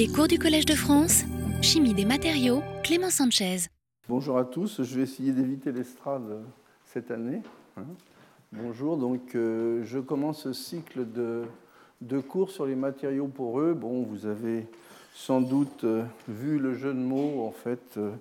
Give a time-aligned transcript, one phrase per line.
[0.00, 1.24] Les cours du Collège de France,
[1.60, 3.66] Chimie des matériaux, Clément Sanchez.
[4.08, 6.42] Bonjour à tous, je vais essayer d'éviter l'estrade
[6.86, 7.42] cette année.
[7.76, 7.82] hein.
[8.50, 11.42] Bonjour, donc euh, je commence ce cycle de,
[12.00, 13.74] de cours sur les matériaux poreux.
[13.74, 14.66] Bon, vous avez
[15.12, 18.12] sans doute euh, vu le jeu de mots en fait euh,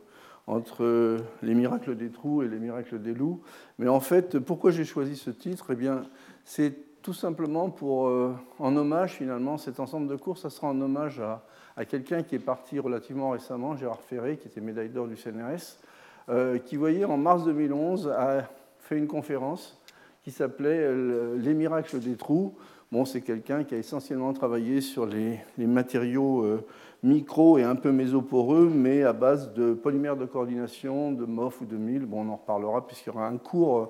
[0.47, 3.39] entre les miracles des trous et les miracles des loups.
[3.77, 5.67] Mais en fait, pourquoi j'ai choisi ce titre?
[5.71, 6.01] Eh bien,
[6.43, 8.11] c'est tout simplement pour,
[8.59, 11.45] en hommage finalement, cet ensemble de cours, ça sera en hommage à,
[11.79, 15.79] à quelqu'un qui est parti relativement récemment, Gérard Ferré, qui était médaille d'or du CNRS,
[16.27, 19.79] euh, qui, voyez, en mars 2011, a fait une conférence
[20.21, 22.53] qui s'appelait euh, Les miracles des trous.
[22.91, 26.65] Bon, c'est quelqu'un qui a essentiellement travaillé sur les, matériaux euh,
[27.01, 31.65] micro et un peu mésoporeux, mais à base de polymères de coordination, de MOF ou
[31.65, 32.05] de MIL.
[32.05, 33.85] Bon, on en reparlera puisqu'il y aura un cours euh,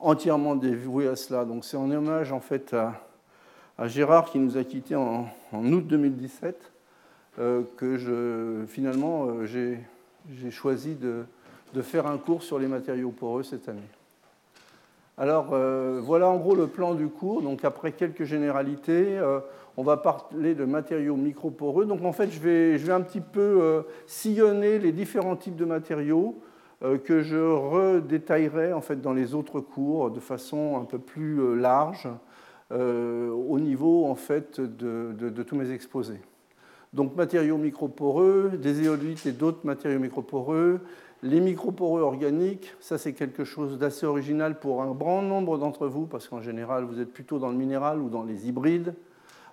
[0.00, 1.44] entièrement dévoué à cela.
[1.44, 6.56] Donc c'est en hommage en fait à, Gérard qui nous a quittés en, août 2017
[6.56, 6.77] euh,
[7.76, 11.24] que je, finalement euh, j'ai choisi de,
[11.82, 13.80] faire un cours sur les matériaux poreux cette année.
[15.16, 17.42] Alors euh, voilà en gros le plan du cours.
[17.42, 19.40] Donc après quelques généralités, euh,
[19.76, 21.86] on va parler de matériaux microporeux.
[21.86, 26.40] Donc en fait je vais, un petit peu euh, sillonner les différents types de matériaux
[26.84, 31.40] euh, que je redétaillerai en fait dans les autres cours de façon un peu plus
[31.40, 32.08] euh, large
[32.70, 36.20] euh, au niveau en fait de tous mes exposés.
[36.92, 40.80] Donc matériaux microporeux, des éolites et d'autres matériaux microporeux,
[41.22, 46.06] les microporeux organiques, ça c'est quelque chose d'assez original pour un grand nombre d'entre vous,
[46.06, 48.94] parce qu'en général vous êtes plutôt dans le minéral ou dans les hybrides.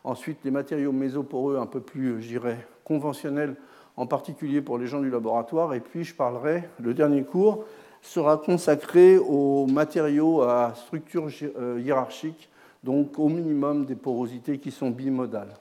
[0.03, 3.56] Ensuite, les matériaux mésoporeux un peu plus, je dirais, conventionnels,
[3.97, 5.73] en particulier pour les gens du laboratoire.
[5.73, 7.66] Et puis je parlerai, le dernier cours
[8.02, 12.50] sera consacré aux matériaux à structure euh, hiérarchique,
[12.83, 15.56] donc au minimum des porosités qui sont bimodales.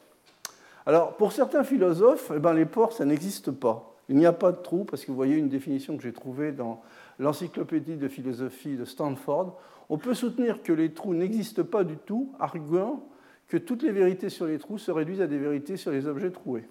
[0.87, 3.95] Alors, pour certains philosophes, eh ben, les pores, ça n'existe pas.
[4.09, 6.53] Il n'y a pas de trou, parce que vous voyez une définition que j'ai trouvée
[6.53, 6.83] dans
[7.19, 9.59] l'encyclopédie de philosophie de Stanford.
[9.89, 13.03] On peut soutenir que les trous n'existent pas du tout, arguant
[13.49, 16.31] que toutes les vérités sur les trous se réduisent à des vérités sur les objets
[16.31, 16.65] troués.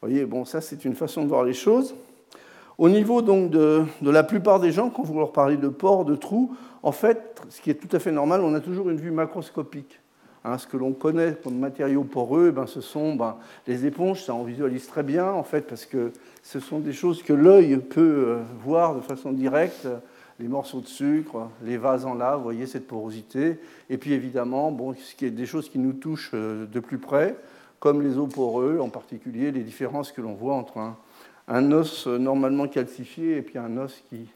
[0.00, 1.94] Vous voyez, bon, ça c'est une façon de voir les choses.
[2.78, 6.14] Au niveau donc de, la plupart des gens, quand vous leur parlez de pores, de
[6.14, 9.10] trous, en fait, ce qui est tout à fait normal, on a toujours une vue
[9.10, 10.00] macroscopique.
[10.44, 14.22] Hein, ce que l'on connaît comme matériaux poreux, eh ben, ce sont ben, les éponges,
[14.22, 16.12] ça on visualise très bien en fait, parce que
[16.44, 19.88] ce sont des choses que l'œil peut euh, voir de façon directe,
[20.38, 23.58] les morceaux de sucre, les vases en lave, vous voyez cette porosité,
[23.90, 26.98] et puis évidemment, bon, ce qui est des choses qui nous touchent euh, de plus
[26.98, 27.36] près,
[27.80, 30.78] comme les os poreux, en particulier les différences que l'on voit entre
[31.48, 34.28] un, os normalement calcifié et puis un os qui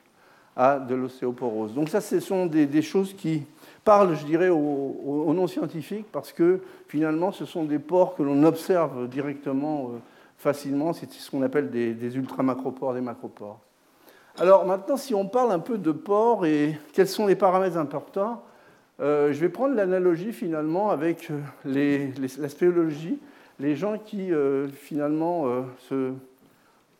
[0.57, 1.75] a de l'ostéoporose.
[1.75, 3.43] Donc ça, ce sont des choses qui
[3.85, 9.09] parlent, je dirais, aux, non-scientifiques, parce que finalement, ce sont des pores que l'on observe
[9.09, 9.99] directement, euh,
[10.39, 10.93] facilement.
[10.93, 13.59] C'est ce qu'on appelle des, des ultramacropores, des macropores.
[14.39, 18.43] Alors maintenant, si on parle un peu de pores et quels sont les paramètres importants,
[19.01, 23.19] euh, je vais prendre l'analogie finalement avec euh, les- la spéléologie,
[23.59, 24.31] les gens qui
[24.73, 25.45] finalement
[25.79, 26.13] se,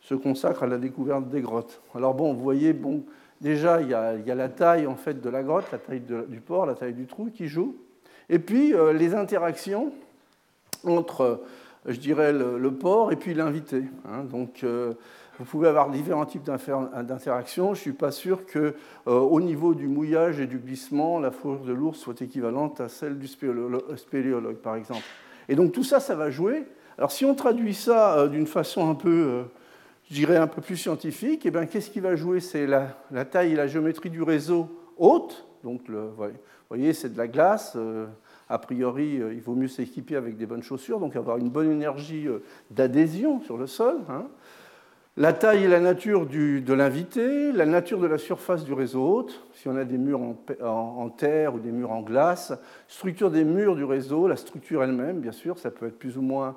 [0.01, 1.81] se consacrent à la découverte des grottes.
[1.95, 3.03] Alors bon, vous voyez, bon,
[3.43, 6.65] déjà il y, a, la taille en fait de la grotte, la taille du port,
[6.65, 7.77] la taille du trou qui joue,
[8.31, 9.93] et puis euh, les interactions
[10.85, 11.43] entre,
[11.87, 13.85] je dirais, le, le port et puis l'invité.
[14.09, 14.25] hein.
[14.25, 14.95] Donc euh,
[15.39, 17.75] vous pouvez avoir différents types d'interactions.
[17.75, 18.75] Je ne suis pas sûr que,
[19.09, 22.89] euh, au niveau du mouillage et du glissement, la fourrure de l'ours soit équivalente à
[22.89, 25.03] celle du spéléolo- spéléologue, par exemple.
[25.49, 26.65] Et donc tout ça, ça va jouer.
[26.97, 29.45] Alors si on traduit ça d'une façon un peu,
[30.13, 32.41] je dirais, un peu plus scientifique, eh bien, qu'est-ce qui va jouer?
[32.41, 34.69] C'est la, taille et la géométrie du réseau
[34.99, 35.47] haute.
[35.65, 36.29] Donc, vous
[36.69, 37.73] voyez, c'est de la glace.
[37.77, 38.05] euh,
[38.51, 41.71] a priori, euh, il vaut mieux s'équiper avec des bonnes chaussures, donc avoir une bonne
[41.71, 44.01] énergie euh, d'adhésion sur le sol.
[44.11, 44.27] hein.
[45.17, 49.47] La taille et la nature de l'invité, la nature de la surface du réseau hôte,
[49.55, 50.21] si on a des murs
[50.63, 52.53] en, terre ou des murs en glace,
[52.87, 56.23] structure des murs du réseau, la structure elle-même, bien sûr, ça peut être plus ou
[56.23, 56.57] moins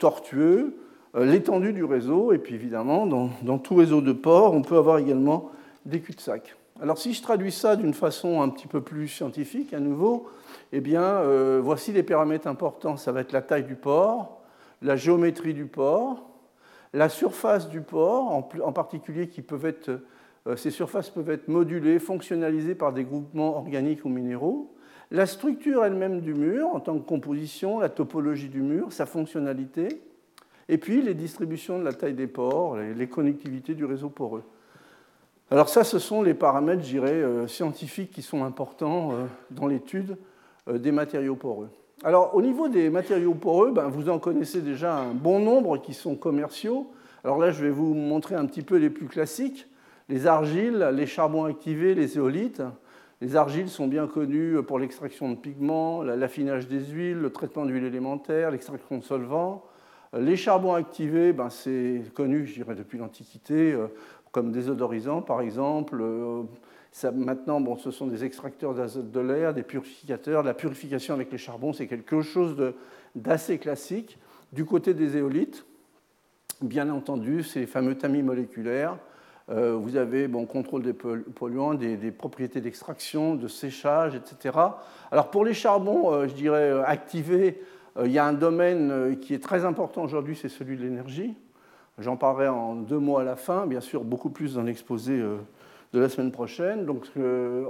[0.00, 0.76] tortueux,
[1.14, 5.50] l'étendue du réseau, et puis évidemment, dans, tout réseau de ports, on peut avoir également
[5.84, 6.56] des cul-de-sac.
[6.80, 10.28] Alors si je traduis ça d'une façon un petit peu plus scientifique, à nouveau,
[10.72, 12.96] eh bien, euh, voici les paramètres importants.
[12.96, 14.42] Ça va être la taille du port,
[14.82, 16.28] la géométrie du port,
[16.92, 20.00] la surface du port, en particulier qui peuvent être,
[20.48, 24.74] euh, ces surfaces peuvent être modulées, fonctionnalisées par des groupements organiques ou minéraux,
[25.12, 30.00] la structure elle-même du mur en tant que composition, la topologie du mur, sa fonctionnalité,
[30.68, 34.42] et puis les distributions de la taille des pores, les, connectivités du réseau poreux.
[35.50, 40.16] Alors ça, ce sont les paramètres, je euh, scientifiques qui sont importants euh, dans l'étude
[40.68, 41.68] euh, des matériaux poreux.
[42.02, 45.94] Alors, au niveau des matériaux poreux, ben, vous en connaissez déjà un bon nombre qui
[45.94, 46.90] sont commerciaux.
[47.22, 49.66] Alors là, je vais vous montrer un petit peu les plus classiques
[50.08, 52.62] les argiles, les charbons activés, les éolites.
[53.20, 57.84] Les argiles sont bien connus pour l'extraction de pigments, l'affinage des huiles, le traitement d'huile
[57.84, 59.64] élémentaire, l'extraction de solvants.
[60.16, 63.88] Les charbons activés, ben, c'est connu, je dirais, depuis l'Antiquité, euh,
[64.30, 65.98] comme désodorisants, par exemple.
[66.00, 66.42] Euh,
[67.12, 70.44] maintenant, bon, ce sont des extracteurs d'azote de l'air, des purificateurs.
[70.44, 72.56] La purification avec les charbons, c'est quelque chose
[73.16, 74.18] d'assez classique.
[74.52, 75.66] Du côté des éolites,
[76.62, 78.98] bien entendu, ces fameux tamis moléculaires
[79.50, 84.58] euh, vous avez bon, contrôle des polluants, des, propriétés d'extraction, de séchage, etc.
[85.10, 87.60] Alors pour les charbons, je dirais activés,
[88.02, 91.34] il y a un domaine qui est très important aujourd'hui, c'est celui de l'énergie.
[91.98, 95.22] J'en parlerai en deux mots à la fin, bien sûr beaucoup plus dans l'exposé
[95.94, 96.84] de la semaine prochaine.
[96.84, 97.06] Donc,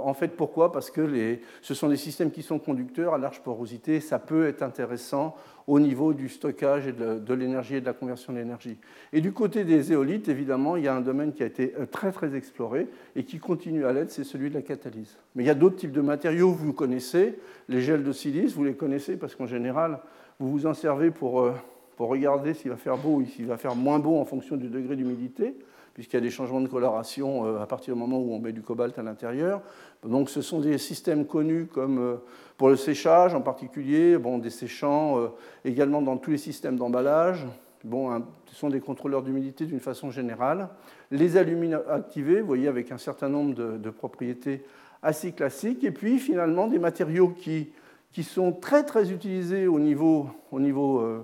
[0.03, 0.71] en fait, pourquoi?
[0.71, 3.99] Parce que les, ce sont des systèmes qui sont conducteurs à large porosité.
[3.99, 5.35] Ça peut être intéressant
[5.67, 8.77] au niveau du stockage et de, l'énergie et de la conversion d'énergie.
[9.13, 11.85] Et du côté des éolites, évidemment, il y a un domaine qui a été euh,
[11.85, 15.17] très très exploré et qui continue à l'être, c'est celui de la catalyse.
[15.35, 18.63] Mais il y a d'autres types de matériaux, vous connaissez, les gels de silice, vous
[18.63, 19.99] les connaissez parce qu'en général,
[20.39, 21.53] vous vous en servez pour, euh,
[21.95, 24.67] pour regarder s'il va faire beau ou s'il va faire moins beau en fonction du
[24.67, 25.55] degré d'humidité
[25.95, 28.51] puisqu'il y a des changements de coloration euh, à partir du moment où on met
[28.51, 29.61] du cobalt à l'intérieur.
[30.05, 32.15] Donc ce sont des systèmes connus comme euh,
[32.57, 35.27] pour le séchage en particulier, des séchants euh,
[35.63, 37.47] également dans tous les systèmes d'emballage.
[37.85, 40.69] Bon, ce sont des contrôleurs d'humidité d'une façon générale.
[41.11, 44.65] Les alumines activés, vous voyez, avec un certain nombre de, propriétés
[45.03, 45.83] assez classiques.
[45.83, 47.69] Et puis finalement des matériaux qui,
[48.11, 51.23] qui sont très très utilisés au niveau, au niveau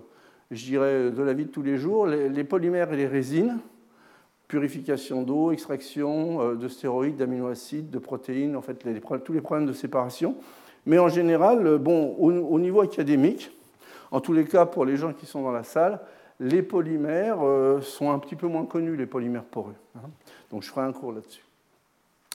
[0.52, 3.58] je dirais, de la vie de tous les jours, les polymères et les résines
[4.52, 8.74] purification d'eau, extraction euh, de stéroïdes, d'aminoacides, de protéines, en fait,
[9.24, 10.36] tous les problèmes de séparation.
[10.86, 13.50] Mais en général, euh, bon, au, niveau académique,
[14.12, 16.02] en tous les cas pour les gens qui sont dans la salle,
[16.42, 19.76] les polymères euh, sont un petit peu moins connus, les polymères poreux.
[19.96, 20.10] Hein.
[20.52, 21.46] Donc je ferai un cours là-dessus.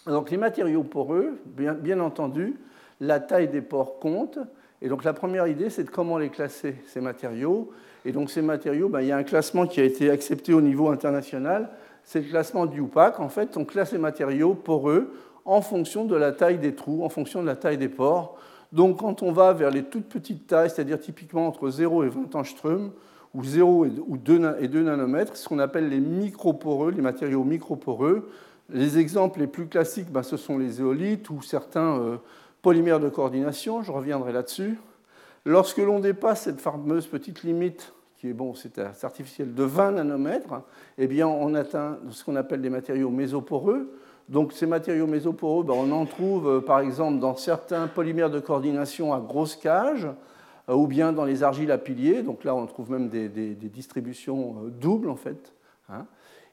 [0.06, 2.56] Donc les matériaux poreux, bien, entendu,
[2.98, 4.38] la taille des pores compte.
[4.80, 7.72] Et donc la première idée, c'est de comment les classer, ces matériaux.
[8.06, 10.62] Et donc ces matériaux, ben, il y a un classement qui a été accepté au
[10.62, 11.68] niveau international
[12.06, 13.20] c'est le classement du UPAC.
[13.20, 15.12] En fait, on classe les matériaux poreux
[15.44, 18.38] en fonction de la taille des trous, en fonction de la taille des pores.
[18.72, 22.34] Donc, quand on va vers les toutes petites tailles, c'est-à-dire typiquement entre 0 et 20
[22.34, 22.92] angstrom,
[23.34, 28.30] ou 0 ou 2 nanomètres, ce qu'on appelle les microporeux, les matériaux microporeux.
[28.70, 32.16] Les exemples les plus classiques, ben, ce sont les éolites ou certains euh,
[32.62, 34.78] polymères de coordination, je reviendrai là-dessus.
[35.44, 40.62] Lorsque l'on dépasse cette fameuse petite limite qui est bon, c'est artificiel, de 20 nanomètres,
[40.98, 43.92] eh bien, on atteint ce qu'on appelle des matériaux mésoporeux.
[44.28, 48.40] Donc, ces matériaux mésoporeux, ben, on en trouve euh, par exemple dans certains polymères de
[48.40, 50.08] coordination à grosse cage,
[50.68, 52.22] euh, ou bien dans les argiles à piliers.
[52.22, 55.52] Donc là, on trouve même des, distributions euh, doubles, en fait.
[55.88, 56.06] Hein.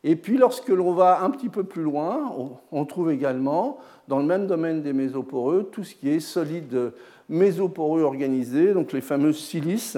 [0.04, 2.30] Et puis, lorsque l'on va un petit peu plus loin,
[2.74, 3.78] on trouve également,
[4.10, 6.92] dans le même domaine des mésoporeux, tout ce qui est solide
[7.30, 9.98] mésoporeux organisé, donc les fameux silices,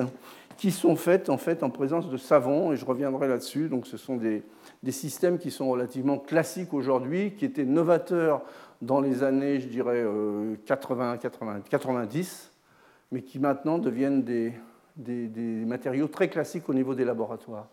[0.57, 3.67] qui sont faites en fait en présence de savon, et je reviendrai là-dessus.
[3.67, 4.43] Donc, ce sont des,
[4.89, 8.41] systèmes qui sont relativement classiques aujourd'hui, qui étaient novateurs
[8.81, 10.05] dans les années, je dirais,
[10.65, 12.51] 80, 80 90,
[13.11, 14.53] mais qui maintenant deviennent des,
[14.95, 17.67] des, matériaux très classiques au niveau des laboratoires.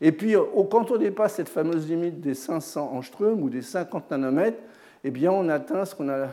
[0.00, 0.34] Et puis,
[0.70, 4.58] quand on dépasse cette fameuse limite des 500 angstrom ou des 50 nanomètres,
[5.04, 6.28] eh bien, on atteint ce qu'on a,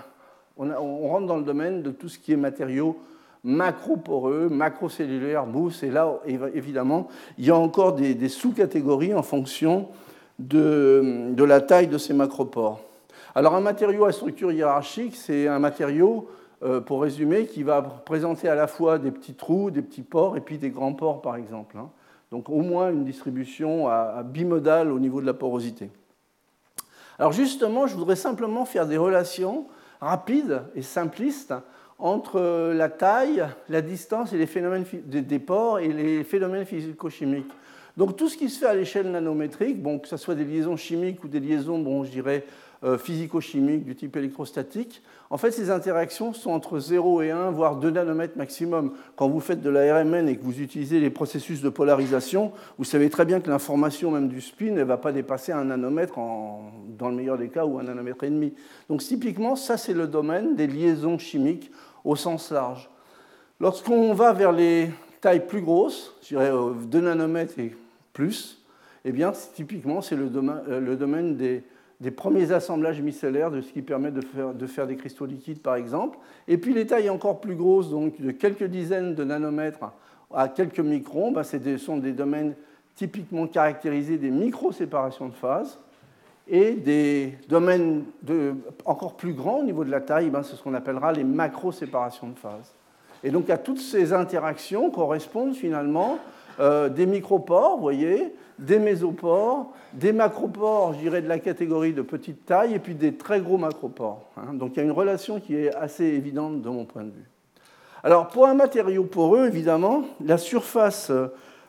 [0.58, 3.00] on rentre dans le domaine de tout ce qui est matériaux
[3.46, 5.84] macroporeux, macrocellulaire, mousse.
[5.84, 9.88] Et là, évidemment, il y a encore des, sous-catégories en fonction
[10.40, 12.82] de, la taille de ces macropores.
[13.36, 16.28] Alors, un matériau à structure hiérarchique, c'est un matériau,
[16.64, 20.38] euh, pour résumer, qui va présenter à la fois des petits trous, des petits pores
[20.38, 21.78] et puis des grands pores, par exemple.
[21.78, 21.90] Hein.
[22.32, 25.92] Donc, au moins une distribution à, bimodale au niveau de la porosité.
[27.20, 29.68] Alors, justement, je voudrais simplement faire des relations
[30.02, 31.54] rapides et simplistes
[31.98, 37.52] entre la taille, la distance et les phénomènes des pores et les phénomènes physico-chimiques.
[37.98, 40.76] Donc tout ce qui se fait à l'échelle nanométrique, bon, que ce soit des liaisons
[40.76, 42.50] chimiques ou des liaisons, bon, je dirais, euh,
[42.98, 45.02] physico-chimiques du type électrostatique,
[45.32, 48.94] en fait, ces interactions sont entre 0 et 1, voire 2 nanomètres maximum.
[49.16, 52.84] Quand vous faites de la RMN et que vous utilisez les processus de polarisation, vous
[52.84, 57.10] savez très bien que l'information même du spin ne va pas dépasser un nanomètre dans
[57.10, 58.54] le meilleur des cas ou un nanomètre et demi.
[58.88, 61.72] Donc typiquement, ça c'est le domaine des liaisons chimiques
[62.04, 62.90] au sens large.
[63.60, 67.76] Lorsqu'on va vers les tailles plus grosses, je dirais 2 nanomètres et
[68.14, 68.64] plus,
[69.06, 71.64] eh bien typiquement c'est le euh, le domaine des
[72.02, 75.62] des premiers assemblages micellaires de ce qui permet de faire, de faire, des cristaux liquides,
[75.62, 76.18] par exemple.
[76.48, 79.92] Et puis les tailles encore plus grosses, donc de quelques dizaines de nanomètres
[80.34, 82.56] à quelques microns, ben, ce sont des domaines
[82.96, 85.80] typiquement caractérisés des micro-séparations de phase.
[86.48, 88.04] Et des domaines
[88.86, 92.30] encore plus grands au niveau de la taille, ben, c'est ce qu'on appellera les macro-séparations
[92.30, 92.74] de phase.
[93.24, 96.20] Et donc à toutes ces interactions correspondent finalement
[96.60, 102.02] euh, des micropores, vous voyez, des mésopores, des macropores, je dirais de la catégorie de
[102.02, 104.22] petite taille, et puis des très gros macropores.
[104.38, 104.54] Hein.
[104.54, 107.30] Donc il y a une relation qui est assez évidente de mon point de vue.
[108.04, 111.12] Alors pour un matériau poreux, évidemment, la surface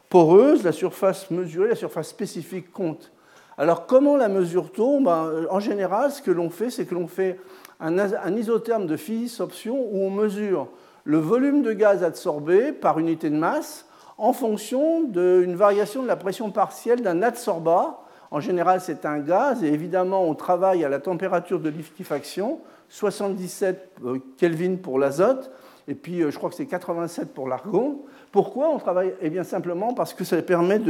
[0.09, 3.11] poreuse, la surface mesurée, la surface spécifique compte.
[3.59, 7.41] Alors comment la mesure-t-on ben, En général, ce que l'on fait, c'est que l'on fait
[7.81, 10.69] un, isotherme de Phys option où on mesure
[11.05, 13.86] le volume de gaz absorbé par unité de masse
[14.19, 18.01] en fonction d'une variation de la pression partielle d'un adsorbant.
[18.31, 23.93] En général, c'est un gaz, et évidemment, on travaille à la température de liquéfaction, 77
[24.05, 25.51] euh, Kelvin pour l'azote,
[25.89, 28.01] et puis euh, je crois que c'est 87 pour l'argon.
[28.33, 29.15] Pourquoi on travaille?
[29.21, 30.81] Eh bien simplement parce que ça permet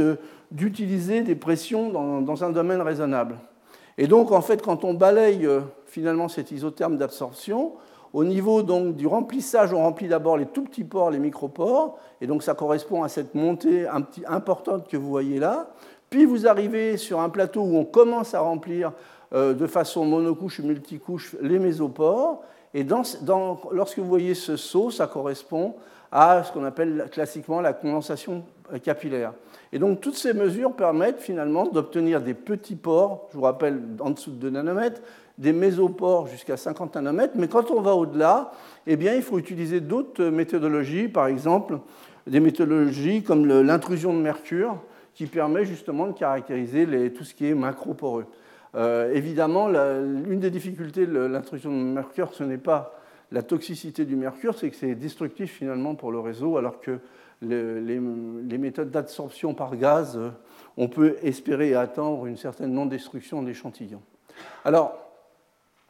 [0.51, 3.35] d'utiliser des pressions dans, dans, un domaine raisonnable.
[3.97, 7.73] Et donc en fait, quand on balaye euh, finalement cet isotherme d'absorption,
[8.13, 12.27] au niveau donc, du remplissage, on remplit d'abord les tout petits pores, les micropores, et
[12.27, 13.85] donc ça correspond à cette montée
[14.25, 15.69] importante que vous voyez là.
[16.09, 18.93] Puis vous arrivez sur un plateau où on commence à remplir
[19.33, 22.41] euh, de façon monocouche ou multicouche les mésopores,
[22.73, 22.85] et
[23.71, 25.75] lorsque vous voyez ce saut, ça correspond
[26.11, 28.43] à ce qu'on appelle classiquement la condensation
[28.83, 29.33] capillaire.
[29.71, 34.11] Et donc toutes ces mesures permettent finalement d'obtenir des petits pores, je vous rappelle en
[34.11, 35.01] dessous de 2 nanomètres,
[35.37, 38.51] des mésopores jusqu'à 50 nanomètres, mais quand on va au-delà,
[38.87, 41.79] eh bien, il faut utiliser d'autres méthodologies, par exemple
[42.25, 44.77] des méthodologies comme l'intrusion de mercure,
[45.13, 48.25] qui permet justement de caractériser tout ce qui est macroporeux.
[48.75, 52.93] Euh, évidemment, l'une des difficultés de l'intrusion de mercure, ce n'est pas
[53.31, 56.99] la toxicité du mercure, c'est que c'est destructif finalement pour le réseau, alors que
[57.41, 60.29] les, méthodes d'absorption par gaz, euh,
[60.75, 64.01] on peut espérer attendre une certaine non-destruction d'échantillons.
[64.65, 65.06] Alors,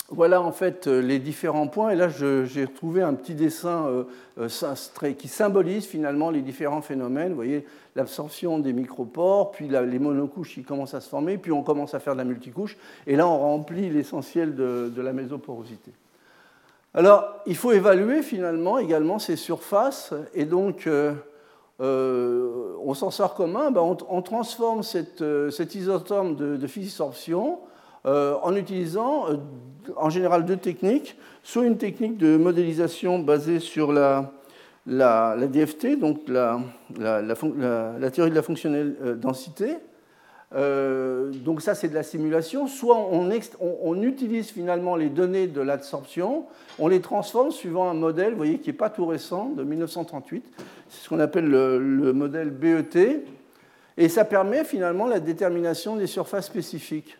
[0.10, 1.90] voilà en fait euh, les différents points.
[1.90, 4.04] Et là, j'ai trouvé un petit dessin euh,
[4.40, 7.30] euh, qui symbolise finalement les différents phénomènes.
[7.30, 11.64] Vous voyez, l'absorption des micropores, puis les monocouches qui commencent à se former, puis on
[11.64, 12.78] commence à faire de la multicouche.
[13.06, 15.92] Et là, on remplit l'essentiel de, la mésoporosité.
[16.94, 20.14] Alors, il faut évaluer finalement également ces surfaces.
[20.36, 20.88] Et donc,
[21.80, 26.56] on s'en sort comment ben, on, transforme cet isotome de,
[28.08, 29.26] euh, en utilisant
[29.96, 34.32] en général deux techniques, soit une technique de modélisation basée sur la,
[34.86, 36.60] DFT, donc la,
[38.12, 39.76] théorie de la fonctionnelle euh, densité.
[40.52, 42.68] donc ça, c'est de la simulation.
[42.68, 46.46] Soit on, utilise finalement les données de l'absorption,
[46.80, 50.46] on les transforme suivant un modèle, vous voyez, qui n'est pas tout récent, de 1938.
[50.90, 53.24] C'est ce qu'on appelle le, le, modèle BET.
[53.98, 57.18] Et ça permet finalement la détermination des surfaces spécifiques.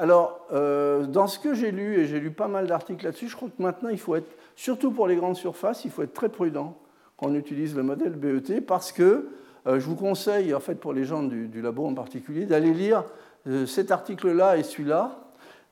[0.00, 3.36] Alors, euh, dans ce que j'ai lu, et j'ai lu pas mal d'articles là-dessus, je
[3.36, 6.30] crois que maintenant, il faut être, surtout pour les grandes surfaces, il faut être très
[6.30, 6.74] prudent
[7.18, 9.28] quand on utilise le modèle BET, parce que
[9.66, 13.04] euh, je vous conseille, en fait, pour les gens du, labo en particulier, d'aller lire
[13.46, 15.18] euh, cet article-là et celui-là.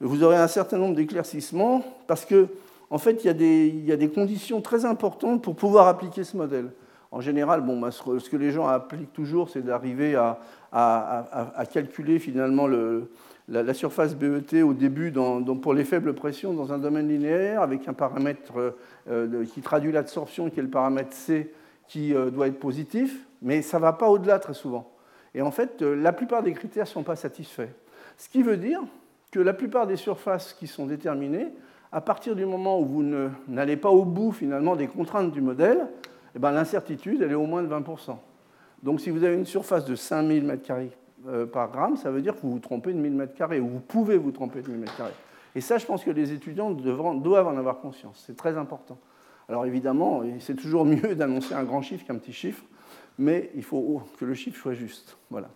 [0.03, 2.49] Vous aurez un certain nombre d'éclaircissements, parce que,
[2.91, 6.71] en fait, il y, a des, conditions très importantes pour pouvoir appliquer ce modèle.
[7.13, 10.39] En général, bon, bah, ce que les gens appliquent toujours, c'est d'arriver à,
[11.73, 13.09] calculer finalement le,
[13.49, 15.13] la, surface BET au début
[15.63, 18.75] pour les faibles pressions dans un domaine linéaire avec un paramètre
[19.09, 21.53] euh, qui traduit l'absorption qui est le paramètre C
[21.89, 24.93] qui euh, doit être positif, mais ça ne va pas au-delà très souvent.
[25.35, 27.71] Et en fait, euh, la plupart des critères ne sont pas satisfaits.
[28.19, 28.81] Ce qui veut dire
[29.31, 31.49] que la plupart des surfaces qui sont déterminées,
[31.91, 33.05] à partir du moment où vous
[33.49, 35.89] n'allez pas au bout finalement des contraintes du modèle,
[36.35, 38.17] eh ben, l'incertitude, elle est au moins de 20%.
[38.83, 40.87] Donc si vous avez une surface de 5000 m2 euh,
[41.53, 44.17] par gramme, ça veut dire que vous vous trompez de 1000 m2, ou vous pouvez
[44.17, 45.05] vous tromper de 1000 m2.
[45.55, 48.23] Et ça, je pense que les étudiants doivent en avoir conscience.
[48.27, 48.99] C'est très important.
[49.49, 52.63] Alors évidemment, c'est toujours mieux d'annoncer un grand chiffre qu'un petit chiffre,
[53.19, 55.17] mais il faut que le chiffre soit juste.
[55.31, 55.49] Voilà.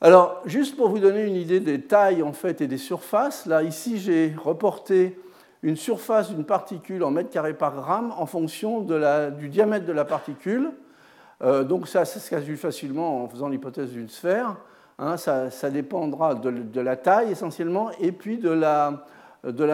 [0.00, 3.62] Alors, juste pour vous donner une idée des tailles en fait et des surfaces, là
[3.62, 5.18] ici j'ai reporté
[5.62, 10.04] une surface d'une particule en mètre carré par gramme en fonction du diamètre de la
[10.04, 10.72] particule.
[11.42, 14.56] Euh, donc ça, ça se calcule facilement en faisant l'hypothèse d'une sphère.
[14.98, 19.04] Hein, ça, dépendra de, la taille essentiellement et puis de la,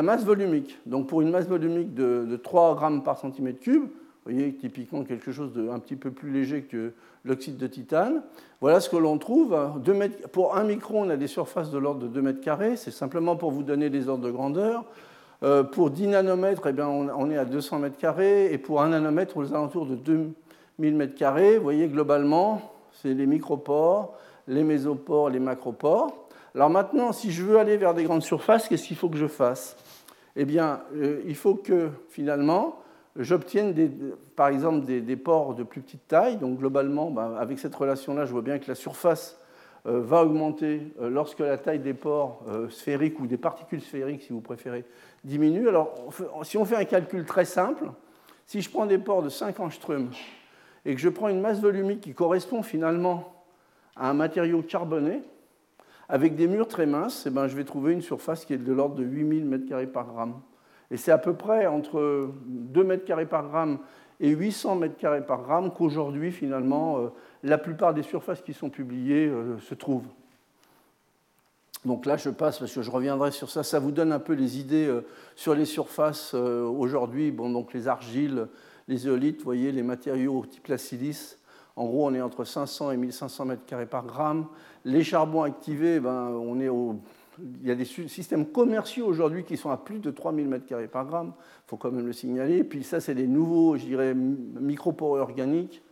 [0.03, 0.79] masse volumique.
[0.85, 5.31] Donc pour une masse volumique de, 3 grammes par centimètre cube, Vous voyez, typiquement quelque
[5.31, 6.93] chose de un petit peu plus léger que
[7.25, 8.23] l'oxyde de titane.
[8.61, 9.57] Voilà ce que l'on trouve.
[10.33, 12.75] pour un micron, on a des surfaces de l'ordre de 2 mètres carrés.
[12.77, 14.85] C'est simplement pour vous donner des ordres de grandeur.
[15.45, 18.53] Euh, pour 10 nanomètres, eh on est à 200 mètres carrés.
[18.53, 20.37] Et pour 1 nanomètre, aux alentours de 2000 mètres
[21.17, 21.57] carrés.
[21.57, 24.17] Vous voyez, globalement, c'est les micropores,
[24.49, 26.29] les mésopores, les macropores.
[26.55, 29.27] Alors maintenant, si je veux aller vers des grandes surfaces, qu'est-ce qu'il faut que je
[29.27, 29.77] fasse?
[30.37, 32.79] Eh bien, euh, il faut que finalement,
[33.17, 33.75] j'obtienne
[34.37, 36.37] par exemple des, pores de plus petite taille.
[36.37, 39.39] Donc globalement, ben, avec cette relation-là, je vois bien que la surface
[39.87, 44.33] euh, va augmenter euh, lorsque la taille des pores sphériques ou des particules sphériques, si
[44.33, 44.85] vous préférez,
[45.25, 45.69] diminue.
[45.69, 45.95] Alors
[46.43, 47.91] si on fait un calcul très simple,
[48.47, 50.11] si je prends des pores de 5 angstroms
[50.85, 53.33] et que je prends une masse volumique qui correspond finalement
[53.97, 55.23] à un matériau carboné,
[56.09, 58.73] avec des murs très minces, eh ben, je vais trouver une surface qui est de
[58.73, 60.41] l'ordre de 8000 m2 par gramme.
[60.91, 63.79] Et c'est à peu près entre 2 m2 par gramme
[64.21, 67.09] et 800 m2 par gramme qu'aujourd'hui, finalement, euh,
[67.43, 70.07] la plupart des surfaces qui sont publiées euh, se trouvent.
[71.85, 73.63] Donc là, je passe parce que je reviendrai sur ça.
[73.63, 77.31] Ça vous donne un peu les idées euh, sur les surfaces aujourd'hui.
[77.31, 78.49] Bon, donc les argiles,
[78.93, 81.39] les éolites, vous voyez, les matériaux type la silice.
[81.75, 84.47] En gros, on est entre 500 et 1500 m2 par gramme.
[84.85, 86.97] Les charbons activés, ben, on est au
[87.63, 91.07] il y a des systèmes commerciaux aujourd'hui qui sont à plus de 3000 m2 par
[91.07, 92.63] gramme, il faut quand même le signaler.
[92.63, 95.83] Puis ça, c'est des nouveaux, je dirais, micropores organiques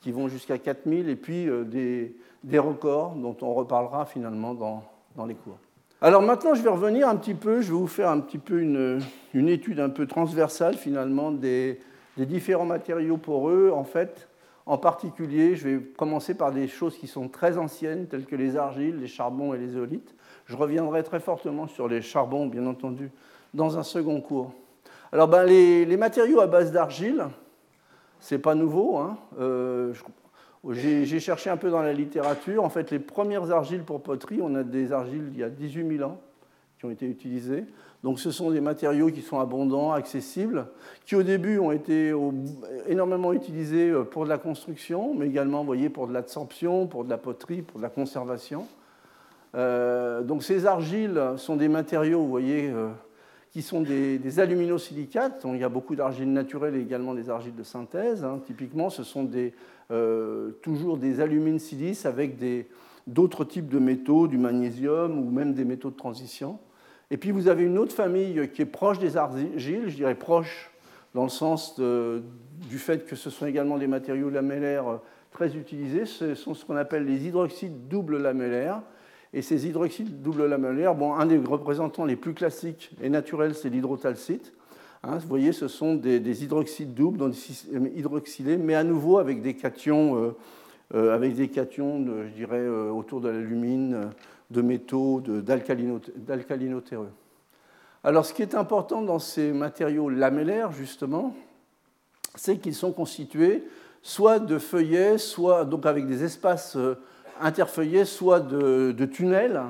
[0.00, 4.82] qui vont jusqu'à 4000, et puis euh, des, des, records dont on reparlera finalement dans,
[5.16, 5.58] dans, les cours.
[6.00, 8.60] Alors maintenant, je vais revenir un petit peu, je vais vous faire un petit peu
[8.60, 9.00] une,
[9.34, 11.80] une étude un peu transversale finalement des,
[12.16, 13.70] des différents matériaux poreux.
[13.74, 14.28] En fait,
[14.66, 18.56] en particulier, je vais commencer par des choses qui sont très anciennes, telles que les
[18.56, 20.14] argiles, les charbons et les éolites.
[20.46, 23.10] Je reviendrai très fortement sur les charbons, bien entendu,
[23.54, 24.52] dans un second cours.
[25.12, 27.26] Alors, ben, les, matériaux à base d'argile,
[28.18, 28.96] c'est pas nouveau.
[28.96, 29.18] Hein.
[29.38, 29.92] Euh,
[30.70, 32.64] j'ai cherché un peu dans la littérature.
[32.64, 35.96] En fait, les premières argiles pour poterie, on a des argiles il y a 18
[35.98, 36.20] 000 ans
[36.78, 37.64] qui ont été utilisées.
[38.02, 40.66] Donc, ce sont des matériaux qui sont abondants, accessibles,
[41.04, 42.12] qui au début ont été
[42.88, 47.10] énormément utilisés euh, pour de la construction, mais également, voyez, pour de l'absorption, pour de
[47.10, 48.66] la poterie, pour de la conservation.
[49.54, 52.88] Euh, donc ces argiles sont des matériaux, vous voyez, euh,
[53.50, 55.46] qui sont des, aluminosilicates.
[55.46, 58.22] il y a beaucoup d'argiles naturelles et également des argiles de synthèse.
[58.22, 58.40] Hein.
[58.44, 59.26] Typiquement, ce sont
[60.60, 62.36] toujours des alumines silice avec
[63.06, 66.58] d'autres types de métaux, du magnésium ou même des métaux de transition.
[67.10, 70.72] Et puis vous avez une autre famille qui est proche des argiles, je dirais proche
[71.14, 76.04] dans le sens du fait que ce sont également des matériaux lamellaires très utilisés.
[76.04, 78.82] Ce sont ce qu'on appelle les hydroxydes double lamellaires
[79.32, 83.68] et ces hydroxydes double lamellaires, bon, un des représentants les plus classiques et naturels, c'est
[83.68, 84.54] l'hydrotalcite.
[85.02, 87.34] Hein, vous voyez, ce sont des, hydroxydes doubles, donc
[87.94, 90.36] hydroxylés, mais à nouveau avec des cations, euh,
[90.94, 94.10] euh, avec des cations je dirais, euh, autour de l'alumine,
[94.50, 97.10] de métaux, d'alcalinotéreux.
[98.04, 101.34] Alors, ce qui est important dans ces matériaux lamellaires, justement,
[102.34, 103.64] c'est qu'ils sont constitués
[104.02, 106.78] soit de feuillets, soit donc avec des espaces
[107.40, 109.60] interfeuillés, soit de, tunnels.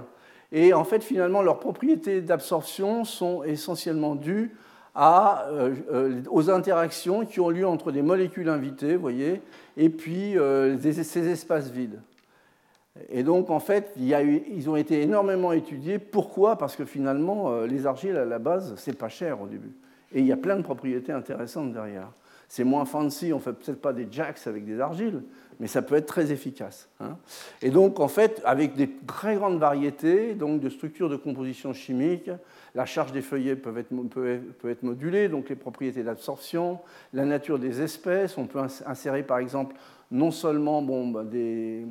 [0.53, 4.55] Et en fait, finalement, leurs propriétés d'absorption sont essentiellement dues
[4.97, 9.43] euh, euh, aux interactions qui ont lieu entre des molécules invitées, voyez,
[9.77, 12.01] et puis euh, ces espaces vides.
[13.09, 15.99] Et donc, en fait, ils ont été énormément étudiés.
[15.99, 16.57] Pourquoi?
[16.57, 19.73] Parce que finalement, les argiles, à la base, c'est pas cher au début.
[20.13, 22.11] Et il y a plein de propriétés intéressantes derrière.
[22.49, 25.23] C'est moins fancy, on ne fait peut-être pas des jacks avec des argiles,
[25.59, 26.89] mais ça peut être très efficace.
[27.01, 27.17] Hein.
[27.61, 32.31] Et donc, en fait, avec des très grandes variétés donc de structures de composition chimique,
[32.75, 36.79] la charge des feuillets peut être, peut, être modulée, donc les propriétés d'absorption,
[37.13, 38.39] la nature des espèces.
[38.39, 39.75] On peut insérer, par exemple,
[40.13, 41.87] non seulement bon, bah, des, euh,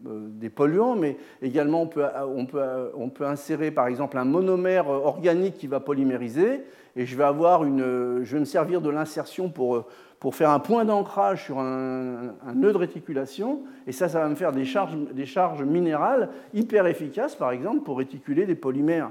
[0.00, 2.04] des polluants, mais également on peut,
[2.36, 2.62] on, peut,
[2.96, 6.62] on peut, insérer par exemple un monomère organique qui va polymériser,
[6.96, 9.86] et je vais, avoir une, je vais me servir de l'insertion pour
[10.20, 14.34] pour faire un point d'ancrage sur un, nœud de réticulation, et ça, ça va me
[14.34, 19.10] faire des charges, des charges minérales hyper efficaces, par exemple, pour réticuler des polymères.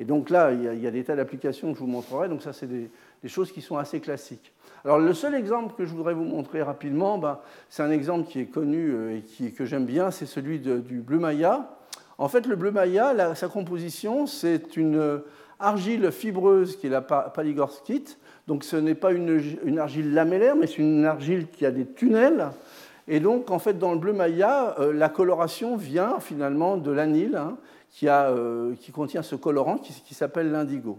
[0.00, 2.52] Et donc là, il y a, des tas d'applications que je vous montrerai, donc ça,
[2.52, 2.90] c'est des,
[3.26, 4.52] choses qui sont assez classiques.
[4.84, 8.38] Alors le seul exemple que je voudrais vous montrer rapidement, ben, c'est un exemple qui
[8.38, 11.68] est connu euh, et que j'aime bien, c'est celui du bleu maya.
[12.18, 15.22] En fait, le bleu maya, sa composition, c'est une
[15.60, 20.78] argile fibreuse qui est la paligorskite, donc ce n'est pas une, argile lamellaire, mais c'est
[20.78, 22.48] une argile qui a des tunnels.
[23.06, 27.36] Et donc, en fait, dans le bleu maya, euh, la coloration vient finalement de l'anile,
[27.36, 27.56] hein,
[28.04, 30.98] euh, qui, contient ce colorant qui, s'appelle l'indigo.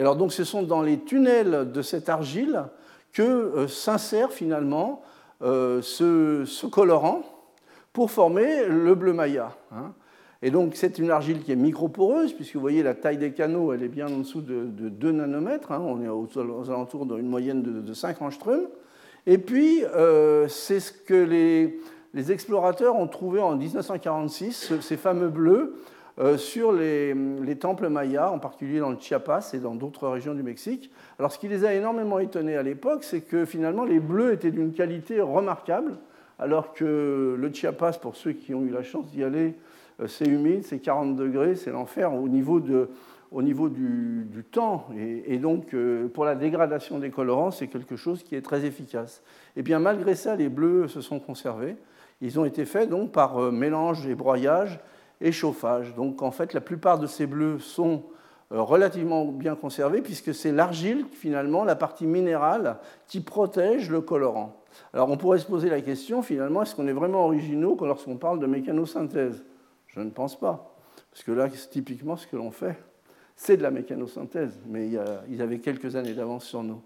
[0.00, 2.64] Alors, donc, ce sont dans les tunnels de cette argile
[3.12, 5.02] que s'insère finalement
[5.40, 7.22] ce, colorant
[7.92, 9.56] pour former le bleu maya.
[9.72, 9.92] Hein.
[10.42, 13.72] Et donc c'est une argile qui est microporeuse, puisque vous voyez la taille des canaux,
[13.72, 15.82] elle est bien en dessous de, 2 nanomètres, hein.
[15.84, 16.28] on est aux,
[16.70, 18.68] alentours d'une moyenne de, 5 angstroms.
[19.26, 25.74] Et puis euh, c'est ce que les, explorateurs ont trouvé en 1946, ces fameux bleus,
[25.74, 25.74] euh,
[26.36, 27.14] sur les,
[27.58, 30.90] temples mayas, en particulier dans le Chiapas et dans d'autres régions du Mexique.
[31.18, 34.50] Alors ce qui les a énormément étonnés à l'époque, c'est que finalement les bleus étaient
[34.50, 35.96] d'une qualité remarquable,
[36.38, 39.54] alors que le Chiapas, pour ceux qui ont eu la chance d'y aller,
[40.00, 42.60] euh, c'est humide, c'est 40 degrés, c'est l'enfer au niveau,
[43.30, 44.88] au niveau du, temps.
[44.96, 49.22] Et, donc, euh, pour la dégradation des colorants, c'est quelque chose qui est très efficace.
[49.56, 51.76] Et bien, malgré ça, les bleus se sont conservés.
[52.22, 54.80] Ils ont été faits donc par euh, mélange et broyage
[55.20, 55.94] et chauffage.
[55.94, 58.04] Donc, en fait, la plupart de ces bleus sont
[58.50, 64.62] relativement bien conservés puisque c'est l'argile, finalement, la partie minérale, qui protège le colorant.
[64.92, 68.38] Alors, on pourrait se poser la question, finalement, est-ce qu'on est vraiment originaux lorsqu'on parle
[68.40, 69.44] de mécanosynthèse?
[69.88, 70.74] Je ne pense pas.
[71.10, 72.76] Parce que là, typiquement, ce que l'on fait,
[73.34, 74.90] c'est de la mécanosynthèse, mais
[75.28, 76.80] ils avaient quelques années d'avance sur nous.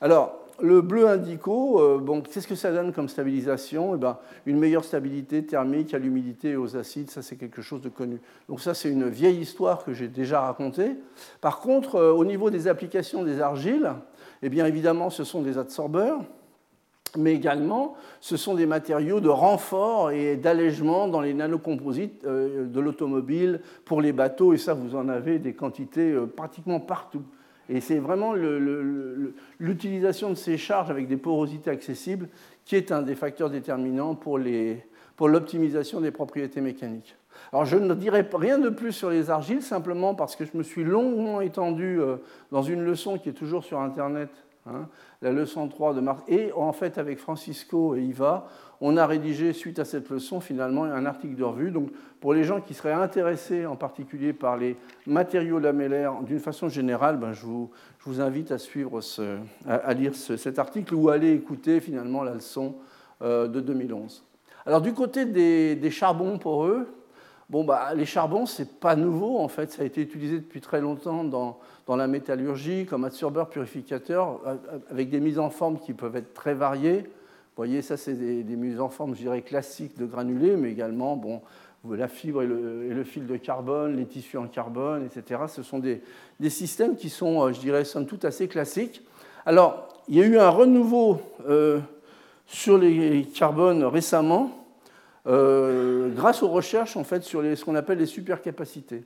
[0.00, 3.96] Alors, le bleu indico, euh, bon, qu'est-ce que ça donne comme stabilisation?
[3.96, 7.82] Eh ben, Une meilleure stabilité thermique à l'humidité et aux acides, ça c'est quelque chose
[7.82, 8.20] de connu.
[8.48, 10.92] Donc ça c'est une vieille histoire que j'ai déjà racontée.
[11.40, 13.92] Par contre, euh, au niveau des applications des argiles,
[14.42, 16.20] eh bien évidemment ce sont des adsorbeurs,
[17.18, 22.80] mais également ce sont des matériaux de renfort et d'allègement dans les nanocomposites euh, de
[22.80, 27.24] l'automobile pour les bateaux, et ça vous en avez des quantités pratiquement partout.
[27.68, 28.34] Et c'est vraiment
[29.58, 32.28] l'utilisation de ces charges avec des porosités accessibles
[32.64, 34.38] qui est un des facteurs déterminants pour
[35.28, 37.16] l'optimisation des propriétés mécaniques.
[37.52, 40.62] Alors je ne dirai rien de plus sur les argiles, simplement parce que je me
[40.62, 42.16] suis longuement étendu euh,
[42.50, 44.30] dans une leçon qui est toujours sur Internet
[44.64, 44.86] Hein,
[45.22, 46.20] la leçon 3 de Marc.
[46.28, 48.46] Et en fait, avec Francisco et Iva,
[48.80, 51.72] on a rédigé, suite à cette leçon, finalement, un article de revue.
[51.72, 56.68] Donc, pour les gens qui seraient intéressés en particulier par les matériaux lamellaires d'une façon
[56.68, 61.08] générale, ben, je, vous, je, vous, invite à, suivre ce, à, lire cet article ou
[61.08, 62.76] à aller écouter finalement la leçon
[63.22, 64.24] euh, de 2011.
[64.64, 66.86] Alors, du côté des, des charbons poreux,
[67.50, 69.70] Bon, bah, les charbons, ce n'est pas nouveau, en fait.
[69.72, 74.40] Ça a été utilisé depuis très longtemps dans, dans la métallurgie comme adsorbeur purificateur,
[74.90, 77.00] avec des mises en forme qui peuvent être très variées.
[77.02, 81.16] Vous voyez, ça, c'est des, mises en forme, je dirais, classiques de granulés, mais également,
[81.16, 81.42] bon,
[81.90, 85.42] la fibre et le, fil de carbone, les tissus en carbone, etc.
[85.48, 86.00] Ce sont des,
[86.40, 89.02] des systèmes qui sont, euh, je dirais, somme toute assez classiques.
[89.44, 91.80] Alors, il y a eu un renouveau euh,
[92.46, 94.61] sur les carbones récemment,
[95.26, 99.04] euh, grâce aux recherches en fait, sur ce qu'on appelle les supercapacités.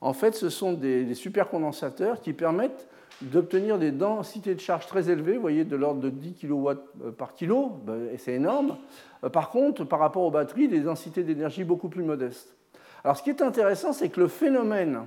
[0.00, 2.88] En fait, ce sont des, supercondensateurs qui permettent
[3.20, 6.68] d'obtenir des densités de charge très élevées, vous voyez, de l'ordre de 10 kW
[7.04, 8.78] euh, par kilo, ben, et c'est énorme.
[9.22, 12.56] Euh, par contre, par rapport aux batteries, des densités d'énergie beaucoup plus modestes.
[13.04, 15.02] Alors, ce qui est intéressant, c'est que le phénomène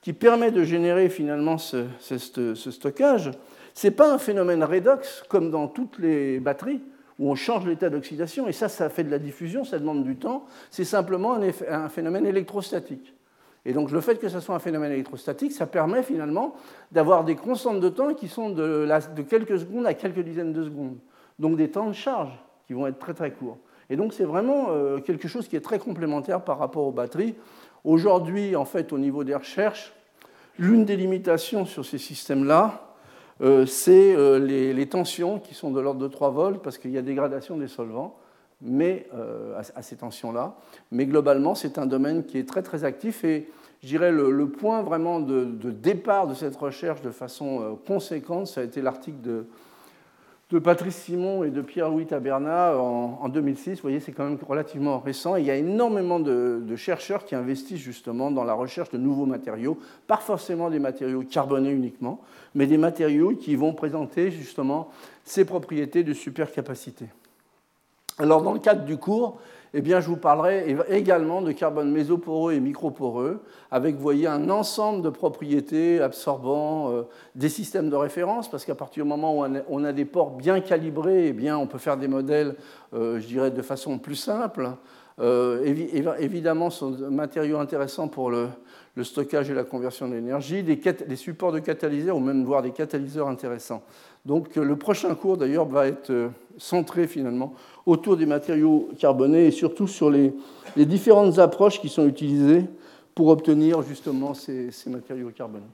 [0.00, 3.30] qui permet de générer finalement ce, ce, ce stockage,
[3.74, 6.80] ce n'est pas un phénomène redox comme dans toutes les batteries,
[7.22, 10.16] où on change l'état d'oxydation, et ça, ça fait de la diffusion, ça demande du
[10.16, 13.14] temps, c'est simplement un, phénomène électrostatique.
[13.64, 16.56] Et donc le fait que ce soit un phénomène électrostatique, ça permet finalement
[16.90, 18.88] d'avoir des constantes de temps qui sont de,
[19.30, 20.96] quelques secondes à quelques dizaines de secondes.
[21.38, 22.32] Donc des temps de charge
[22.66, 23.58] qui vont être très très courts.
[23.88, 27.36] Et donc c'est vraiment euh, quelque chose qui est très complémentaire par rapport aux batteries.
[27.84, 29.92] Aujourd'hui, en fait, au niveau des recherches,
[30.58, 32.91] l'une des limitations sur ces systèmes-là,
[33.66, 37.02] c'est euh, les, tensions qui sont de l'ordre de 3 volts parce qu'il y a
[37.02, 38.16] dégradation des solvants
[38.60, 40.54] mais, euh, à, ces tensions-là.
[40.92, 43.50] Mais globalement, c'est un domaine qui est très très actif et
[43.82, 48.64] je dirais le, point vraiment de, départ de cette recherche de façon conséquente, ça a
[48.64, 49.46] été l'article de,
[50.52, 53.76] de Patrice Simon et de Pierre-Louis Taberna en, 2006.
[53.76, 55.36] Vous voyez, c'est quand même relativement récent.
[55.36, 59.78] il y a énormément de, chercheurs qui investissent justement dans la recherche de nouveaux matériaux,
[60.06, 62.20] pas forcément des matériaux carbonés uniquement,
[62.54, 64.90] mais des matériaux qui vont présenter justement
[65.24, 67.06] ces propriétés de supercapacité.
[68.18, 69.38] Alors, dans le cadre du cours,
[69.74, 75.00] eh je vous parlerai également de carbone mésoporeux et microporeux, avec, vous voyez, un ensemble
[75.00, 77.02] de propriétés absorbant euh,
[77.34, 80.60] des systèmes de référence, parce qu'à partir du moment où on a des ports bien
[80.60, 82.54] calibrés, eh on peut faire des modèles,
[82.92, 84.72] euh, je dirais, de façon plus simple.
[85.20, 88.48] Euh, évidemment, sont des matériaux intéressants pour le,
[89.02, 93.28] stockage et la conversion d'énergie, des, des, supports de catalyseurs ou même voire des catalyseurs
[93.28, 93.82] intéressants.
[94.24, 97.54] Donc le prochain cours d'ailleurs va être centré finalement
[97.86, 100.32] autour des matériaux carbonés et surtout sur les,
[100.76, 102.64] différentes approches qui sont utilisées
[103.14, 105.64] pour obtenir justement ces, matériaux carbonés.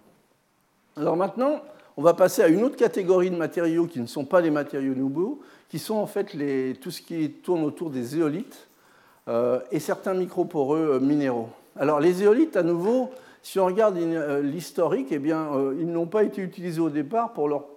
[0.96, 1.60] Alors maintenant,
[1.96, 4.94] on va passer à une autre catégorie de matériaux qui ne sont pas les matériaux
[4.94, 6.36] nouveaux, qui sont en fait
[6.80, 8.67] tout ce qui tourne autour des zéolithes euh,
[9.70, 11.48] et certains microporeux euh, minéraux.
[11.76, 13.10] Alors les zéolithes, à nouveau,
[13.42, 17.32] si on regarde euh, l'historique, eh bien, ils n'ont pas été utilisés au départ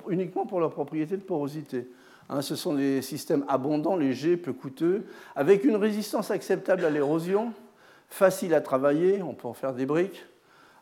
[0.09, 1.87] uniquement pour leur propriété de porosité.
[2.29, 5.03] Hein, ce sont des systèmes abondants, légers, peu coûteux,
[5.35, 7.51] avec une résistance acceptable à l'érosion,
[8.07, 10.25] facile à travailler, on peut en faire des briques,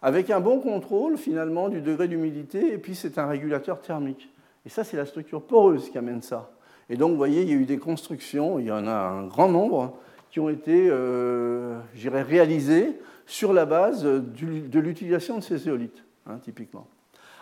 [0.01, 4.29] avec un bon contrôle finalement du degré d'humidité, et puis c'est un régulateur thermique.
[4.65, 6.51] Et ça, c'est la structure poreuse qui amène ça.
[6.89, 9.27] Et donc, vous voyez, il y a eu des constructions, il y en a un
[9.27, 9.97] grand nombre,
[10.29, 16.87] qui ont été, euh, réalisées sur la base de l'utilisation de ces éolites, hein, typiquement.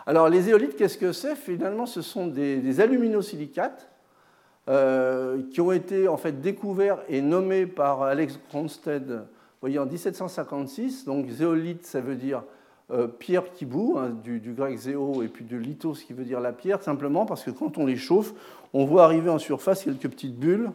[0.06, 1.36] Alors, les éolites, qu'est-ce que c'est?
[1.36, 3.90] Finalement, ce sont des, aluminosilicates
[4.68, 9.12] euh, qui ont été en fait découverts et nommés par Alex Gronstedt
[9.60, 11.04] voyez, en 1756.
[11.04, 12.42] Donc zéolite, ça veut dire
[12.90, 16.40] euh, pierre qui bout, hein, du, grec zéo et puis de lithos qui veut dire
[16.40, 18.32] la pierre, simplement parce que quand on les chauffe,
[18.72, 20.70] on voit arriver en surface quelques petites bulles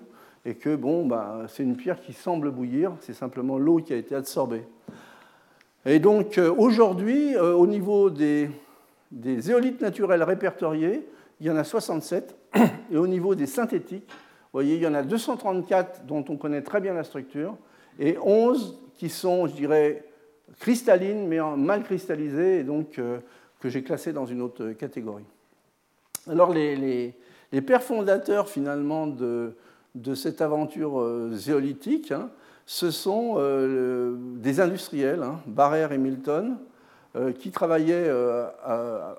[0.45, 3.97] et que bon, bah, c'est une pierre qui semble bouillir, c'est simplement l'eau qui a
[3.97, 4.65] été absorbée.
[5.85, 8.49] Et donc euh, aujourd'hui, au niveau des,
[9.11, 11.07] des éolites naturelles répertoriées,
[11.39, 12.37] il y en a 67.
[12.91, 16.61] Et au niveau des synthétiques, vous voyez, il y en a 234 dont on connaît
[16.61, 17.55] très bien la structure,
[17.99, 20.05] et 11 qui sont, je dirais,
[20.59, 23.19] cristallines, mais mal cristallisées, et donc euh,
[23.59, 25.25] que j'ai classées dans une autre catégorie.
[26.29, 27.15] Alors, les,
[27.65, 29.55] pères fondateurs, finalement, de,
[30.15, 32.29] cette aventure euh, zéolitique, hein,
[32.65, 35.39] ce sont euh, des industriels, hein,
[35.91, 36.57] et Milton,
[37.15, 38.47] euh, qui travaillait euh,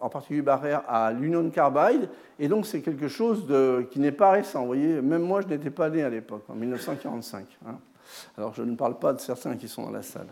[0.00, 2.08] en particulier Barrère à l'Union Carbide.
[2.38, 4.60] Et donc c'est quelque chose de, qui n'est pas récent.
[4.60, 7.46] Vous voyez, même moi je n'étais pas né à l'époque, en 1945.
[7.66, 7.76] Hein.
[8.38, 10.28] Alors je ne parle pas de certains qui sont dans la salle.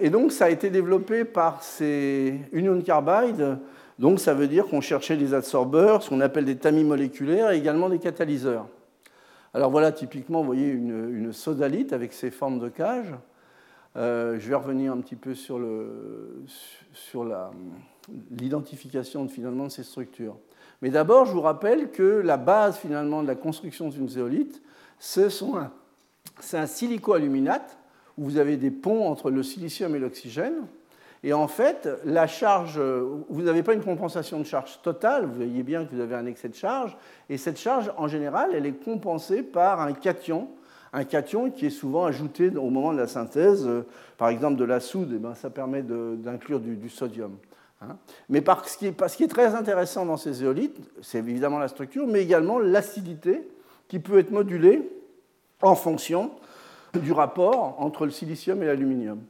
[0.00, 3.58] Et donc ça a été développé par ces Union Carbide.
[3.98, 7.58] Donc ça veut dire qu'on cherchait des adsorbeurs, ce qu'on appelle des tamis moléculaires, et
[7.58, 8.66] également des catalyseurs.
[9.54, 13.14] Alors voilà typiquement, vous voyez, une, sodalite avec ses formes de cage.
[13.96, 15.58] Euh, je vais revenir un petit peu sur,
[18.30, 20.36] l'identification finalement de ces structures.
[20.80, 24.62] Mais d'abord, je vous rappelle que la base finalement de la construction d'une zéolite,
[25.00, 25.28] c'est
[26.54, 27.78] un, silico-aluminate
[28.16, 30.66] où vous avez des ponts entre le silicium et l'oxygène.
[31.24, 32.80] Et en fait, la charge,
[33.28, 36.26] vous n'avez pas une compensation de charge totale, vous voyez bien que vous avez un
[36.26, 36.96] excès de charge,
[37.28, 40.48] et cette charge, en général, elle est compensée par un cation
[40.92, 44.64] un cation qui est souvent ajouté au moment de la synthèse, euh, par exemple de
[44.64, 47.36] la soude, eh ben, ça permet d'inclure du, sodium.
[47.82, 47.96] Hein.
[48.28, 51.68] Mais ce, qui est, ce qui est très intéressant dans ces éolites, c'est évidemment la
[51.68, 53.48] structure, mais également l'acidité
[53.88, 54.90] qui peut être modulée
[55.62, 56.32] en fonction
[56.94, 59.20] du rapport entre le silicium et l'aluminium.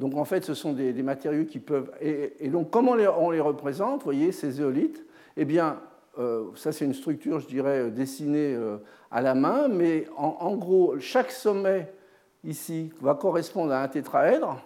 [0.00, 1.90] Donc en fait, ce sont des, matériaux qui peuvent...
[2.00, 5.04] Et, donc comment on les, représente Vous voyez, ces éolites,
[5.36, 5.80] eh bien,
[6.18, 8.78] euh, ça c'est une structure, je dirais, dessinée euh,
[9.10, 11.92] à la main, mais en, gros, chaque sommet
[12.42, 14.60] ici va correspondre à un tétraèdre.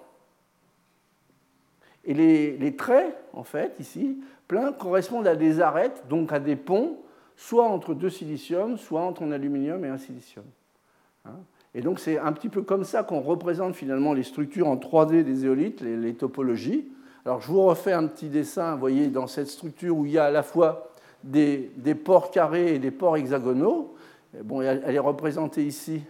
[2.05, 6.99] Et les, traits, en fait, ici, pleins, correspondent à des arêtes, donc à des ponts,
[7.37, 10.47] soit entre deux siliciums, soit entre un aluminium et un silicium.
[11.27, 11.37] Hein.
[11.75, 15.23] Et donc c'est un petit peu comme ça qu'on représente finalement les structures en 3D
[15.23, 16.89] des éolites, les, topologies.
[17.25, 20.19] Alors je vous refais un petit dessin, vous voyez, dans cette structure où il y
[20.19, 20.93] a à la fois
[21.25, 21.71] des,
[22.05, 23.95] ports carrés et des ports hexagonaux.
[24.45, 26.03] Bon, elle est représentée ici.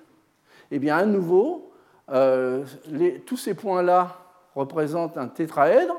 [0.71, 1.71] Eh bien, à nouveau,
[2.11, 2.65] euh,
[3.27, 4.19] tous ces points-là
[4.55, 5.97] représentent un tétraèdre,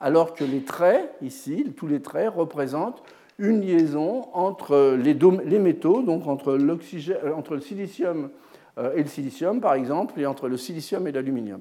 [0.00, 3.02] alors que les traits, ici, tous les traits représentent
[3.38, 8.30] une liaison entre les, métaux, donc entre, euh, entre, le silicium
[8.78, 11.60] et le silicium, par exemple, et entre le silicium et l'aluminium.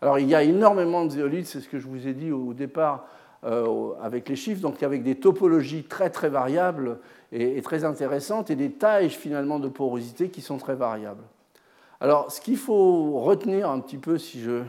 [0.00, 2.54] Alors, il y a énormément de zéolites, c'est ce que je vous ai dit au
[2.54, 3.06] départ
[4.00, 6.98] avec les chiffres, donc avec des topologies très très variables
[7.32, 11.22] est, très intéressante et des tailles finalement de porosité qui sont très variables.
[12.00, 14.62] Alors, ce qu'il faut retenir un petit peu, si, je,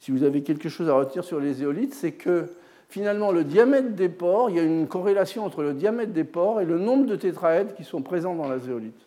[0.00, 2.46] si vous avez quelque chose à retenir sur les éolites, c'est que
[2.88, 6.60] finalement, le diamètre des pores, il y a une corrélation entre le diamètre des pores
[6.60, 9.05] et le nombre de tétraèdres qui sont présents dans la zéolite.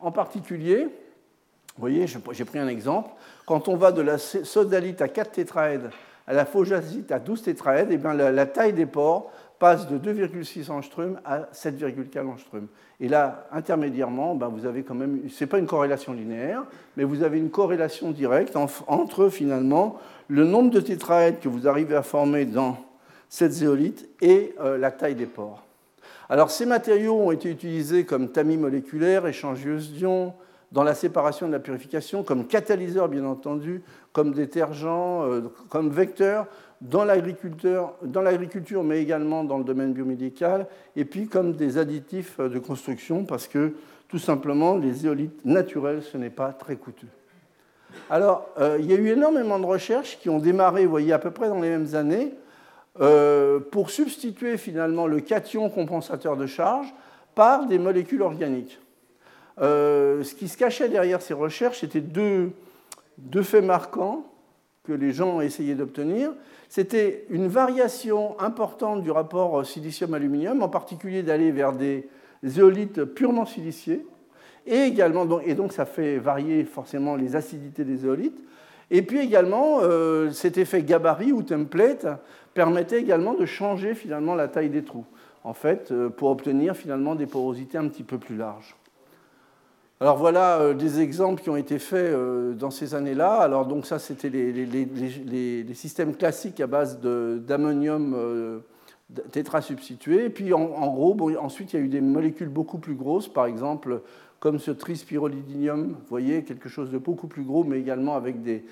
[0.00, 3.10] En particulier, vous voyez, j'ai pris un exemple,
[3.46, 5.90] quand on va de la sodalite à 4 tétraèdres
[6.26, 9.98] à la phosphate à 12 tétraèdres, et eh bien la, taille des pores passe de
[9.98, 12.68] 2,6 angstrom à 7,4 angstrom.
[13.00, 16.62] Et là, intermédiairement, ben vous avez quand même, ce n'est pas une corrélation linéaire,
[16.96, 21.96] mais vous avez une corrélation directe entre finalement le nombre de tétraèdres que vous arrivez
[21.96, 22.78] à former dans
[23.28, 25.62] cette zéolite et euh, la taille des pores.
[26.30, 30.32] Alors ces matériaux ont été utilisés comme tamis moléculaires, échangeuses d'ions,
[30.70, 36.46] dans la séparation de la purification, comme catalyseur bien entendu, comme détergent, euh, comme vecteur
[36.80, 43.24] dans l'agriculture, mais également dans le domaine biomédical, et puis comme des additifs de construction,
[43.24, 43.74] parce que
[44.06, 47.08] tout simplement, les éolites naturelles, ce n'est pas très coûteux.
[48.08, 51.18] Alors, euh, il y a eu énormément de recherches qui ont démarré, vous voyez, à
[51.18, 52.34] peu près dans les mêmes années,
[53.00, 56.92] euh, pour substituer finalement le cation compensateur de charge
[57.34, 58.78] par des molécules organiques.
[59.60, 62.52] Euh, ce qui se cachait derrière ces recherches, c'était deux,
[63.18, 64.26] deux faits marquants
[64.84, 66.32] que les gens ont essayé d'obtenir.
[66.68, 72.08] C'était une variation importante du rapport silicium-aluminium, en particulier d'aller vers des
[72.56, 74.06] éolites purement siliciées,
[74.66, 78.38] et également, et donc ça fait varier forcément les acidités des éolites.
[78.90, 82.06] Et puis également, euh, cet effet gabarit ou template
[82.54, 85.04] permettait également de changer finalement la taille des trous,
[85.44, 88.76] en fait, euh, pour obtenir finalement des porosités un petit peu plus larges.
[90.00, 92.12] Alors voilà euh, des exemples qui ont été faits
[92.58, 93.34] dans ces années-là.
[93.34, 98.62] Alors donc ça, c'était les, les, systèmes classiques à base d'ammonium
[99.30, 100.24] tétrasubstitué.
[100.24, 103.46] Et puis en, gros, ensuite, il y a eu des molécules beaucoup plus grosses, par
[103.46, 104.00] exemple
[104.40, 108.64] comme ce trispirolidinium, vous voyez, quelque chose de beaucoup plus gros, mais également avec des,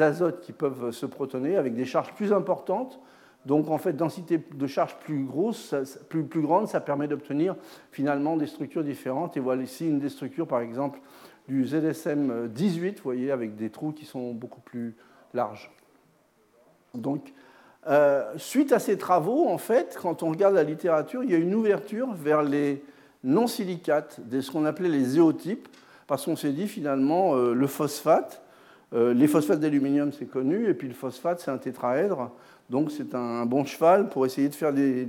[0.00, 3.00] azotes qui peuvent se protoner, avec des charges plus importantes.
[3.44, 5.74] Donc en fait, densité de charge plus grosse,
[6.08, 7.56] plus, grande, ça permet d'obtenir
[7.90, 9.36] finalement des structures différentes.
[9.36, 11.00] Et voilà ici une des structures, par exemple,
[11.48, 14.94] du ZSM 18, vous voyez, avec des trous qui sont beaucoup plus
[15.34, 15.72] larges.
[16.94, 17.32] Donc,
[17.88, 21.38] euh, suite à ces travaux, en fait, quand on regarde la littérature, il y a
[21.38, 22.82] une ouverture vers les
[23.24, 25.68] non silicates, de ce qu'on appelait les zéotypes,
[26.06, 28.42] parce qu'on s'est dit finalement euh, le phosphate,
[28.94, 32.30] euh, les phosphates d'aluminium c'est connu, et puis le phosphate c'est un tétraèdre,
[32.70, 35.08] donc c'est un bon cheval pour essayer de faire des,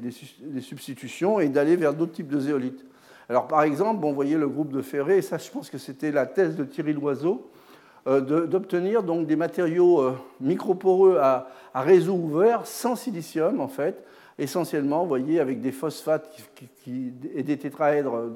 [0.61, 2.85] substitutions et d'aller vers d'autres types de zéolites.
[3.29, 5.77] Alors par exemple, bon, vous voyez le groupe de Ferré, et ça je pense que
[5.77, 7.49] c'était la thèse de Thierry Loiseau,
[8.07, 14.03] euh, d'obtenir donc des matériaux microporeux à réseau ouvert sans silicium en fait,
[14.39, 16.36] essentiellement, vous voyez, avec des phosphates
[17.36, 18.30] et des tétraèdres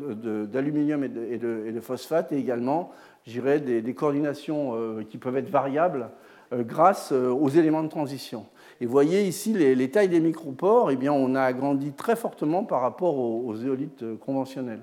[0.48, 2.92] d'aluminium et, de, phosphate, et également,
[3.26, 6.10] j'irais, des, des, coordinations euh, qui peuvent être variables
[6.52, 8.46] euh, grâce euh, aux éléments de transition.
[8.82, 12.64] Et vous voyez ici les, tailles des micropores, eh bien, on a agrandi très fortement
[12.64, 14.82] par rapport aux, aux éolites conventionnelles.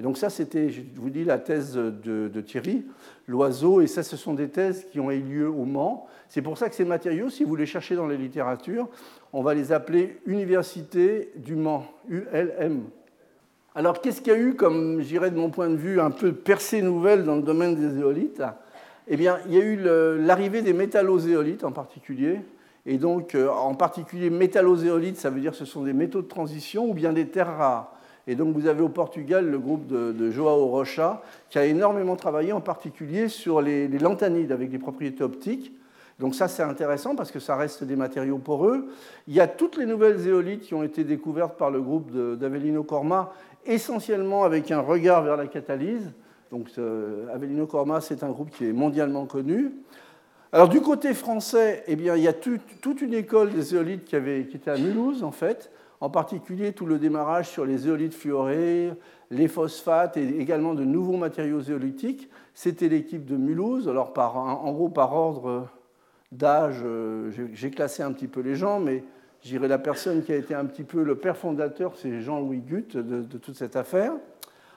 [0.00, 2.86] Et donc ça, c'était, je vous dis, la thèse de, Thierry
[3.28, 6.06] Loiseau, et ça, ce sont des thèses qui ont eu lieu au Mans.
[6.30, 8.88] C'est pour ça que ces matériaux, si vous les cherchez dans les littératures,
[9.34, 12.84] on va les appeler Université du Mans, ULM.
[13.74, 16.32] Alors, qu'est-ce qu'il y a eu comme, j'irais de mon point de vue, un peu
[16.32, 18.42] percée nouvelle dans le domaine des éolites?
[19.06, 19.78] Eh bien, il y a eu
[20.24, 22.40] l'arrivée des métallozéolites en particulier.
[22.86, 26.26] Et donc, euh, en particulier, métallozéolites, ça veut dire que ce sont des métaux de
[26.26, 27.99] transition ou bien des terres rares.
[28.26, 32.52] Et donc vous avez au Portugal le groupe de, Joao Rocha qui a énormément travaillé
[32.52, 35.72] en particulier sur les, lantanides avec des propriétés optiques.
[36.18, 38.88] Donc ça c'est intéressant parce que ça reste des matériaux poreux.
[39.26, 42.82] Il y a toutes les nouvelles éolites qui ont été découvertes par le groupe d'Avelino
[42.82, 43.32] Corma,
[43.64, 46.12] essentiellement avec un regard vers la catalyse.
[46.50, 46.68] Donc
[47.32, 49.72] Avelino Corma c'est un groupe qui est mondialement connu.
[50.52, 54.16] Alors du côté français, eh bien, il y a toute une école des éolites qui,
[54.16, 58.14] avait, qui était à Mulhouse en fait, en particulier tout le démarrage sur les éolites
[58.14, 58.92] fluorées,
[59.30, 62.30] les phosphates et également de nouveaux matériaux zéolitiques.
[62.54, 63.88] C'était l'équipe de Mulhouse.
[63.88, 65.68] Alors, en gros, par ordre
[66.32, 69.04] d'âge, euh, j'ai classé un petit peu les gens, mais
[69.42, 72.96] j'irai la personne qui a été un petit peu le père fondateur, c'est Jean-Louis Gutt
[72.96, 74.12] de, de, toute cette affaire.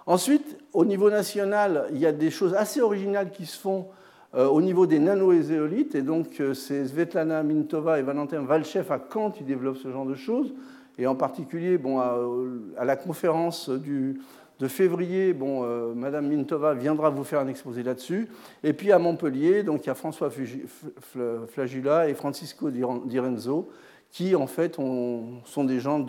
[0.06, 3.88] Ensuite, au niveau national, il y a des choses assez originales qui se font
[4.36, 9.00] euh, au niveau des nanoézéolites, et donc euh, c'est Svetlana Mintova et Valentin Valchev à
[9.12, 10.54] Caen qui développent ce genre de choses
[10.98, 14.22] et en particulier bon, à, la conférence du,
[14.60, 18.28] de février, bon, euh, Madame Mintova viendra vous faire un exposé là-dessus.
[18.64, 20.30] Et puis à Montpellier, donc il y a François
[21.50, 23.70] Flagula et Francisco Di Renzo,
[24.12, 26.06] qui en fait sont des gens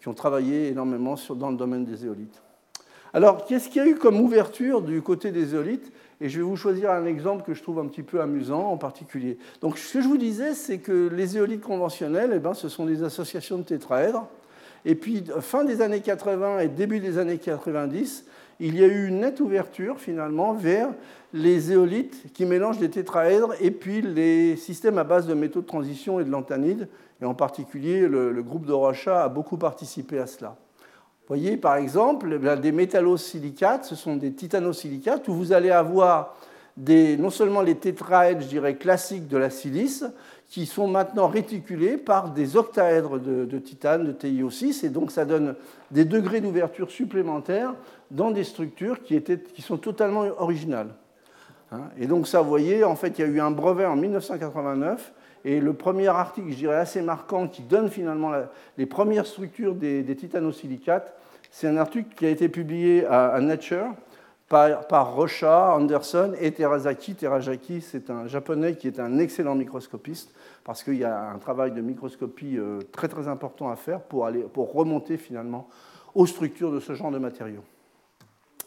[0.00, 2.42] qui ont travaillé énormément sur, dans le domaine des éolites.
[3.12, 5.90] Alors, qu'est-ce qu'il y a eu comme ouverture du côté des éolites?
[6.20, 8.76] Et je vais vous choisir un exemple que je trouve un petit peu amusant en
[8.78, 9.38] particulier.
[9.60, 12.86] Donc, ce que je vous disais, c'est que les éolites conventionnelles, eh ben, ce sont
[12.86, 14.26] des associations de tétraèdres.
[14.84, 18.24] Et puis, fin des années 80 et début des années 90,
[18.60, 20.88] il y a eu une nette ouverture finalement vers
[21.34, 25.66] les éolites qui mélangent des tétraèdres et puis les systèmes à base de métaux de
[25.66, 26.88] transition et de lanthanide.
[27.20, 30.56] Et en particulier, le, le groupe de Rocha a beaucoup participé à cela.
[31.28, 36.36] Voyez, par exemple, eh des métallosilicates, ce sont des titanosilicates où vous allez avoir
[36.76, 40.04] des, non seulement les tétraèdres, je dirais, classiques de la silice,
[40.48, 45.56] qui sont maintenant réticulés par des octaèdres de, titane, de TiO6, et donc ça donne
[45.90, 47.74] des degrés d'ouverture supplémentaires
[48.12, 50.94] dans des structures qui, étaient, qui sont totalement originales.
[51.72, 51.80] Hein.
[51.98, 55.12] Et donc ça, vous voyez, en fait, il y a eu un brevet en 1989
[55.46, 58.32] et le premier article, je dirais assez marquant, qui donne finalement
[58.76, 61.16] les premières structures des, titanosilicates,
[61.52, 63.86] c'est un article qui a été publié à, Nature
[64.48, 67.14] par, Rocha, Anderson et Terasaki.
[67.14, 70.34] Terasaki, c'est un japonais qui est un excellent microscopiste
[70.64, 74.26] parce qu'il y a un travail de microscopie euh, très très important à faire pour,
[74.26, 75.68] aller, pour remonter finalement
[76.16, 77.62] aux structures de ce genre de matériaux.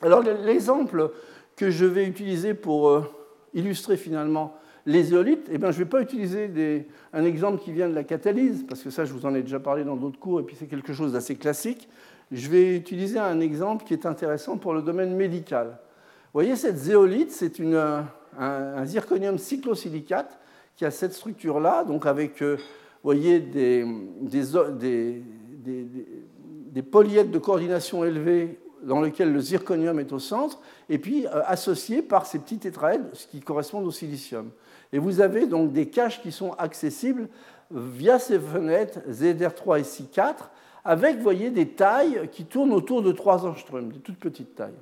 [0.01, 1.11] Alors l'exemple
[1.57, 3.03] que je vais utiliser pour euh,
[3.53, 4.55] illustrer finalement
[4.90, 8.04] les éolites, eh bien, je ne vais pas utiliser un exemple qui vient de la
[8.04, 10.56] catalyse, parce que ça, je vous en ai déjà parlé dans d'autres cours, et puis
[10.58, 11.88] c'est quelque chose d'assez classique.
[12.32, 15.68] Je vais utiliser un exemple qui est intéressant pour le domaine médical.
[15.68, 18.08] Vous voyez, cette zéolite, c'est un,
[18.86, 20.40] zirconium cyclosilicate
[20.76, 22.58] qui a cette structure-là, donc avec, euh,
[23.04, 23.86] voyez, des,
[24.22, 25.22] des,
[26.74, 30.60] de coordination élevés dans lequel le zirconium est au centre,
[30.90, 34.50] et puis euh, associé par ces petits tétraèdres qui correspondent au silicium.
[34.92, 37.28] Et vous avez donc des caches qui sont accessibles
[37.72, 40.36] via ces fenêtres ZR3 et C4,
[40.84, 44.80] avec, vous voyez, des tailles qui tournent autour de 3 angstroms, des toutes petites tailles.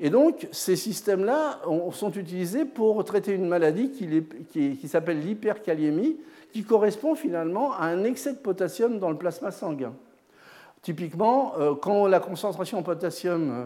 [0.00, 1.60] Et donc, ces systèmes-là
[1.92, 6.16] sont utilisés pour traiter une maladie qui, s'appelle l'hyperkaliémie,
[6.52, 9.94] qui correspond finalement à un excès de potassium dans le plasma sanguin.
[10.82, 13.64] Typiquement, euh, quand la concentration en potassium euh,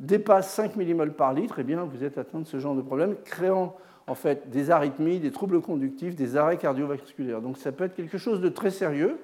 [0.00, 3.14] dépasse 5 mmol par litre, eh bien, vous êtes atteint de ce genre de problème,
[3.24, 7.40] créant en fait des arythmies, des troubles conductifs, des arrêts cardiovasculaires.
[7.40, 9.18] Donc ça peut être quelque chose de très sérieux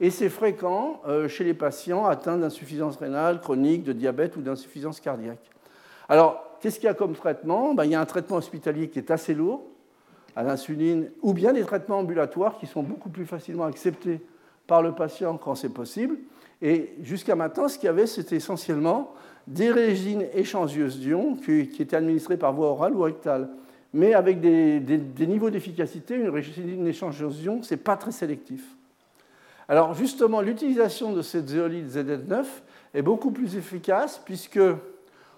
[0.00, 5.00] et c'est fréquent euh, chez les patients atteints d'insuffisance rénale chronique, de diabète ou d'insuffisance
[5.00, 5.50] cardiaque.
[6.08, 7.74] Alors, qu'est-ce qu'il y a comme traitement?
[7.74, 9.64] Ben, Il y a un traitement hospitalier qui est assez lourd,
[10.36, 14.20] à l'insuline, ou bien des traitements ambulatoires qui sont beaucoup plus facilement acceptés
[14.66, 16.18] par le patient quand c'est possible.
[16.60, 19.12] Et jusqu'à maintenant, ce qu'il y avait, c'était essentiellement
[19.46, 23.48] des résines échangeuses d'ions qui, étaient administrées par voie orale ou rectale.
[23.92, 24.80] Mais avec des,
[25.26, 28.64] niveaux d'efficacité, une résine échangeuse d'ions, ce n'est pas très sélectif.
[29.68, 32.44] Alors justement, l'utilisation de cette zéolite ZN9
[32.94, 34.60] est beaucoup plus efficace puisque,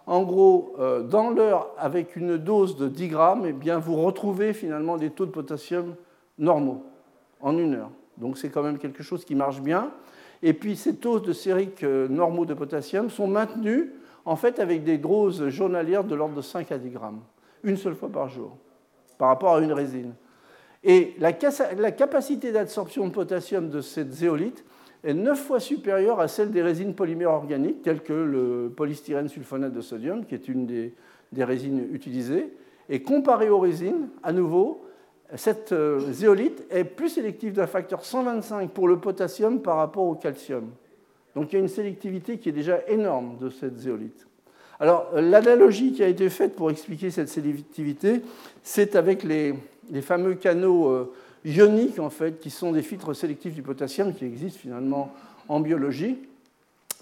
[0.06, 4.52] en gros, euh, dans l'heure, avec une dose de 10 grammes, eh bien, vous retrouvez
[4.52, 5.94] finalement des taux de potassium
[6.38, 6.84] normaux
[7.40, 7.90] en une heure.
[8.16, 9.90] Donc c'est quand même quelque chose qui marche bien.
[10.42, 13.88] Et puis ces taux de sérique euh, normaux de potassium sont maintenus
[14.24, 17.20] en fait avec des doses journalières de l'ordre de 5 à 10 grammes,
[17.64, 18.56] une seule fois par jour,
[19.18, 20.14] par rapport à une résine.
[20.84, 24.64] Et la, capacité d'absorption de potassium de cette zéolite
[25.04, 29.72] est 9 fois supérieure à celle des résines polymères organiques, telles que le polystyrène sulfonate
[29.72, 30.94] de sodium, qui est une des,
[31.36, 32.54] résines utilisées.
[32.88, 34.84] Et comparée aux résines, à nouveau,
[35.34, 40.14] cette euh, zéolite est plus sélective d'un facteur 125 pour le potassium par rapport au
[40.14, 40.70] calcium.
[41.34, 44.26] Donc il y a une sélectivité qui est déjà énorme de cette zéolite.
[44.80, 48.22] Alors l'analogie qui a été faite pour expliquer cette sélectivité,
[48.62, 49.54] c'est avec les,
[50.02, 51.12] fameux canaux euh,
[51.44, 55.12] ioniques en fait, qui sont des filtres sélectifs du potassium qui existent finalement
[55.48, 56.18] en biologie,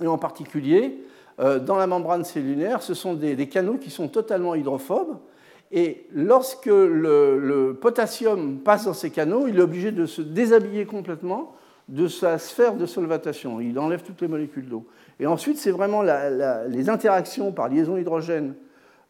[0.01, 0.99] et en particulier
[1.41, 5.19] euh, dans la membrane cellulaire, ce sont des canaux qui sont totalement hydrophobes
[5.73, 11.55] et lorsque le, potassium passe dans ces canaux, il est obligé de se déshabiller complètement
[11.89, 13.61] de sa sphère de solvatation.
[13.61, 14.87] Il enlève toutes les molécules d'eau.
[15.19, 18.55] Et ensuite, c'est vraiment les interactions par liaison hydrogène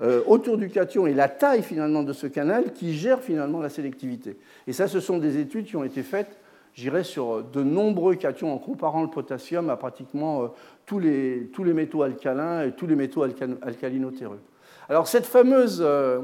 [0.03, 3.71] euh, autour du cation et la taille finalement de ce canal qui gèrent finalement la
[3.71, 4.39] sélectivité.
[4.67, 6.39] Et ça, ce sont des études qui ont été faites,
[6.75, 10.47] j'irais, sur de nombreux cations en comparant le potassium à pratiquement euh,
[10.85, 14.41] tous, les, tous, les, métaux alcalins et tous les métaux alcalinotéreux.
[14.89, 16.21] Alors cette fameuse euh,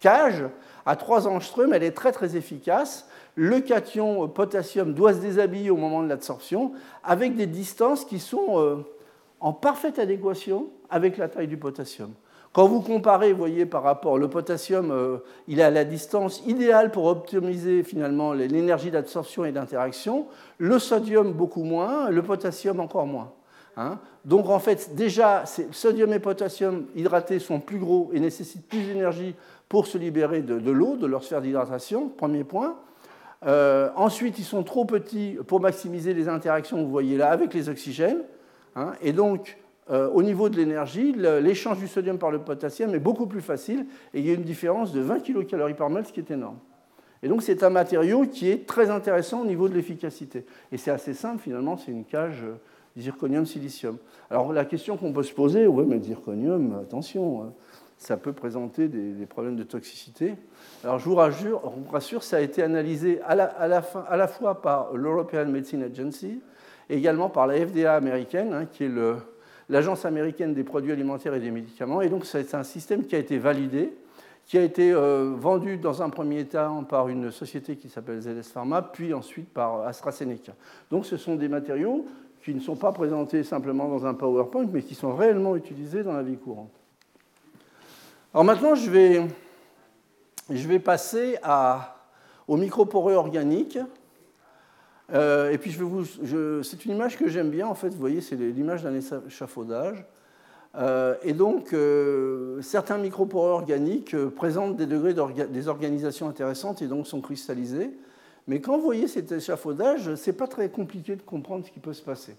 [0.00, 0.44] cage
[0.84, 3.08] à 3 angstroms, elle est très très efficace.
[3.36, 6.72] Le cation potassium doit se déshabiller au moment de l'absorption
[7.02, 8.76] avec des distances qui sont euh,
[9.44, 12.10] en parfaite adéquation avec la taille du potassium.
[12.54, 15.18] Quand vous comparez, vous voyez, par rapport, le potassium, euh,
[15.48, 20.26] il est à la distance idéale pour optimiser finalement l'énergie d'absorption et d'interaction,
[20.56, 23.32] le sodium beaucoup moins, le potassium encore moins.
[23.76, 23.98] Hein.
[24.24, 29.34] Donc en fait, déjà, sodium et potassium hydratés sont plus gros et nécessitent plus d'énergie
[29.68, 32.76] pour se libérer de, l'eau, de leur sphère d'hydratation, premier point.
[33.44, 37.68] Euh, ensuite, ils sont trop petits pour maximiser les interactions, vous voyez là, avec les
[37.68, 38.22] oxygènes.
[38.76, 38.92] Hein.
[39.02, 39.58] et donc,
[39.90, 43.86] euh, au niveau de l'énergie, l'échange du sodium par le potassium est beaucoup plus facile
[44.14, 46.58] et il y a une différence de 20 kcal par mètre, ce qui est énorme.
[47.22, 50.44] Et donc, c'est un matériau qui est très intéressant au niveau de l'efficacité.
[50.72, 52.54] Et c'est assez simple, finalement, c'est une cage euh,
[52.98, 53.98] zirconium-silicium.
[54.30, 57.52] Alors, la question qu'on peut se poser, oui, mais le zirconium, attention, hein
[57.96, 60.34] ça peut présenter des, problèmes de toxicité.
[60.82, 64.94] Alors je vous rassure, rassure ça a été analysé à la, à la fois par
[64.94, 66.40] l'European Medicine Agency
[66.90, 68.90] également par la FDA américaine, hein, qui est
[69.68, 72.02] l'agence américaine des produits alimentaires et des médicaments.
[72.02, 73.92] Et donc c'est un système qui a été validé,
[74.46, 78.50] qui a été euh, vendu dans un premier temps par une société qui s'appelle ZS
[78.52, 80.52] Pharma, puis ensuite par AstraZeneca.
[80.90, 82.04] Donc ce sont des matériaux
[82.44, 86.12] qui ne sont pas présentés simplement dans un PowerPoint, mais qui sont réellement utilisés dans
[86.12, 86.72] la vie courante.
[88.34, 89.22] Alors maintenant, je vais,
[90.50, 91.96] je vais passer à,
[92.46, 93.78] aux microporeux organiques.
[95.12, 95.76] Euh, et puis,
[96.62, 100.04] c'est une image que j'aime bien, en fait, vous voyez, c'est l'image d'un échafaudage.
[100.76, 105.14] Euh, et donc, euh, certains microporeux organiques présentent des degrés
[105.48, 107.90] des organisations intéressantes et donc sont cristallisés.
[108.48, 111.80] Mais quand vous voyez cet échafaudage, ce n'est pas très compliqué de comprendre ce qui
[111.80, 112.36] peut se passer.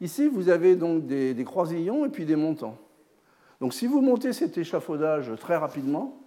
[0.00, 2.76] Ici, vous avez donc des, des croisillons et puis des montants.
[3.60, 6.18] Donc si vous montez cet échafaudage très rapidement,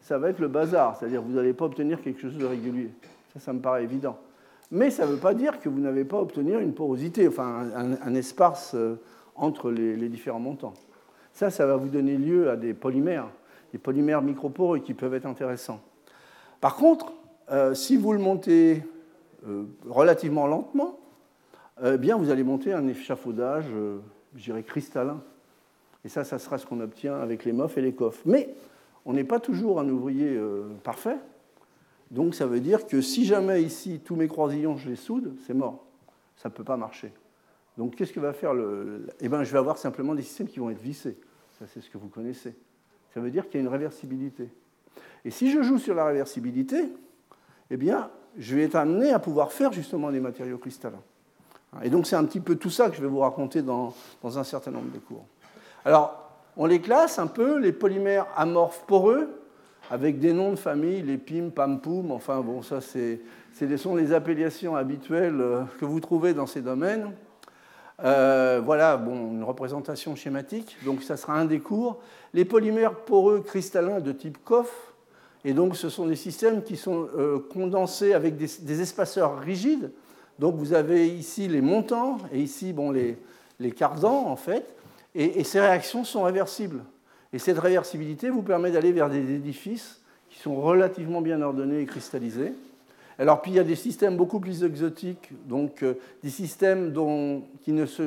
[0.00, 2.90] ça va être le bazar, c'est-à-dire que vous n'allez pas obtenir quelque chose de régulier.
[3.32, 4.18] Ça, ça me paraît évident.
[4.74, 8.14] Mais ça ne veut pas dire que vous n'avez pas obtenir une porosité, enfin un,
[8.16, 8.96] espace euh,
[9.36, 10.74] entre les, différents montants.
[11.32, 13.28] Ça, ça va vous donner lieu à des polymères,
[13.70, 15.80] des polymères microporeux qui peuvent être intéressants.
[16.60, 17.12] Par contre,
[17.52, 18.82] euh, si vous le montez
[19.46, 20.98] euh, relativement lentement,
[21.84, 23.66] eh bien, vous allez monter un échafaudage,
[24.34, 25.22] je dirais, cristallin.
[26.04, 28.22] Et ça, ça sera ce qu'on obtient avec les MOF et les COF.
[28.26, 28.54] Mais
[29.04, 30.36] on n'est pas toujours un ouvrier
[30.82, 31.16] parfait.
[32.10, 35.54] Donc ça veut dire que si jamais ici, tous mes croisillons, je les soude, c'est
[35.54, 35.84] mort.
[36.36, 37.12] Ça ne peut pas marcher.
[37.76, 39.06] Donc qu'est-ce que va faire le...
[39.20, 41.18] Eh bien, je vais avoir simplement des systèmes qui vont être vissés.
[41.58, 42.54] Ça, c'est ce que vous connaissez.
[43.12, 44.48] Ça veut dire qu'il y a une réversibilité.
[45.24, 46.92] Et si je joue sur la réversibilité,
[47.70, 51.02] eh bien, je vais être amené à pouvoir faire justement des matériaux cristallins.
[51.82, 54.38] Et donc c'est un petit peu tout ça que je vais vous raconter dans, dans
[54.38, 55.24] un certain nombre de cours.
[55.84, 59.43] Alors, on les classe un peu, les polymères amorphes poreux,
[59.90, 61.80] avec des noms de famille, les PIM, PAM,
[62.10, 63.20] enfin bon, ça c'est,
[63.76, 67.10] sont les appellations habituelles euh, que vous trouvez dans ces domaines.
[68.02, 72.00] Euh, voilà, bon, une représentation schématique, donc ça sera un des cours.
[72.32, 74.94] Les polymères poreux cristallins de type COF,
[75.44, 79.92] et donc ce sont des systèmes qui sont euh, condensés avec des, espaceurs rigides.
[80.38, 83.18] Donc vous avez ici les montants et ici bon, les,
[83.60, 84.74] les cardans en fait.
[85.14, 86.82] Et, ces réactions sont réversibles.
[87.34, 91.84] Et cette réversibilité vous permet d'aller vers des édifices qui sont relativement bien ordonnés et
[91.84, 92.52] cristallisés.
[93.18, 96.92] Alors, puis il y a des systèmes beaucoup plus exotiques, donc euh, des systèmes
[97.62, 98.04] qui, ne se,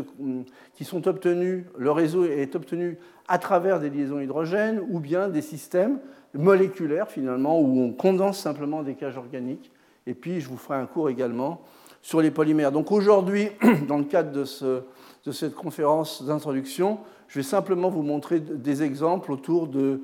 [0.75, 2.97] qui, sont obtenus, le réseau est obtenu
[3.27, 5.99] à travers des liaisons hydrogènes, ou bien des systèmes
[6.33, 9.71] moléculaires finalement, où on condense simplement des cages organiques.
[10.05, 11.61] Et puis, je vous ferai un cours également
[12.01, 12.71] sur les polymères.
[12.71, 13.49] Donc aujourd'hui,
[13.89, 19.67] dans le cadre de cette conférence d'introduction, je vais simplement vous montrer des exemples autour
[19.67, 20.01] de,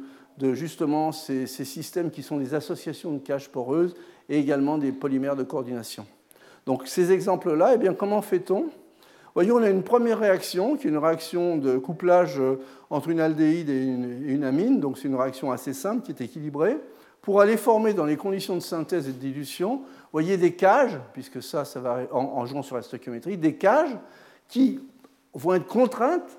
[0.54, 3.96] justement ces, systèmes qui sont des associations de caches poreuses
[4.30, 6.06] et également des polymères de coordination.
[6.66, 8.66] Donc ces exemples-là, eh bien, comment fait-on?
[9.36, 12.40] Voyez, on a une première réaction qui est une réaction de couplage
[12.90, 16.78] entre une aldéhyde et une, amine, donc c'est une réaction assez simple qui est équilibrée.
[17.22, 21.42] Pour aller former dans les conditions de synthèse et de dilution, voyez des cages, puisque
[21.42, 23.98] ça, ça va en, en jouant sur la stoichiométrie, des cages
[24.50, 24.82] qui
[25.34, 26.38] vont être contraintes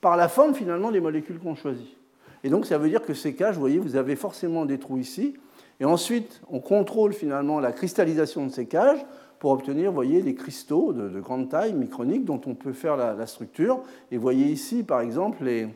[0.00, 1.96] par la forme finalement des molécules qu'on choisit.
[2.44, 4.98] Et donc ça veut dire que ces cages, vous voyez, vous avez forcément des trous
[4.98, 5.34] ici,
[5.80, 9.04] et ensuite on contrôle finalement la cristallisation de ces cages
[9.38, 13.26] pour obtenir, vous voyez, des cristaux de, grande taille, microniques, dont on peut faire la,
[13.26, 13.80] structure.
[14.10, 15.68] Et vous voyez ici, par exemple, les,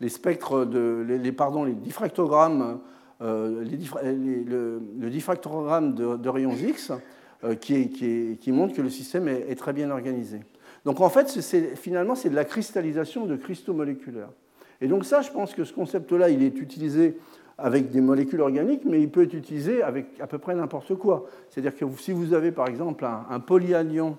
[0.00, 2.80] les spectres, de, les, pardon, les diffractogrammes,
[3.22, 6.92] euh, le, diffractogramme de, rayons X,
[7.44, 7.88] euh, qui,
[8.38, 10.40] qui, montre que le système est, est très bien organisé.
[10.86, 11.28] Donc en fait,
[11.74, 14.30] finalement, c'est de la cristallisation de cristaux moléculaires.
[14.80, 17.18] Et donc ça, je pense que ce concept-là, il est utilisé
[17.58, 21.26] avec des molécules organiques, mais il peut être utilisé avec à peu près n'importe quoi.
[21.50, 24.16] C'est-à-dire que si vous avez par exemple un, polyanion,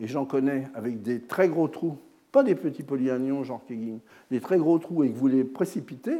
[0.00, 1.98] et j'en connais, avec des très gros trous,
[2.30, 3.98] pas des petits polyanions genre Kegging,
[4.30, 6.18] des très gros trous, et que vous les précipitez,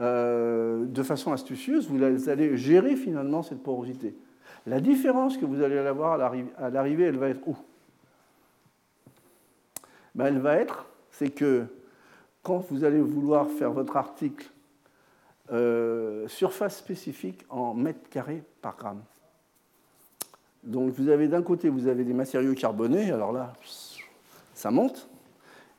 [0.00, 4.14] euh, de façon astucieuse, vous allez gérer finalement cette porosité.
[4.66, 7.56] La différence que vous allez avoir à l'arrivée, elle va être où?
[10.16, 11.66] Ben, elle va être, c'est que
[12.42, 14.50] quand vous allez vouloir faire votre article
[15.52, 19.02] euh, surface spécifique en mètres carrés par gramme.
[20.64, 23.52] Donc vous avez d'un côté, vous avez des matériaux carbonés, alors là,
[24.54, 25.08] ça monte.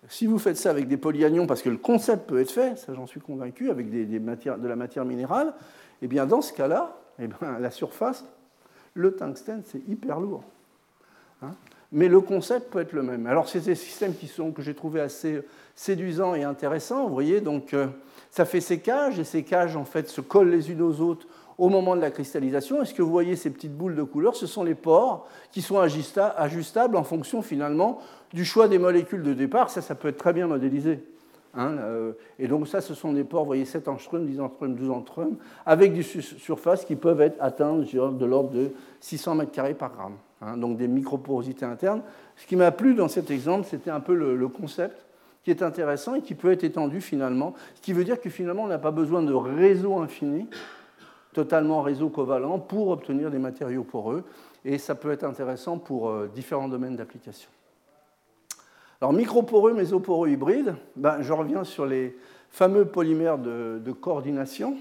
[0.08, 2.94] Si vous faites ça avec des polyanions, parce que le concept peut être fait, ça
[2.94, 5.54] j'en suis convaincu, avec de la matière minérale,
[6.02, 8.24] eh bien dans ce cas-là, eh bien, la surface,
[8.94, 10.44] le tungstène, c'est hyper lourd.
[11.42, 11.52] Hein
[11.92, 13.28] mais le concept peut être le même.
[13.28, 15.42] Alors, c'est des systèmes qui sont, que j'ai trouvé assez
[15.76, 17.08] séduisants et intéressants.
[17.08, 17.88] Vous voyez, donc, euh,
[18.32, 21.28] ça fait ces cages, et ces cages, en fait, se collent les unes aux autres
[21.58, 22.82] au moment de la cristallisation.
[22.82, 25.80] Est-ce que vous voyez ces petites boules de couleur Ce sont les pores qui sont
[25.80, 28.00] ajustables en fonction, finalement,
[28.34, 29.70] du choix des molécules de départ.
[29.70, 31.04] Ça, ça peut être très bien modélisé.
[31.54, 34.76] Hein, euh, et donc ça, ce sont des pores, vous voyez, 7 angström, 10 angström,
[34.76, 39.94] 12 angström, avec des surfaces qui peuvent être atteintes de l'ordre de 600 m2 par
[39.94, 40.18] gramme.
[40.42, 42.02] Hein, donc des microporosités internes.
[42.36, 45.06] Ce qui m'a plu dans cet exemple, c'était un peu le, concept
[45.44, 48.64] qui est intéressant et qui peut être étendu finalement, ce qui veut dire que finalement,
[48.64, 50.48] on n'a pas besoin de réseau infini,
[51.34, 54.26] totalement réseau covalent, pour obtenir des matériaux poreux,
[54.64, 57.50] et ça peut être intéressant pour euh, différents domaines d'application.
[59.00, 62.18] Alors, microporeux, mésoporeux, hybrides, ben, je reviens sur les
[62.50, 64.76] fameux polymères de, coordination.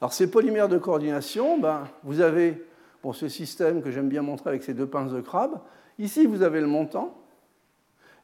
[0.00, 2.62] Alors, ces polymères de coordination, ben, vous avez
[3.02, 5.58] bon, ce système que j'aime bien montrer avec ces deux pinces de crabe.
[5.98, 7.16] Ici, vous avez le montant,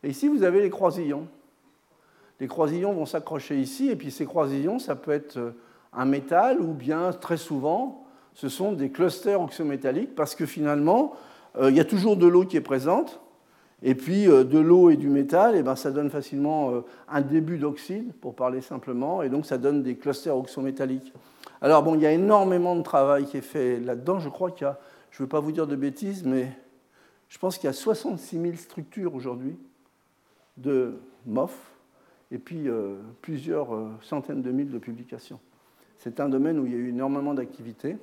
[0.03, 1.29] et ici, vous avez les croisillons.
[2.39, 5.55] Les croisillons vont s'accrocher ici, et puis ces croisillons, ça peut être
[5.95, 8.05] un métal, ou bien, très souvent,
[8.35, 11.15] ce sont des clusters oxométalliques, parce que finalement,
[11.57, 13.21] euh, il y a toujours de l'eau qui est présente,
[13.87, 17.21] et puis euh, de l'eau et du métal, et ben, ça donne facilement euh, un
[17.21, 21.13] début d'oxyde, pour parler simplement, et donc ça donne des clusters oxométalliques.
[21.61, 24.19] Alors bon, il y a énormément de travail qui est fait là-dedans.
[24.19, 24.81] Je crois qu'il y a,
[25.11, 26.51] je ne veux pas vous dire de bêtises, mais
[27.29, 29.57] je pense qu'il y a 66 000 structures aujourd'hui
[30.57, 30.95] de
[31.27, 31.55] MOF,
[32.33, 33.69] et puis euh, plusieurs
[34.01, 35.41] centaines de mille de publications.
[35.99, 37.99] C'est un domaine où il y a eu énormément d'activités.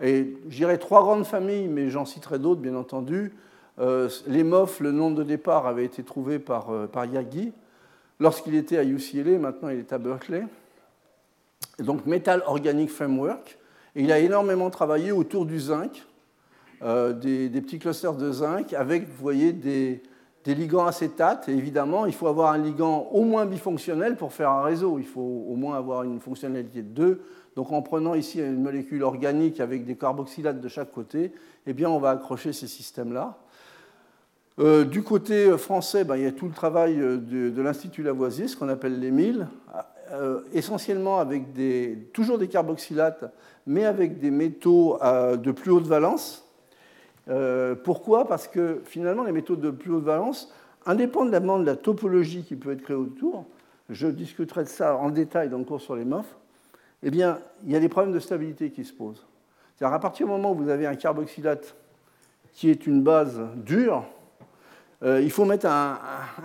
[0.00, 3.32] Et j'irai trois grandes familles, mais j'en citerai d'autres, bien entendu.
[3.80, 7.52] Euh, les MOF, le nom de départ avait été trouvé par, euh, par Yagi
[8.20, 10.44] lorsqu'il était à UCLA, maintenant il est à Berkeley.
[11.80, 13.58] donc Metal Organic Framework.
[13.96, 16.04] Il a énormément travaillé autour du zinc,
[16.82, 20.02] euh, des, petits clusters de zinc avec, voyez, des,
[20.46, 21.48] ligands acétates.
[21.48, 24.98] Évidemment, il faut avoir un ligand au moins bifonctionnel pour faire un réseau.
[24.98, 27.22] Il faut au moins avoir une fonctionnalité de 2.
[27.56, 31.32] Donc en prenant ici une molécule organique avec des carboxylates de chaque côté,
[31.66, 33.38] eh bien, on va accrocher ces systèmes-là.
[34.60, 38.04] Euh, du côté euh, français, ben, il y a tout le travail euh, de, l'Institut
[38.04, 39.48] Lavoisier, ce qu'on appelle les milles,
[40.52, 41.46] essentiellement avec
[42.12, 43.24] toujours des carboxylates,
[43.66, 46.44] mais avec des métaux de plus haute valence.
[47.82, 48.28] pourquoi?
[48.28, 50.52] Parce que finalement, les métaux de plus haute valence,
[50.86, 53.46] indépendamment de la topologie qui peut être créée autour,
[53.90, 56.26] je discuterai de ça en détail dans le cours sur les MOF,
[57.02, 59.24] eh bien, il y a des problèmes de stabilité qui se posent.
[59.74, 61.74] C'est-à-dire à partir du moment où vous avez un carboxylate
[62.52, 64.04] qui est une base dure,
[65.04, 65.98] euh, il faut mettre un,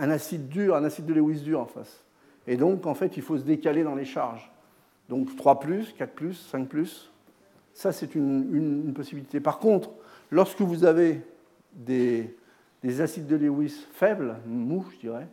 [0.10, 2.04] acide dur, un acide de Lewis dur en face.
[2.48, 4.52] Et donc, en fait, il faut se décaler dans les charges.
[5.08, 5.60] Donc 3,
[5.98, 6.70] 4, 5,
[7.74, 9.40] ça c'est une, possibilité.
[9.40, 9.90] Par contre,
[10.30, 11.22] lorsque vous avez
[11.74, 12.36] des,
[13.00, 15.28] acides de Lewis faibles, mous, je dirais,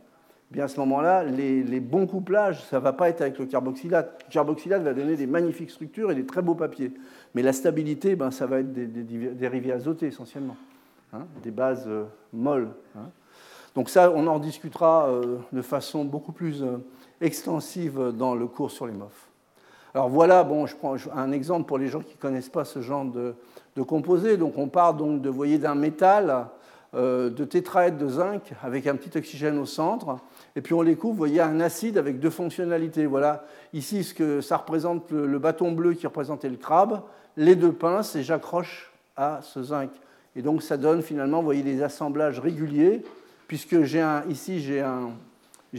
[0.49, 4.23] bien à ce moment-là, les, bons couplages, ça ne va pas être avec le carboxylate.
[4.27, 6.93] Le carboxylate va donner des magnifiques structures et des très beaux papiers.
[7.35, 10.55] Mais la stabilité, ben, ça va être des, dérivés azotés essentiellement.
[11.13, 12.03] Hein, des bases euh,
[12.33, 12.67] molles.
[12.97, 13.09] Hein.
[13.75, 16.79] Donc ça, on en discutera euh, de façon beaucoup plus euh,
[17.21, 19.29] extensive dans le cours sur les MOF.
[19.93, 22.81] Alors voilà, bon, je prends un exemple pour les gens qui ne connaissent pas ce
[22.81, 23.35] genre de,
[23.77, 24.35] de composé.
[24.35, 26.47] Donc on part donc de, voyez, d'un métal,
[26.93, 30.17] de tétraèdre de zinc avec un petit oxygène au centre,
[30.55, 33.05] et puis on les coupe, vous voyez, un acide avec deux fonctionnalités.
[33.05, 37.01] Voilà, ici ce que ça représente le, bâton bleu qui représentait le crabe,
[37.35, 39.89] les deux pinces, et j'accroche à ce zinc.
[40.37, 43.01] Et donc ça donne finalement, vous voyez, des assemblages réguliers,
[43.47, 45.09] puisque un, ici j'ai un,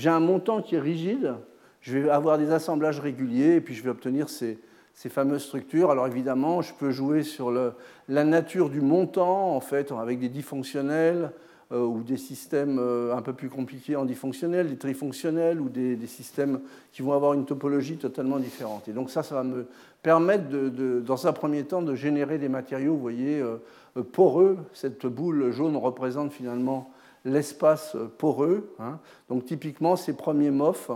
[0.05, 1.35] un, montant qui est rigide,
[1.81, 4.59] je vais avoir des assemblages réguliers, et puis je vais obtenir ces,
[4.95, 5.93] ces fameuses structures.
[5.93, 7.73] Alors évidemment, je peux jouer sur le,
[8.09, 11.31] la nature du montant, en fait, avec des difonctionnels,
[11.71, 15.99] euh, ou des systèmes euh, un peu plus compliqués en difonctionnels, des trifonctionnels, ou des,
[16.07, 16.61] systèmes
[16.93, 18.89] qui vont avoir une topologie totalement différente.
[18.89, 19.67] Et donc ça, ça va me
[20.03, 23.57] permettre, de, dans un premier temps, de générer des matériaux, vous voyez, euh,
[24.03, 24.59] poreux.
[24.73, 26.91] Cette boule jaune représente finalement
[27.25, 28.75] l'espace poreux.
[28.79, 28.99] Hein.
[29.29, 30.91] Donc typiquement, ces premiers MOF,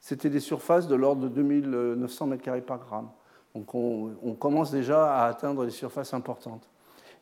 [0.00, 3.08] c'était des surfaces de l'ordre de 2900 m2 par gramme.
[3.54, 6.68] Donc on, commence déjà à atteindre des surfaces importantes.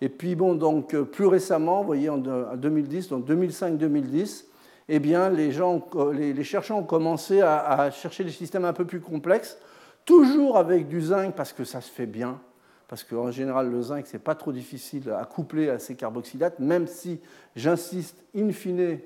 [0.01, 4.45] Et puis bon, donc plus récemment, vous voyez, en 2010, donc 2005-2010,
[4.91, 8.85] eh bien, les, gens, les, chercheurs ont commencé à, à, chercher des systèmes un peu
[8.85, 9.59] plus complexes,
[10.05, 12.41] toujours avec du zinc parce que ça se fait bien,
[12.89, 16.59] parce qu'en général, le zinc, ce n'est pas trop difficile à coupler à ces carboxylates,
[16.59, 17.21] même si,
[17.55, 18.99] j'insiste, in fine,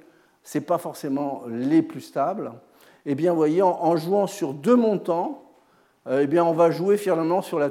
[0.44, 2.52] ce n'est pas forcément les plus stables.
[3.04, 5.42] Eh bien, vous voyez, en, jouant sur deux montants,
[6.08, 7.70] eh bien, on va jouer finalement sur la,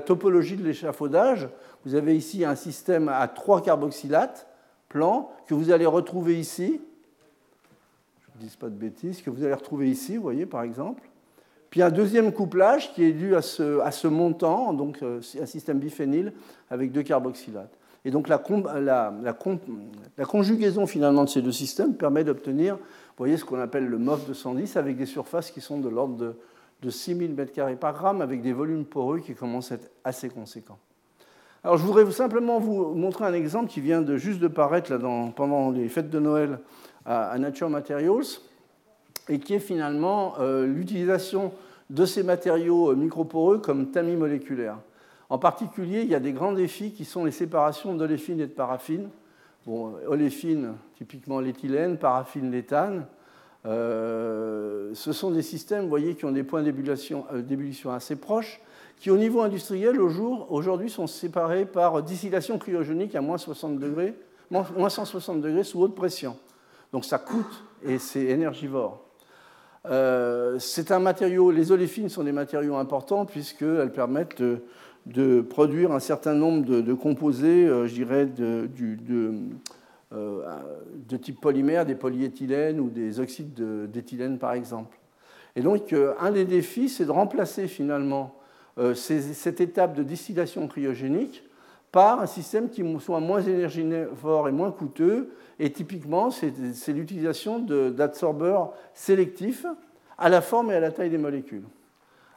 [0.00, 1.48] topologie de l'échafaudage.
[1.84, 4.46] Vous avez ici un système à trois carboxylates
[4.88, 6.80] plan que vous allez retrouver ici.
[8.22, 11.09] Je ne dis pas de bêtises, que vous allez retrouver ici, vous voyez, par exemple.
[11.70, 15.46] Puis un deuxième couplage qui est dû à ce, à ce montant, donc euh, un
[15.46, 16.32] système biphényl
[16.68, 17.78] avec deux carboxylates.
[18.04, 18.42] Et donc la,
[18.80, 22.80] la, la, conjugaison finalement de ces deux systèmes permet d'obtenir, vous
[23.18, 26.34] voyez, ce qu'on appelle le MOF 210 avec des surfaces qui sont de l'ordre de,
[26.82, 30.78] de 6000 m2 par gramme avec des volumes poreux qui commencent à être assez conséquents.
[31.62, 34.96] Alors je voudrais simplement vous montrer un exemple qui vient de, juste de paraître là,
[34.96, 36.58] dans, pendant les fêtes de Noël
[37.04, 38.40] à, Nature Materials
[39.30, 41.52] et qui est finalement euh, l'utilisation
[41.88, 44.78] de ces matériaux euh, microporeux comme tamis moléculaires.
[45.30, 48.52] En particulier, il y a des grands défis qui sont les séparations d'oléfine et de
[48.52, 49.08] paraffine.
[49.64, 53.06] Bon, oléfine, typiquement l'éthylène, paraffine, l'éthane.
[53.66, 58.60] Euh, ce sont des systèmes, vous voyez, qui ont des points d'ébullition assez proches,
[58.96, 63.78] qui au niveau industriel, au jour, aujourd'hui, sont séparés par distillation cryogénique à moins, 60
[63.78, 64.14] degrés,
[64.50, 66.36] moins 160 degrés sous haute pression.
[66.92, 69.09] Donc ça coûte et c'est énergivore.
[69.86, 74.42] Euh, c'est un matériau, les oléfines sont des matériaux importants puisqu'elles permettent
[75.06, 78.68] de, produire un certain nombre de, composés, euh, je dirais, de,
[80.12, 80.42] euh,
[81.08, 83.54] de, type polymère, des polyéthylènes ou des oxydes
[83.90, 84.98] d'éthylène par exemple.
[85.56, 88.36] Et donc un des défis, c'est de remplacer finalement
[88.94, 91.42] cette étape de distillation cryogénique
[91.90, 95.30] par un système qui soit moins énergivore et moins coûteux.
[95.60, 99.66] Et typiquement, c'est l'utilisation d'absorbeurs sélectifs
[100.18, 101.64] à la forme et à la taille des molécules.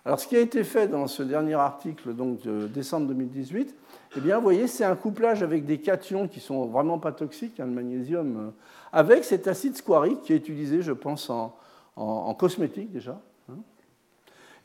[0.05, 3.75] Alors, ce qui a été fait dans ce dernier article donc, de décembre 2018,
[4.17, 7.61] eh bien, vous voyez, c'est un couplage avec des cations qui sont vraiment pas toxiques,
[7.61, 8.49] hein, le magnésium, euh,
[8.91, 13.21] avec cet acide squarique qui est utilisé, je pense, en cosmétique déjà.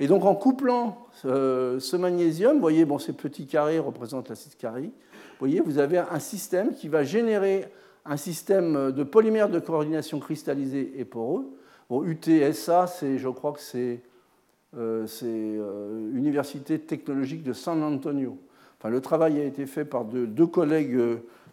[0.01, 4.93] Et donc en couplant ce, magnésium, vous voyez, bon, ces petits carrés représentent l'acide carique,
[4.93, 7.69] vous voyez, vous avez un système qui va générer
[8.09, 11.47] un système de polymères de coordination cristallisés et poreux.
[11.91, 14.01] Bon, UTSA, je crois que c'est
[14.77, 18.37] euh, euh, Université technologique de San Antonio.
[18.79, 20.99] Enfin, le travail a été fait par deux, collègues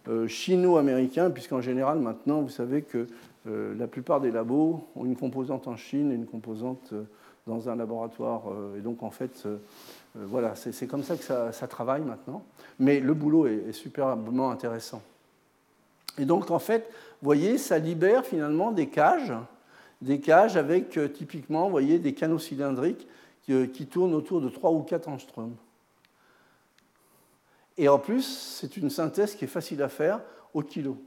[0.09, 3.07] euh, chino-américains, puisqu'en général, maintenant, vous savez que
[3.47, 6.95] la plupart des labos ont une composante en Chine et une composante
[7.45, 8.41] dans un laboratoire.
[8.75, 9.47] Et donc, en fait,
[10.15, 12.43] voilà, c'est comme ça que ça, travaille maintenant.
[12.79, 14.99] Mais le boulot est, superbement intéressant.
[16.17, 16.89] Et donc, en fait,
[17.21, 19.33] vous voyez, ça libère finalement des cages,
[20.01, 23.07] des cages avec typiquement, vous voyez, des canaux cylindriques
[23.45, 25.55] qui, tournent autour de 3 ou 4 angstroms.
[27.77, 30.21] Et en plus, c'est une synthèse qui est facile à faire
[30.53, 30.97] au kilo.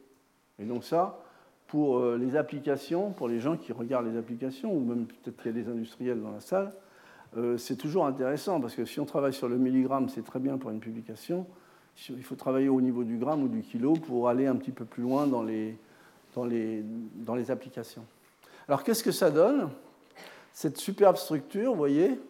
[0.59, 1.21] Et donc ça,
[1.67, 5.57] pour euh, les applications, pour les gens qui regardent les applications, ou même peut-être qu'il
[5.57, 6.73] y a des industriels dans la salle,
[7.37, 10.59] euh, c'est toujours intéressant, parce que si on travaille sur le milligramme, c'est très bien
[10.59, 11.47] pour une publication.
[12.11, 14.85] Il faut travailler au niveau du gramme ou du kilo pour aller un petit peu
[14.85, 15.77] plus loin dans les,
[16.35, 16.85] dans les,
[17.15, 18.05] dans les applications.
[18.69, 19.71] Alors qu'est-ce que ça donne
[20.53, 22.21] Cette superbe structure, vous voyez,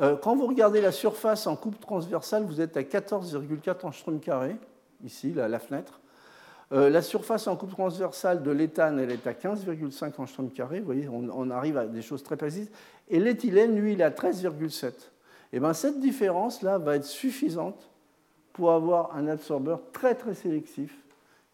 [0.00, 4.56] euh, quand vous regardez la surface en coupe transversale, vous êtes à 14,4 angstrom carré,
[5.04, 6.00] ici, la fenêtre.
[6.72, 10.80] Euh, la surface en coupe transversale de l'éthane, elle est à 15,5 angstrom carré.
[10.80, 12.70] Vous voyez, on, arrive à des choses très précises.
[13.08, 14.92] Et l'éthylène, lui, il est à 13,7.
[15.52, 17.88] Et bien, cette différence-là va être suffisante
[18.56, 20.96] pour avoir un absorbeur très, très sélectif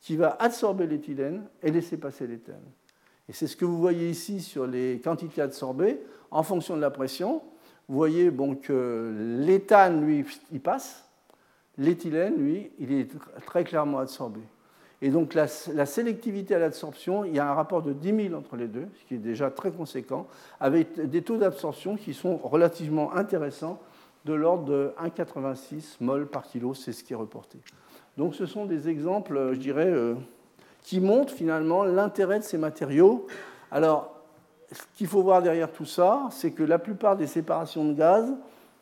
[0.00, 2.62] qui va absorber l'éthylène et laisser passer l'éthane.
[3.28, 5.98] Et c'est ce que vous voyez ici sur les quantités absorbées
[6.30, 7.42] en fonction de la pression.
[7.88, 11.04] Vous voyez bon, que l'éthane, lui, il passe.
[11.76, 13.08] L'éthylène, lui, il est
[13.46, 14.40] très clairement absorbé.
[15.00, 18.54] Et donc la, sélectivité à l'absorption, il y a un rapport de 10 000 entre
[18.54, 20.28] les deux, ce qui est déjà très conséquent,
[20.60, 23.80] avec des taux d'absorption qui sont relativement intéressants,
[24.24, 27.58] de l'ordre de 1,86 mol par kilo, c'est ce qui est reporté.
[28.16, 30.14] Donc ce sont des exemples, je dirais, euh,
[30.82, 33.26] qui montrent finalement l'intérêt de ces matériaux.
[33.70, 34.14] Alors,
[34.70, 38.32] ce qu'il faut voir derrière tout ça, c'est que la plupart des séparations de gaz,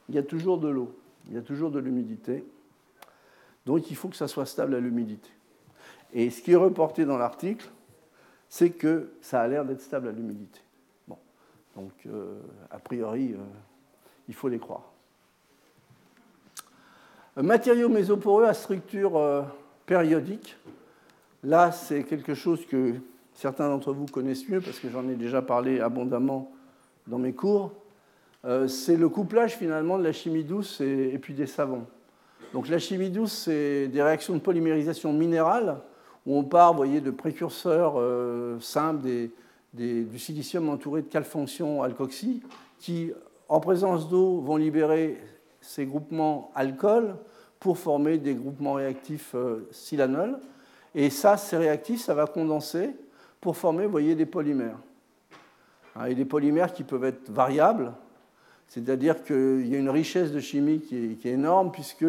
[0.08, 0.94] il y a toujours de l'eau,
[1.28, 2.44] il y a toujours de l'humidité.
[3.66, 5.30] Donc il faut que ça soit stable à l'humidité.
[6.12, 7.70] Et ce qui est reporté dans l'article,
[8.48, 10.60] c'est que ça a l'air d'être stable à l'humidité.
[11.06, 11.18] Bon.
[11.76, 13.36] Donc, euh, a priori, euh,
[14.26, 14.90] il faut les croire.
[17.40, 19.40] Un matériau mésoporeux à structure euh,
[19.86, 20.58] périodique.
[21.42, 22.96] Là, c'est quelque chose que
[23.32, 26.52] certains d'entre vous connaissent mieux parce que j'en ai déjà parlé abondamment
[27.06, 27.72] dans mes cours.
[28.68, 31.86] c'est le couplage finalement de la chimie douce et, puis des savons.
[32.52, 35.78] Donc la chimie douce, c'est des réactions de polymérisation minérale
[36.26, 39.08] où on part voyez, de précurseurs euh, simples
[39.72, 42.42] du silicium entouré de calfonction alkoxy,
[42.78, 43.14] qui,
[43.48, 45.16] en présence d'eau, vont libérer
[45.60, 47.16] ces groupements alcool
[47.58, 50.38] pour former des groupements réactifs euh, silanol.
[50.94, 52.90] Et ça, ces réactifs, ça va condenser
[53.40, 54.78] pour former voyez, des polymères.
[55.94, 57.92] Hein, et des polymères qui peuvent être variables.
[58.66, 62.06] C'est-à-dire qu'il y a une richesse de chimie qui est, énorme, puisque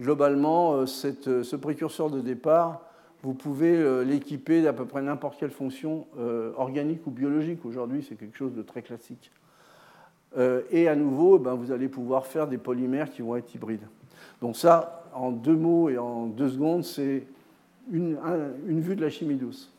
[0.00, 2.82] globalement, euh, cette, ce précurseur de départ,
[3.22, 6.08] vous pouvez l'équiper d'à peu près n'importe quelle fonction
[6.56, 7.64] organique ou biologique.
[7.64, 9.30] Aujourd'hui, c'est quelque chose de très classique.
[10.70, 13.86] Et à nouveau, ben, vous allez pouvoir faire des polymères qui vont être hybrides.
[14.40, 17.24] Donc ça, en deux mots et en deux secondes, c'est
[17.90, 18.18] une,
[18.66, 19.72] vue de la chimie douce.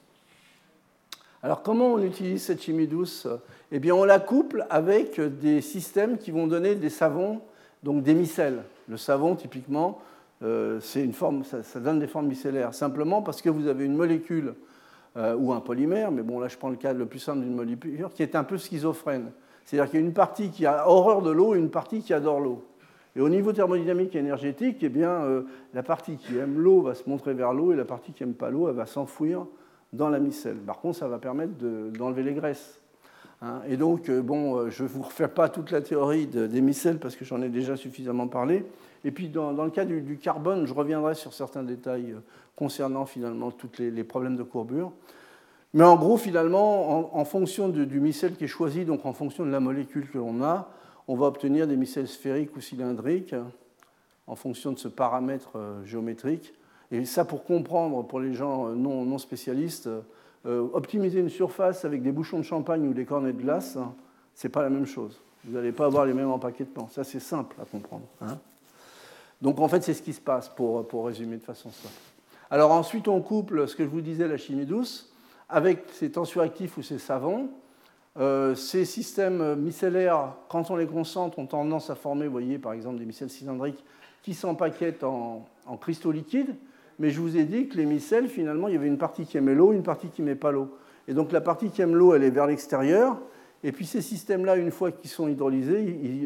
[1.42, 3.28] Alors comment on utilise cette chimie douce?
[3.72, 7.42] Eh bien on la couple avec des systèmes qui vont donner des savons,
[7.84, 8.64] donc des micelles.
[8.88, 10.00] Le savon typiquement,
[10.42, 14.56] euh, une forme, ça, donne des formes micellaires, simplement parce que vous avez une molécule
[15.18, 17.56] euh, ou un polymère, mais bon là je prends le cas le plus simple d'une
[17.56, 19.32] molécule, qui est un peu schizophrène.
[19.66, 22.14] C'est-à-dire qu'il y a une partie qui a horreur de l'eau et une partie qui
[22.14, 22.64] adore l'eau.
[23.16, 25.44] Et au niveau thermodynamique et énergétique, eh bien, euh,
[25.74, 28.34] la partie qui aime l'eau va se montrer vers l'eau et la partie qui n'aime
[28.34, 29.46] pas l'eau, elle va s'enfouir
[29.92, 30.58] dans la micelle.
[30.58, 31.54] Par contre, ça va permettre
[31.92, 32.80] d'enlever les graisses.
[33.42, 33.62] Hein.
[33.68, 36.98] et donc, euh, bon, euh, je ne vous refais pas toute la théorie des micelles
[36.98, 38.66] parce que j'en ai déjà suffisamment parlé.
[39.04, 42.16] Et puis, dans, le cas du, carbone, je reviendrai sur certains détails
[42.56, 44.94] concernant finalement tous les, problèmes de courbure.
[45.74, 49.50] Mais en gros, finalement, en, fonction du, micelle qui est choisi, donc en fonction de
[49.50, 50.70] la molécule que l'on a,
[51.08, 53.36] on va obtenir des micelles sphériques ou cylindriques
[54.28, 56.54] en fonction de ce paramètre euh, géométrique.
[56.92, 59.90] Et ça, pour comprendre, pour les gens euh, non, spécialistes,
[60.46, 63.94] euh, optimiser une surface avec des bouchons de champagne ou des cornets de glace, hein,
[64.36, 65.20] ce n'est pas la même chose.
[65.44, 66.88] Vous n'allez pas avoir les mêmes empaquetements.
[66.90, 68.06] Ça, c'est simple à comprendre.
[68.22, 68.38] Hein.
[69.42, 71.94] Donc, en fait, c'est ce qui se passe, pour, pour résumer de façon simple.
[72.50, 75.13] Alors, ensuite, on couple ce que je vous disais, la chimie douce,
[75.50, 77.50] avec ces tensioactifs ou ces savons.
[78.20, 82.74] Euh, ces systèmes micellaires, quand on les concentre, ont tendance à former, vous voyez, par
[82.74, 83.84] exemple, des micelles cylindriques
[84.22, 86.56] qui s'empaquettent en, en cristaux liquides.
[87.00, 89.38] Mais je vous ai dit que les micelles, finalement, il y avait une partie qui
[89.38, 90.70] aimait l'eau, une partie qui n'aimait pas l'eau.
[91.08, 93.20] Et donc la partie qui aime l'eau, elle est vers l'extérieur.
[93.64, 95.82] Et puis ces systèmes-là, une fois qu'ils sont hydrolysés,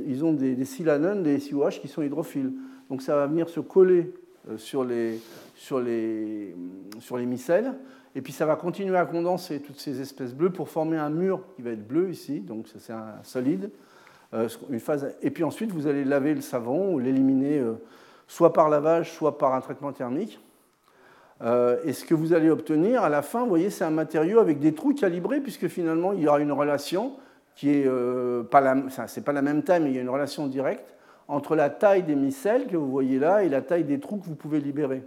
[0.07, 2.51] ils ont des, des silanones, des SiOH qui sont hydrophiles.
[2.89, 4.13] Donc ça va venir se coller
[4.55, 5.19] sur les,
[5.55, 6.55] sur les,
[6.99, 7.73] sur les micelles.
[8.15, 11.41] Et puis ça va continuer à condenser toutes ces espèces bleues pour former un mur
[11.55, 13.69] qui va être bleu ici, donc c'est un solide.
[14.33, 15.15] Euh, une phase...
[15.21, 17.73] Et puis ensuite, vous allez laver le savon ou l'éliminer euh,
[18.27, 20.39] soit par lavage, soit par un traitement thermique.
[21.43, 24.39] Euh, et ce que vous allez obtenir à la fin, vous voyez, c'est un matériau
[24.39, 27.13] avec des trous calibrés, puisque finalement, il y aura une relation
[27.55, 27.89] qui est
[28.51, 28.75] pas la,
[29.07, 30.96] c'est pas la même taille, mais il y a une relation directe
[31.27, 34.25] entre la taille des micelles que vous voyez là et la taille des trous que
[34.25, 35.03] vous pouvez libérer.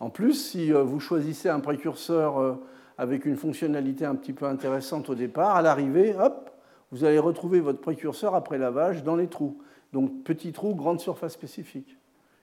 [0.00, 2.54] En plus, si euh, vous choisissez un précurseur euh,
[2.98, 6.50] avec une fonctionnalité un petit peu intéressante au départ, à l'arrivée, hop,
[6.90, 9.56] vous allez retrouver votre précurseur après lavage dans les trous.
[9.92, 11.96] Donc petit trou, grande surface spécifique.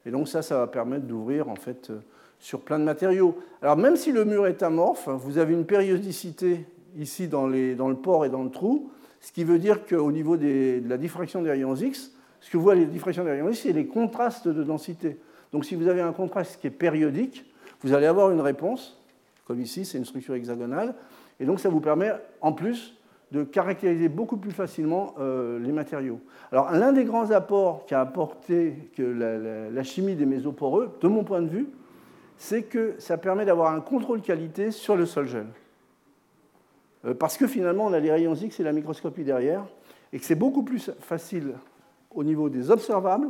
[0.06, 2.00] Et donc ça, ça va permettre d'ouvrir en fait euh,
[2.40, 3.38] sur plein de matériaux.
[3.62, 6.66] Alors même si le mur est amorphe, vous avez une périodicité
[6.98, 8.90] ici dans, le port et dans le trou,
[9.20, 12.82] ce qui veut dire qu'au niveau de la diffraction des rayons X, ce que voyez
[12.82, 15.18] les diffractions X, c'est les contrastes de densité.
[15.52, 17.46] Donc si vous avez un contraste qui est périodique,
[17.82, 19.02] vous allez avoir une réponse,
[19.46, 20.96] comme ici, c'est une structure hexagonale,
[21.40, 22.12] et donc ça vous permet
[22.42, 22.96] en plus
[23.32, 26.20] de caractériser beaucoup plus facilement euh, les matériaux.
[26.52, 29.04] Alors l'un des grands apports qu'a apporté que
[29.72, 31.68] la, chimie des mésoporeux, de mon point de vue,
[32.38, 35.46] c'est que ça permet d'avoir un contrôle qualité sur le sol gel.
[37.06, 39.66] Euh, parce que finalement, on a les rayons X et la microscopie derrière,
[40.12, 41.54] et que c'est beaucoup plus facile
[42.12, 43.30] au niveau des observables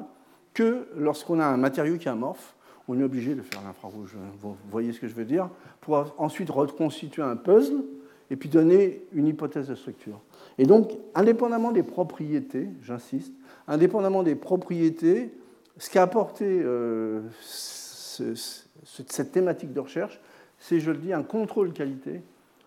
[0.53, 2.55] que lorsqu'on a un matériau qui est amorphe
[2.89, 5.47] on est obligé de faire l'infrarouge, vous voyez ce que je veux dire,
[5.79, 7.83] pour ensuite reconstituer un puzzle
[8.31, 10.19] et puis donner une hypothèse de structure.
[10.57, 13.33] Et donc, indépendamment des propriétés, j'insiste,
[13.67, 15.31] indépendamment des propriétés,
[15.77, 20.19] ce qu'a apporté euh, cette thématique de recherche,
[20.57, 22.23] c'est, je le dis, un contrôle qualité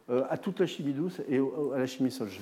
[0.09, 1.41] euh, à toute la chimie douce et
[1.75, 2.41] à la chimie solgée.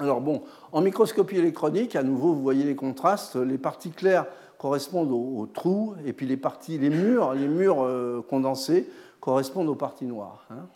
[0.00, 0.42] Alors bon,
[0.72, 4.26] en microscopie électronique, à nouveau, vous voyez les contrastes, les parties claires
[4.56, 8.88] correspondent aux, trous, et puis les parties, les murs, les murs euh, condensés
[9.20, 10.46] correspondent aux parties noires.
[10.50, 10.66] Hein.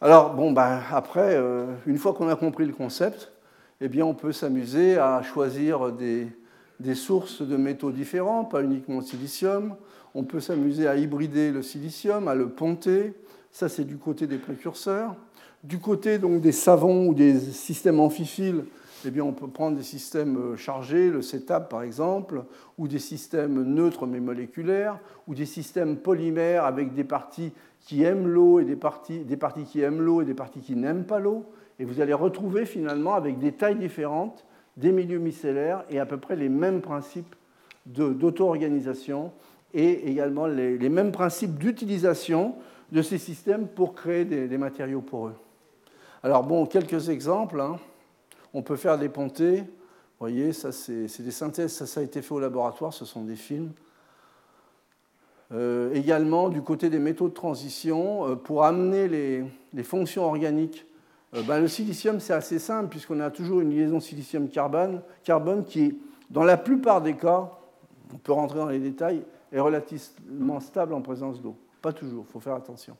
[0.00, 3.32] Alors, bon, ben, après, euh, une fois qu'on a compris le concept,
[3.80, 6.28] eh bien, on peut s'amuser à choisir des,
[6.80, 9.76] des, sources de métaux différents, pas uniquement le silicium.
[10.14, 13.14] On peut s'amuser à hybrider le silicium, à le ponter.
[13.52, 15.14] Ça, c'est du côté des précurseurs.
[15.64, 18.64] Du côté des savons ou des systèmes amphiphiles,
[19.04, 22.44] eh on peut prendre des systèmes euh, chargés, le CETAP par exemple,
[22.78, 28.28] ou des systèmes neutres mais moléculaires, ou des systèmes polymères avec des parties qui aiment
[28.28, 31.18] l'eau et des parties, des parties qui aiment l'eau et des parties qui n'aiment pas
[31.18, 31.44] l'eau.
[31.80, 34.44] Et vous allez retrouver finalement avec des tailles différentes
[34.76, 37.34] des milieux micellaires et à peu près les mêmes principes
[37.86, 39.32] d'auto-organisation
[39.74, 42.54] et également les, mêmes principes d'utilisation
[42.92, 45.34] de ces systèmes pour créer des, des matériaux poreux.
[46.22, 47.60] Alors bon, quelques exemples.
[47.60, 47.78] Hein
[48.54, 49.64] on peut faire des pontées
[50.20, 53.36] voyez, ça c'est des synthèses, ça, ça a été fait au laboratoire, ce sont des
[53.36, 53.72] films.
[55.52, 60.84] Euh, également, du côté des métaux de transition, euh, pour amener les, fonctions organiques,
[61.34, 65.98] euh, ben, le silicium, c'est assez simple, puisqu'on a toujours une liaison silicium-carbone carbone qui,
[66.28, 67.50] dans la plupart des cas,
[68.12, 71.56] on peut rentrer dans les détails, est relativement stable en présence d'eau.
[71.80, 72.96] Pas toujours, il faut faire attention.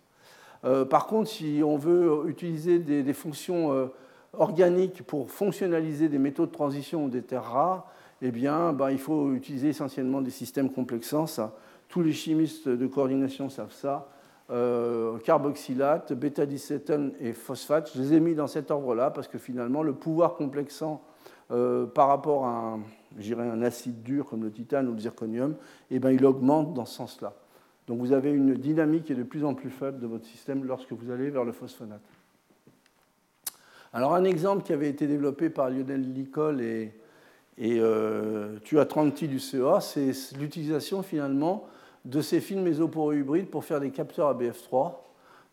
[0.63, 3.91] Par contre, si on veut utiliser des, fonctions
[4.33, 7.87] organiques pour fonctionnaliser des métaux de transition ou des terres rares,
[8.23, 11.27] eh bien, ben, il faut utiliser essentiellement des systèmes complexants.
[11.27, 11.55] Ça,
[11.89, 14.09] tous les chimistes de coordination savent ça.
[14.51, 17.91] Euh, carboxylate, bêta-dicétone et phosphate.
[17.95, 21.03] Je les ai mis dans cet ordre-là parce que finalement, le pouvoir complexant
[21.51, 22.81] euh, par rapport à un,
[23.39, 25.55] un acide dur comme le titane ou le zirconium,
[25.91, 27.35] eh ben, il augmente dans ce sens-là.
[27.89, 30.65] Donc vous avez une dynamique qui est de plus en plus faible de votre système
[30.65, 32.03] lorsque vous allez vers le phosphonate.
[33.95, 36.93] Alors un exemple qui avait été développé par Lionel Licol et,
[37.57, 38.59] et euh,
[38.89, 41.67] Tranti du CEA, c'est l'utilisation finalement
[42.05, 44.93] de ces fils mésoporeux hybrides pour faire des capteurs à BF3.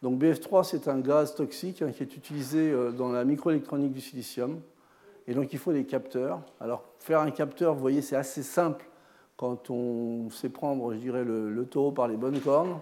[0.02, 4.02] Donc BF3, c'est un gaz toxique hein, qui est utilisé euh, dans la microélectronique du
[4.02, 4.60] silicium.
[5.26, 6.42] Et donc il faut des capteurs.
[6.60, 8.86] Alors faire un capteur, vous voyez, c'est assez simple
[9.38, 12.80] quand on sait prendre, je dirais, le, taureau par les bonnes cornes.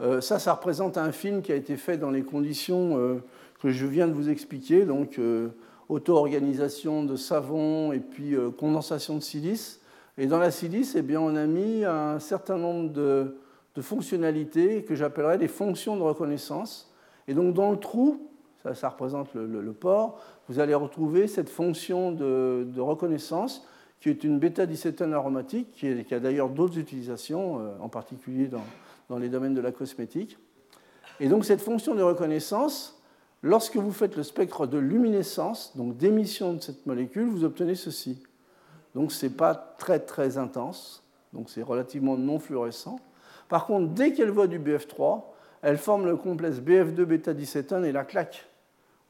[0.00, 3.22] Euh, ça, ça représente un film qui a été fait dans les conditions euh,
[3.60, 5.20] que je viens de vous expliquer, donc
[5.88, 9.80] auto-organisation de savon et puis condensation de silice.
[10.20, 13.36] Et dans la silice, eh bien, on a mis un certain nombre de,
[13.80, 16.92] fonctionnalités que j'appellerais des fonctions de reconnaissance.
[17.26, 18.28] Et donc dans le trou,
[18.74, 23.66] ça, représente le, port, vous allez retrouver cette fonction de, reconnaissance
[24.00, 29.28] qui est une bêta-dicétone aromatique, qui, a d'ailleurs d'autres utilisations, euh, en particulier dans, les
[29.28, 30.38] domaines de la cosmétique.
[31.18, 33.02] Et donc cette fonction de reconnaissance,
[33.42, 38.22] lorsque vous faites le spectre de luminescence, donc d'émission de cette molécule, vous obtenez ceci.
[38.94, 43.00] Donc ce n'est pas très très intense, donc c'est relativement non fluorescent.
[43.48, 45.24] Par contre, dès qu'elle voit du BF3,
[45.62, 48.48] elle forme le complexe BF2 bêta-17 et la claque.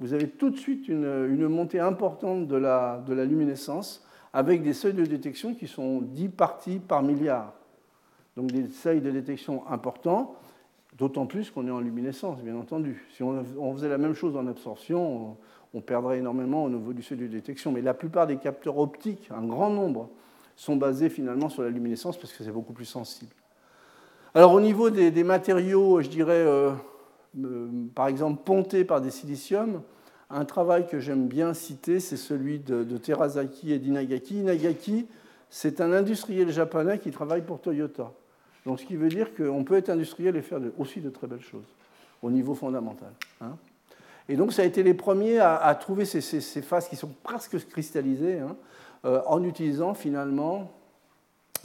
[0.00, 4.02] Vous avez tout de suite une, montée importante de la, de la, luminescence
[4.32, 7.52] avec des seuils de détection qui sont 10 parties par milliard.
[8.36, 10.36] Donc des seuils de détection importants,
[10.96, 13.04] d'autant plus qu'on est en luminescence, bien entendu.
[13.14, 15.36] Si on, faisait la même chose en absorption,
[15.74, 17.72] on perdrait énormément au niveau du seuil de détection.
[17.72, 20.10] Mais la plupart des capteurs optiques, un grand nombre,
[20.56, 23.32] sont basés finalement sur la luminescence parce que c'est beaucoup plus sensible.
[24.34, 26.70] Alors au niveau des, matériaux, je dirais, euh,
[27.42, 29.82] euh, par exemple, pontés par des siliciums,
[30.30, 34.40] un travail que j'aime bien citer, c'est celui de, de Terasaki et d'Inagaki.
[34.40, 35.06] Inagaki,
[35.48, 38.12] c'est un industriel japonais qui travaille pour Toyota.
[38.66, 41.42] Donc ce qui veut dire qu'on peut être industriel et faire aussi de très belles
[41.42, 41.66] choses
[42.22, 43.12] au niveau fondamental.
[43.40, 43.56] Hein.
[44.30, 46.20] Et donc, ça a été les premiers à, trouver ces,
[46.62, 48.56] phases qui sont presque cristallisées hein,
[49.04, 50.70] euh, en utilisant finalement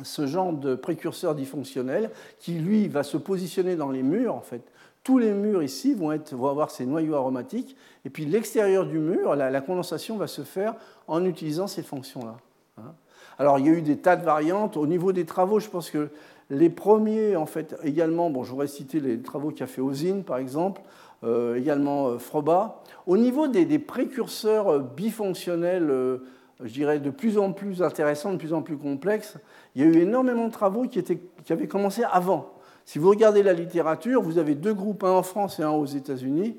[0.03, 2.09] ce genre de précurseur dysfonctionnel
[2.39, 4.63] qui, lui, va se positionner dans les murs, en fait.
[5.05, 9.61] Tous les murs ici vont, avoir ces noyaux aromatiques, et puis l'extérieur du mur, la,
[9.61, 10.73] condensation va se faire
[11.07, 12.37] en utilisant ces fonctions-là.
[12.79, 12.91] Hein.
[13.37, 14.77] Alors, il y a eu des tas de variantes.
[14.77, 16.09] Au niveau des travaux, je pense que
[16.49, 20.37] les premiers, en fait, également, bon, je voudrais citer les travaux qu'a fait Ozine, par
[20.37, 20.81] exemple,
[21.23, 22.81] euh, également euh, Froba.
[23.05, 26.19] Au niveau des, précurseurs euh, bifonctionnels,
[26.63, 29.37] je dirais de plus en plus intéressants, de plus en plus complexes,
[29.75, 31.03] il y a eu énormément de travaux qui,
[31.49, 32.54] avaient commencé avant.
[32.85, 35.85] Si vous regardez la littérature, vous avez deux groupes, un en France et un aux
[35.85, 36.57] États-Unis.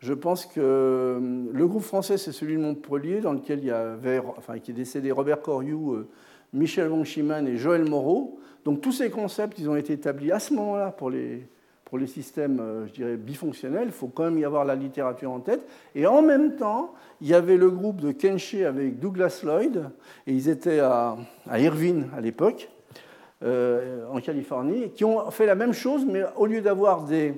[0.00, 1.18] Je pense que
[1.52, 4.74] le groupe français, c'est celui de Montpellier, dans lequel il y avait, enfin, qui est
[4.74, 6.04] décédé Robert Coriou,
[6.52, 8.38] Michel von Schimann et Joël Moreau.
[8.64, 11.48] Donc tous ces concepts, ils ont été établis à ce moment-là pour les,
[11.88, 15.30] pour les systèmes, euh, je dirais, bifonctionnels, il faut quand même y avoir la littérature
[15.30, 15.66] en tête.
[15.94, 19.90] Et en même temps, il y avait le groupe de Kenshi avec Douglas Lloyd,
[20.26, 21.16] et ils étaient à,
[21.56, 22.77] Irvine à l'époque, euh,
[23.42, 27.34] en Californie, qui ont fait la même chose, mais au lieu d'avoir des,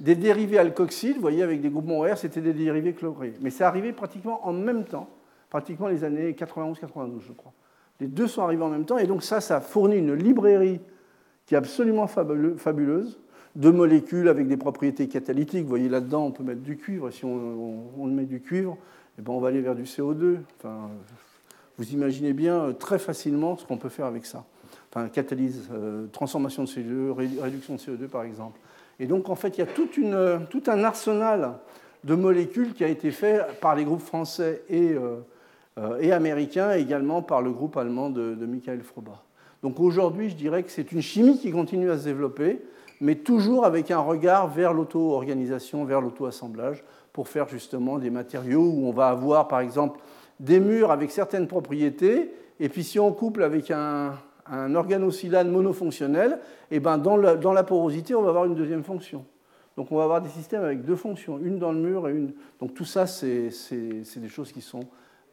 [0.00, 3.34] des, dérivés alkoxyles, vous voyez, avec des groupes R, c'était des dérivés chlorés.
[3.40, 5.08] Mais c'est arrivé pratiquement en même temps,
[5.48, 7.52] pratiquement les années 91-92, je crois.
[8.00, 10.80] Les deux sont arrivés en même temps, et donc ça, ça fournit une librairie
[11.46, 13.18] qui est absolument fabuleuse
[13.58, 15.62] deux molécules avec des propriétés catalytiques.
[15.62, 17.10] Vous voyez là-dedans, on peut mettre du cuivre.
[17.10, 18.78] Si on, met du cuivre,
[19.18, 20.38] eh ben, on va aller vers du CO2.
[20.56, 20.88] Enfin,
[21.76, 24.44] vous imaginez bien euh, très facilement ce qu'on peut faire avec ça.
[24.90, 28.58] Enfin, catalyse, euh, transformation de CO2, réduction de CO2 par exemple.
[28.98, 31.54] Et donc en fait, il y a euh, tout un arsenal
[32.04, 34.94] de molécules qui a été fait par les groupes français et,
[36.00, 39.22] et américains, et également par le groupe allemand de, de Michael Froba.
[39.62, 42.62] Donc aujourd'hui, je dirais que c'est une chimie qui continue à se développer
[43.00, 46.82] mais toujours avec un regard vers l'auto-organisation, vers l'auto-assemblage,
[47.12, 50.00] pour faire justement des matériaux où on va avoir, par exemple,
[50.40, 54.14] des murs avec certaines propriétés, et puis si on couple avec un,
[54.50, 56.38] un organosilane monofonctionnel,
[56.70, 59.24] et eh ben dans, la porosité, on va avoir une deuxième fonction.
[59.76, 62.32] Donc on va avoir des systèmes avec deux fonctions, une dans le mur et une.
[62.60, 64.80] Donc tout ça, c'est des choses qui sont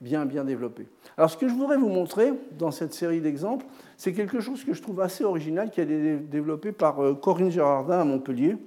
[0.02, 0.88] bien, bien développées.
[1.18, 3.66] Alors ce que je voudrais vous montrer dans cette série d'exemples,
[3.98, 7.52] c'est quelque chose que je trouve assez original qui a été développé par euh, Corinne
[7.52, 8.58] Gérardin à Montpellier.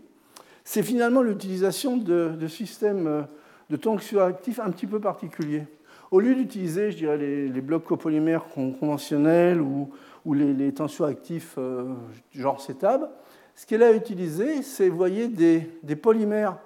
[0.65, 3.23] C'est finalement l'utilisation de, systèmes euh,
[3.71, 5.65] de tensioactifs un petit peu particuliers.
[6.11, 9.91] Au lieu d'utiliser, je dirais, les, blocs copolymères conventionnels ou,
[10.29, 11.95] ou les, les, tensioactifs euh,
[12.33, 13.09] genre CETAB,
[13.55, 16.59] ce qu'elle a utilisé, c'est, voyez, des, polymères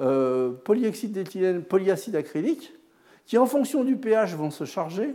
[0.00, 2.72] euh, polyoxyde d'éthylène, polyacide acrylique,
[3.26, 5.14] qui en fonction du pH vont se charger.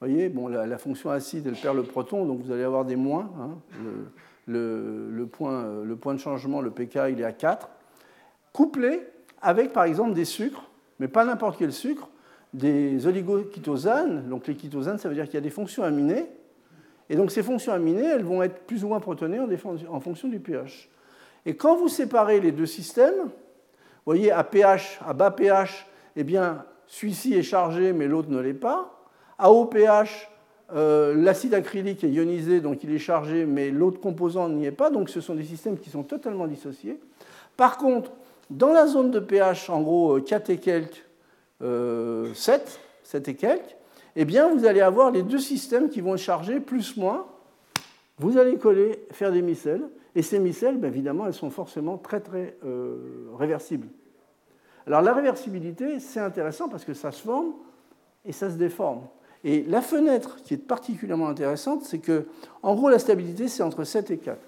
[0.00, 3.30] Voyez, bon, la, fonction acide, elle perd le proton, donc vous allez avoir des moins.
[3.38, 3.50] Hein.
[4.46, 7.68] Le, le, point, le point de changement, le pK, il est à 4.
[8.54, 9.02] Couplé
[9.42, 10.70] avec, par exemple, des sucres,
[11.00, 12.08] mais pas n'importe quel sucre,
[12.54, 14.26] des oligochitosanes.
[14.30, 16.26] Donc les chitosanes, ça veut dire qu'il y a des fonctions aminées.
[17.12, 20.40] Et donc ces fonctions aminées, elles vont être plus ou moins protonées en fonction du
[20.40, 20.88] pH.
[21.44, 25.86] Et quand vous séparez les deux systèmes, vous voyez, à pH, à bas pH,
[26.16, 29.04] eh bien, celui-ci est chargé, mais l'autre ne l'est pas.
[29.38, 30.30] À haut pH,
[30.74, 34.88] euh, l'acide acrylique est ionisé, donc il est chargé, mais l'autre composant n'y est pas.
[34.88, 36.98] Donc ce sont des systèmes qui sont totalement dissociés.
[37.58, 38.10] Par contre,
[38.48, 43.76] dans la zone de pH, en gros 4 et quelques, 7, euh, 7 et quelques,
[44.16, 47.26] eh bien, vous allez avoir les deux systèmes qui vont charger plus moins.
[48.18, 52.20] Vous allez coller, faire des micelles, et ces micelles, ben, évidemment, elles sont forcément très,
[52.20, 53.88] très euh, réversibles.
[54.86, 57.54] Alors, la réversibilité, c'est intéressant parce que ça se forme
[58.24, 59.02] et ça se déforme.
[59.44, 62.26] Et la fenêtre qui est particulièrement intéressante, c'est que,
[62.62, 64.38] en gros, la stabilité, c'est entre 7 et 4.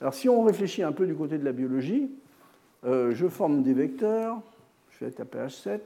[0.00, 2.10] Alors, si on réfléchit un peu du côté de la biologie,
[2.84, 4.40] euh, je forme des vecteurs,
[4.90, 5.84] je vais être à pH 7,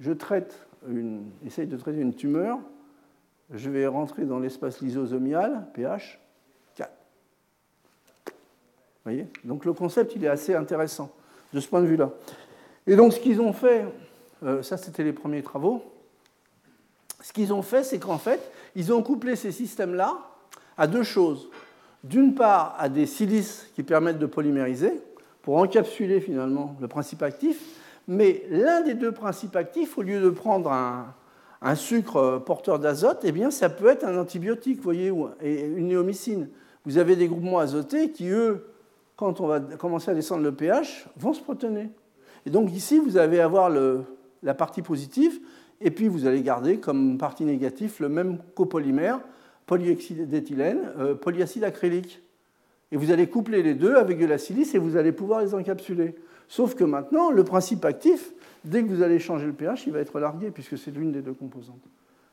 [0.00, 2.58] je traite une, essaye de traiter une tumeur,
[3.50, 6.20] je vais rentrer dans l'espace lysosomial, pH
[6.74, 6.90] 4.
[8.26, 8.32] Vous
[9.04, 9.26] voyez?
[9.44, 11.10] Donc le concept, il est assez intéressant
[11.52, 12.10] de ce point de vue-là.
[12.86, 13.84] Et donc ce qu'ils ont fait,
[14.42, 15.82] euh, ça c'était les premiers travaux,
[17.24, 20.18] ce qu'ils ont fait, c'est qu'en fait, ils ont couplé ces systèmes-là
[20.76, 21.48] à deux choses.
[22.02, 25.00] D'une part, à des silices qui permettent de polymériser,
[25.40, 27.62] pour encapsuler finalement le principe actif,
[28.08, 31.14] mais l'un des deux principes actifs, au lieu de prendre un,
[31.74, 35.10] sucre porteur d'azote, eh bien, ça peut être un antibiotique, voyez,
[35.42, 36.48] une néomycine.
[36.84, 38.66] Vous avez des groupements azotés qui, eux,
[39.16, 41.88] quand on va commencer à descendre le pH, vont se protoner.
[42.44, 43.70] Et donc ici, vous allez avoir
[44.42, 45.40] la partie positive,
[45.80, 49.20] et puis vous allez garder comme partie négative le même copolymère,
[49.66, 52.22] polyoxyde d'éthylène, euh, polyacide acrylique.
[52.92, 55.54] Et vous allez coupler les deux avec de la silice et vous allez pouvoir les
[55.54, 56.14] encapsuler.
[56.48, 58.32] Sauf que maintenant, le principe actif,
[58.64, 61.22] dès que vous allez changer le pH, il va être largué, puisque c'est l'une des
[61.22, 61.82] deux composantes.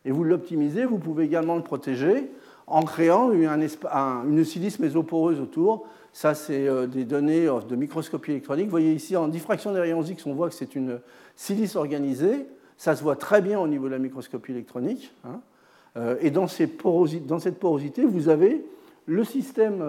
[0.05, 2.31] Et vous l'optimisez, vous pouvez également le protéger
[2.67, 5.85] en créant une silice mésoporeuse autour.
[6.13, 8.65] Ça, c'est euh, des données euh, de microscopie électronique.
[8.65, 10.99] Vous voyez ici, en diffraction des rayons X, on voit que c'est une
[11.35, 12.45] silice organisée.
[12.77, 15.13] Ça se voit très bien au niveau de la microscopie électronique.
[15.23, 15.39] Hein.
[15.97, 18.65] Euh, et dans, cette porosité, vous avez
[19.05, 19.83] le système,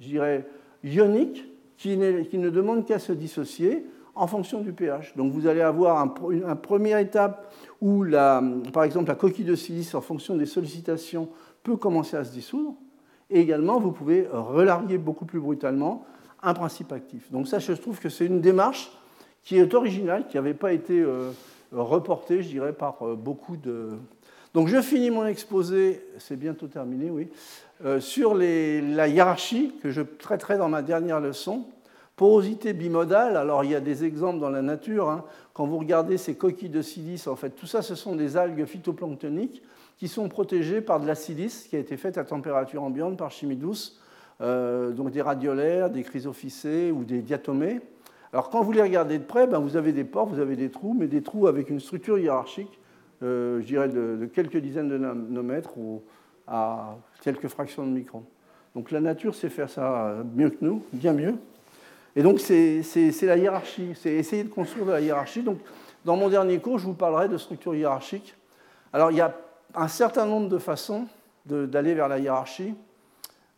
[0.00, 0.46] je dirais,
[0.82, 1.44] ionique
[1.76, 5.16] qui, ne demande qu'à se dissocier en fonction du pH.
[5.16, 8.04] Donc vous allez avoir une première étape où,
[8.72, 11.28] par exemple, la coquille de silice, en fonction des sollicitations,
[11.62, 12.74] peut commencer à se dissoudre.
[13.30, 16.04] Et également, vous pouvez relarguer beaucoup plus brutalement
[16.42, 17.32] un principe actif.
[17.32, 18.92] Donc ça, je trouve que c'est une démarche
[19.42, 21.30] qui est originale, qui n'avait pas été euh,
[21.72, 23.90] reportée, je dirais, par euh, beaucoup de...
[24.54, 27.28] Donc je finis mon exposé, c'est bientôt terminé, oui,
[27.84, 31.64] euh, sur la hiérarchie que je traiterai dans ma dernière leçon.
[32.14, 35.10] Porosité bimodale, alors il y a des exemples dans la nature.
[35.10, 35.24] Hein.
[35.52, 38.64] Quand vous regardez ces coquilles de silice, en fait, tout ça, ce sont des algues
[38.64, 39.62] phytoplanctoniques
[39.98, 43.32] qui sont protégées par de la silice qui a été faite à température ambiante par
[43.32, 44.00] chimie douce,
[44.40, 47.80] euh, donc des radiolaires, des chrysophycées ou des diatomées.
[48.32, 50.70] Alors quand vous les regardez de près, ben, vous avez des pores, vous avez des
[50.70, 52.78] trous, mais des trous avec une structure hiérarchique,
[53.22, 56.02] euh, je dirais de, quelques dizaines de nanomètres ou
[56.46, 58.24] à quelques fractions de microns.
[58.74, 61.34] Donc la nature sait faire ça mieux que nous, bien mieux.
[62.16, 62.82] Et donc c'est
[63.22, 65.42] la hiérarchie, c'est essayer de construire de la hiérarchie.
[65.42, 65.58] Donc
[66.04, 68.34] dans mon dernier cours, je vous parlerai de structure hiérarchique.
[68.92, 69.36] Alors il y a
[69.74, 71.06] un certain nombre de façons
[71.46, 72.74] d'aller vers la hiérarchie.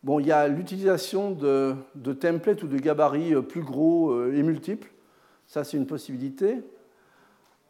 [0.03, 4.33] Bon, il y a l'utilisation de, de, templates ou de gabarits euh, plus gros euh,
[4.35, 4.89] et multiples.
[5.47, 6.57] Ça, c'est une possibilité.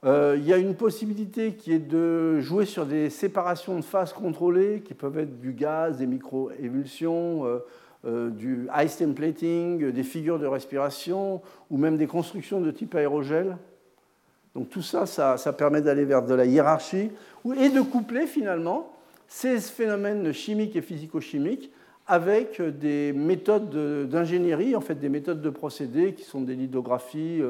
[0.06, 4.14] Euh, il y a une possibilité qui est de jouer sur des séparations de phases
[4.14, 7.60] contrôlées, qui peuvent être du gaz, des micro-émulsions, euh,
[8.06, 11.42] euh, du ice templating, des figures de respiration,
[11.72, 13.58] ou même des constructions de type aérogel.
[14.54, 17.12] Donc tout ça, ça, permet d'aller vers de la hiérarchie
[17.60, 18.92] et de coupler finalement
[19.28, 21.72] ces phénomènes chimiques et physico-chimiques
[22.08, 27.42] avec des méthodes d'ingénierie, en fait des méthodes de procédés qui sont des lithographies,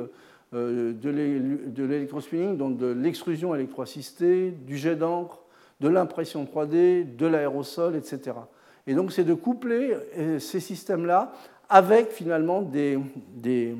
[0.53, 5.40] de l'électrospinning, donc de l'extrusion électroassistée, du jet d'encre,
[5.80, 8.34] de l'impression 3D, de l'aérosol, etc.
[8.88, 11.34] Et donc c'est de coupler euh, ces systèmes-là
[11.69, 12.98] avec finalement des,
[13.36, 13.76] des,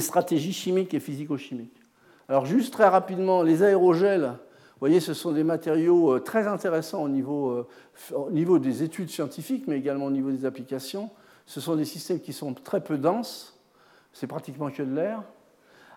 [0.00, 1.80] stratégies chimiques et physico-chimiques.
[2.28, 7.02] Alors juste très rapidement, les aérogels, vous voyez, ce sont des matériaux euh, très intéressants
[7.02, 7.66] au niveau, euh,
[8.14, 11.08] au niveau des études scientifiques, mais également au niveau des applications.
[11.46, 13.55] Ce sont des systèmes qui sont très peu denses,
[14.16, 15.22] c'est pratiquement que de l'air,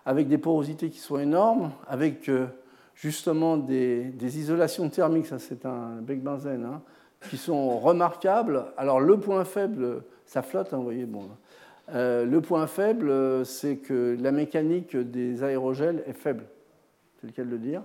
[0.04, 2.48] avec des porosités qui sont énormes, avec euh,
[2.94, 6.82] justement des, isolations thermiques, ça c'est un bec benzène, hein,
[7.30, 8.66] qui sont remarquables.
[8.76, 11.30] Alors le point faible, ça flotte, hein, vous voyez, bon,
[11.94, 16.44] euh, le point faible, c'est que la mécanique des aérogels est faible,
[17.20, 17.82] c'est le cas de le dire.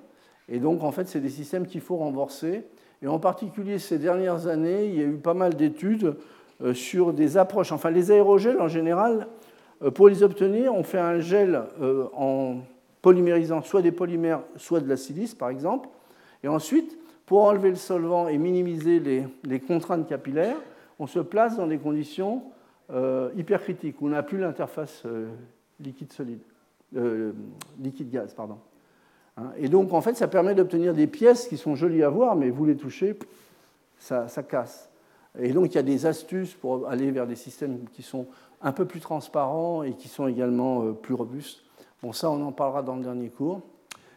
[0.49, 2.65] Et donc, en fait, c'est des systèmes qu'il faut renforcer.
[3.01, 6.17] Et en particulier, ces dernières années, il y a eu pas mal d'études
[6.61, 7.71] euh, sur des approches.
[7.71, 9.27] Enfin, les aérogels, en général,
[9.93, 11.61] pour les obtenir, on fait un gel
[12.13, 12.57] en
[13.01, 15.89] polymérisant soit des polymères, soit de la silice, par exemple.
[16.43, 20.57] Et ensuite, pour enlever le solvant et minimiser les contraintes capillaires,
[20.99, 22.43] on se place dans des conditions
[22.91, 25.27] euh, hypercritique, où on n'a plus l'interface euh,
[25.79, 26.41] liquide-solide,
[26.95, 27.31] euh,
[27.81, 28.59] liquide-gaz, pardon.
[29.37, 32.35] Hein, et donc, en fait, ça permet d'obtenir des pièces qui sont jolies à voir,
[32.35, 33.17] mais vous les touchez,
[33.97, 34.89] ça, casse.
[35.39, 38.27] Et donc, il y a des astuces pour aller vers des systèmes qui sont
[38.65, 41.61] un peu plus transparents et qui sont également plus robustes.
[42.03, 43.61] Bon, ça, on en parlera dans le dernier cours.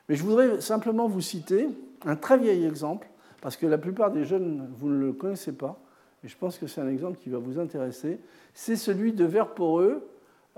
[0.09, 1.69] Mais je voudrais simplement vous citer
[2.05, 3.09] un très vieil exemple,
[3.41, 5.79] parce que la plupart des jeunes, vous ne le connaissez pas,
[6.25, 8.19] et je pense que c'est un exemple qui va vous intéresser,
[8.55, 10.09] c'est celui de verres poreux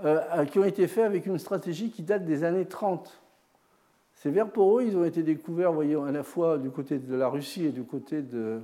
[0.03, 3.21] euh, qui ont été faits avec une stratégie qui date des années 30.
[4.15, 7.27] Ces verres poreux, ils ont été découverts, voyez, à la fois du côté de la
[7.27, 8.61] Russie et du côté de,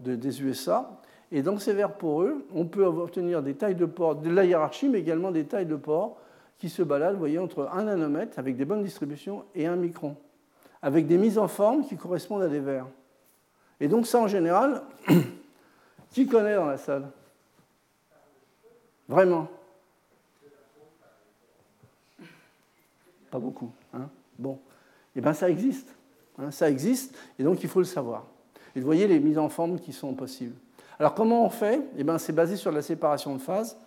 [0.00, 1.00] des USA.
[1.32, 4.88] Et dans ces verres poreux, on peut obtenir des tailles de pores, de la hiérarchie,
[4.88, 6.18] mais également des tailles de pores
[6.58, 10.16] qui se baladent, voyez, entre 1 nanomètre avec des bonnes distributions et 1 micron,
[10.82, 12.86] avec des mises en forme qui correspondent à des verres.
[13.80, 14.82] Et donc ça, en général,
[16.16, 17.10] Qui connaît dans la salle?
[19.06, 19.48] Vraiment?
[23.30, 23.70] Pas beaucoup.
[23.92, 24.08] Hein?
[24.38, 24.58] Bon.
[25.14, 25.94] Eh bien, ça existe.
[26.38, 28.24] Hein, ça existe, et donc il faut le savoir.
[28.74, 30.56] Et vous voyez les mises en forme qui sont possibles.
[30.98, 31.80] Alors, comment on fait?
[31.96, 33.78] Eh bien, C'est basé sur la séparation de phase.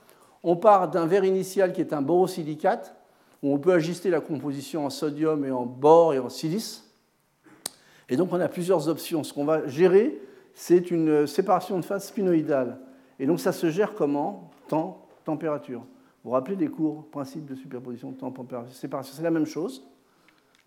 [0.44, 2.96] On part d'un verre initial qui est un borosilicate,
[3.44, 6.86] où on peut ajuster la composition en sodium et en bore et en silice.
[8.08, 9.24] Et donc, on a plusieurs options.
[9.24, 10.20] Ce qu'on va gérer,
[10.54, 12.80] c'est une séparation de phase spinoïdale.
[13.18, 14.52] Et donc ça se gère comment?
[14.68, 15.80] Temps, température.
[15.80, 19.86] Vous vous rappelez des cours, principe de superposition, temps, température, séparation, c'est la même chose.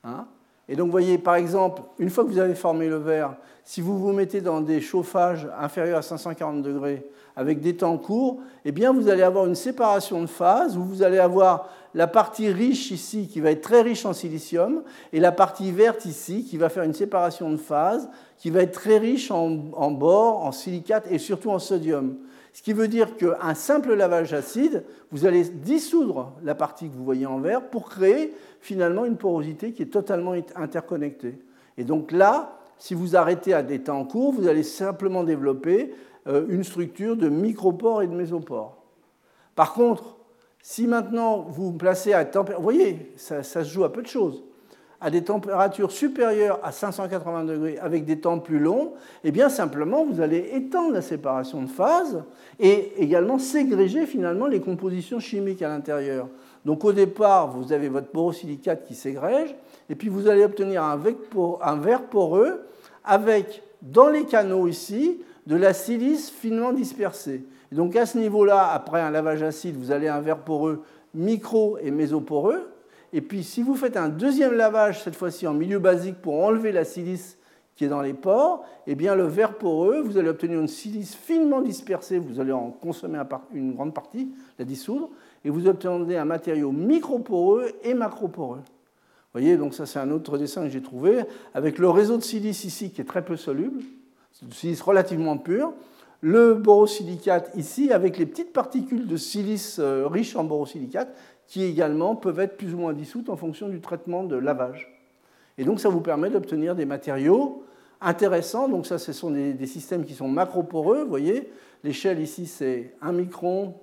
[0.02, 0.26] Hein?
[0.68, 3.34] Et donc vous voyez, par exemple, une fois que vous avez formé le verre,
[3.64, 7.04] si vous vous mettez dans des chauffages inférieurs à 540 degrés
[7.36, 11.02] avec des temps courts, eh bien vous allez avoir une séparation de phase où vous
[11.02, 14.82] allez avoir la partie riche ici qui va être très riche en silicium
[15.12, 18.08] et la partie verte ici qui va faire une séparation de phase
[18.38, 22.16] qui va être très riche en, en en silicate et surtout en sodium.
[22.52, 27.04] Ce qui veut dire qu'un simple lavage acide, vous allez dissoudre la partie que vous
[27.04, 31.38] voyez en vert pour créer finalement une porosité qui est totalement interconnectée.
[31.78, 35.94] Et donc là, si vous arrêtez à des temps courts, vous allez simplement développer
[36.26, 38.76] euh, une structure de micropores et de mésopores.
[39.54, 40.18] Par contre,
[40.60, 44.08] si maintenant vous vous placez à température, vous voyez, ça se joue à peu de
[44.08, 44.44] choses
[45.02, 48.92] à des températures supérieures à 580 degrés avec des temps plus longs,
[49.24, 52.22] eh bien simplement vous allez étendre la séparation de phase
[52.60, 56.28] et également ségréger finalement les compositions chimiques à l'intérieur.
[56.64, 59.54] Donc au départ, vous avez votre borosilicate qui ségrège,
[59.90, 62.60] et puis vous allez obtenir un, verre poreux
[63.04, 67.44] avec, dans les canaux ici, de la silice finement dispersée.
[67.72, 71.76] Et donc à ce niveau-là, après un lavage acide, vous allez un verre poreux micro
[71.82, 72.71] et mésoporeux,
[73.12, 76.72] et puis, si vous faites un deuxième lavage, cette fois-ci en milieu basique, pour enlever
[76.72, 77.36] la silice
[77.76, 81.14] qui est dans les pores, eh bien, le verre poreux, vous allez obtenir une silice
[81.14, 83.20] finement dispersée, vous allez en consommer
[83.52, 85.10] une grande partie, la dissoudre,
[85.44, 88.58] et vous obtenez un matériau microporeux et macroporeux.
[88.58, 91.24] Vous voyez, donc ça c'est un autre dessin que j'ai trouvé,
[91.54, 93.80] avec le réseau de silice ici qui est très peu soluble,
[94.32, 95.72] c'est une silice relativement pure,
[96.22, 101.14] le borosilicate ici avec les petites particules de silice euh, riches en borosilicate
[101.46, 104.88] qui également peuvent être plus ou moins dissoutes en fonction du traitement de lavage.
[105.58, 107.64] Et donc ça vous permet d'obtenir des matériaux
[108.00, 108.68] intéressants.
[108.68, 111.02] Donc ça, ce sont des, systèmes qui sont macroporeux.
[111.02, 111.50] Vous voyez,
[111.84, 113.74] l'échelle ici, c'est 1 micron,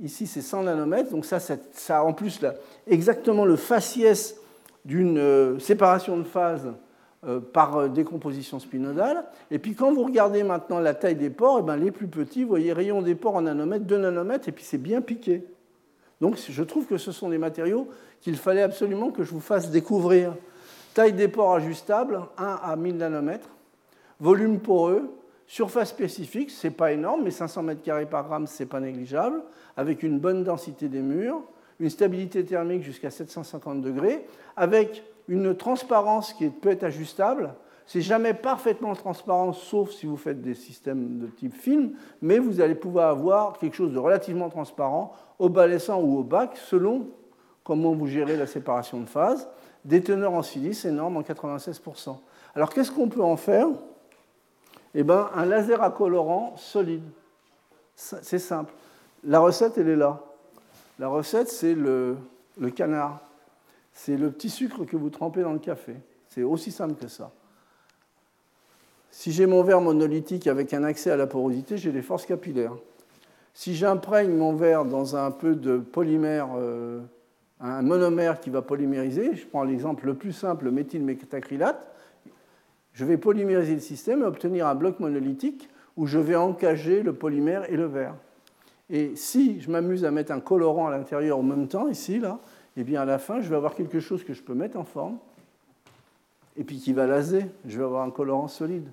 [0.00, 1.10] Ici, c'est 100 nanomètres.
[1.10, 2.54] Donc ça, ça a en plus là,
[2.86, 4.36] exactement le faciès
[4.84, 6.72] d'une euh, séparation de phase
[7.24, 9.24] euh, par euh, décomposition spinodale.
[9.50, 12.42] Et puis quand vous regardez maintenant la taille des pores, eh ben, les plus petits,
[12.42, 15.44] vous voyez rayon des pores en nanomètres, 2 nanomètres, et puis c'est bien piqué.
[16.22, 17.88] Donc je trouve que ce sont des matériaux
[18.20, 20.36] qu'il fallait absolument que je vous fasse découvrir.
[20.94, 23.48] Taille des pores ajustable, 1 à 1000 nanomètres.
[24.20, 25.10] Volume poreux,
[25.48, 28.78] surface spécifique, ce n'est pas énorme, mais 500 mètres carrés par gramme, ce n'est pas
[28.78, 29.42] négligeable,
[29.76, 31.42] avec une bonne densité des murs,
[31.80, 34.24] une stabilité thermique jusqu'à 750 degrés,
[34.54, 37.52] avec une transparence qui peut être ajustable.
[37.86, 42.60] C'est jamais parfaitement transparent, sauf si vous faites des systèmes de type film, mais vous
[42.60, 47.08] allez pouvoir avoir quelque chose de relativement transparent, opalescent ou opaque, selon
[47.64, 49.48] comment vous gérez la séparation de phase.
[49.84, 52.16] Des teneurs en silice énormes en 96%.
[52.54, 53.66] Alors qu'est-ce qu'on peut en faire?
[54.94, 57.02] Eh bien, un laser à colorant solide.
[57.96, 58.72] C'est simple.
[59.24, 60.20] La recette, elle est là.
[60.98, 62.16] La recette, c'est le
[62.74, 63.20] canard
[63.92, 65.96] c'est le petit sucre que vous trempez dans le café.
[66.28, 67.30] C'est aussi simple que ça.
[69.14, 72.74] Si j'ai mon verre monolithique avec un accès à la porosité, j'ai des forces capillaires.
[73.52, 77.02] Si j'imprègne mon verre dans un peu de polymère, euh,
[77.60, 81.94] un monomère qui va polymériser, je prends l'exemple le plus simple, le méthylmétacrylate,
[82.94, 85.68] je vais polymériser le système et obtenir un bloc monolithique
[85.98, 88.14] où je vais encager le polymère et le verre.
[88.88, 92.38] Et si je m'amuse à mettre un colorant à l'intérieur en même temps, ici, là,
[92.78, 94.84] eh bien à la fin, je vais avoir quelque chose que je peux mettre en
[94.84, 95.18] forme,
[96.56, 97.44] et puis qui va laser.
[97.66, 98.88] Je vais avoir un colorant solide.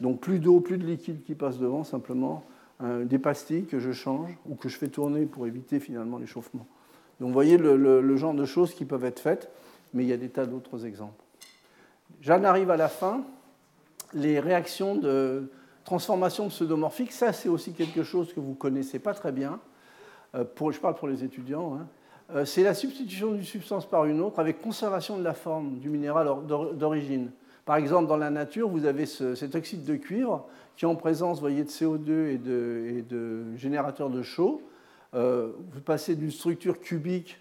[0.00, 2.44] Donc plus d'eau, plus de liquide qui passe devant, simplement
[2.80, 6.66] des pastilles que je change ou que je fais tourner pour éviter finalement l'échauffement.
[7.20, 9.50] Donc vous voyez le, genre de choses qui peuvent être faites,
[9.94, 11.22] mais il y a des tas d'autres exemples.
[12.20, 13.22] J'en arrive à la fin.
[14.12, 15.50] Les réactions de
[15.84, 19.58] transformation pseudomorphique, ça c'est aussi quelque chose que vous ne connaissez pas très bien.
[20.34, 21.74] Euh, je parle pour les étudiants.
[21.74, 21.86] Hein.
[22.34, 25.88] Euh, c'est la substitution d'une substance par une autre avec conservation de la forme du
[25.88, 27.30] minéral d'origine.
[27.66, 31.40] Par exemple, dans la nature, vous avez cet oxyde de cuivre qui est en présence
[31.40, 34.62] voyez, de CO2 et de, générateurs de chaud.
[35.14, 37.38] Euh, vous passez d'une structure cubique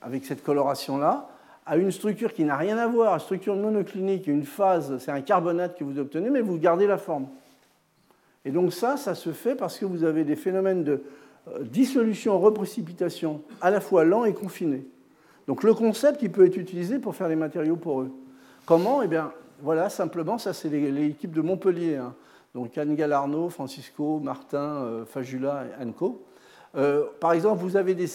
[0.00, 1.28] avec cette coloration-là
[1.66, 5.20] à une structure qui n'a rien à voir, une structure monoclinique, une phase, c'est un
[5.20, 7.28] carbonate que vous obtenez, mais vous gardez la forme.
[8.44, 11.02] Et donc ça, ça se fait parce que vous avez des phénomènes de
[11.48, 14.86] euh, dissolution, reprécipitation, à la fois lent et confiné.
[15.46, 18.10] Donc le concept, il peut être utilisé pour faire des matériaux poreux.
[18.66, 19.32] Comment Eh bien,
[19.62, 21.96] voilà, simplement, ça c'est l'équipe de Montpellier.
[21.96, 22.14] Hein.
[22.54, 26.24] Donc Anne Gallarno, Francisco, Martin, euh, Fajula et Anco.
[26.76, 28.08] Euh, par exemple, vous avez des,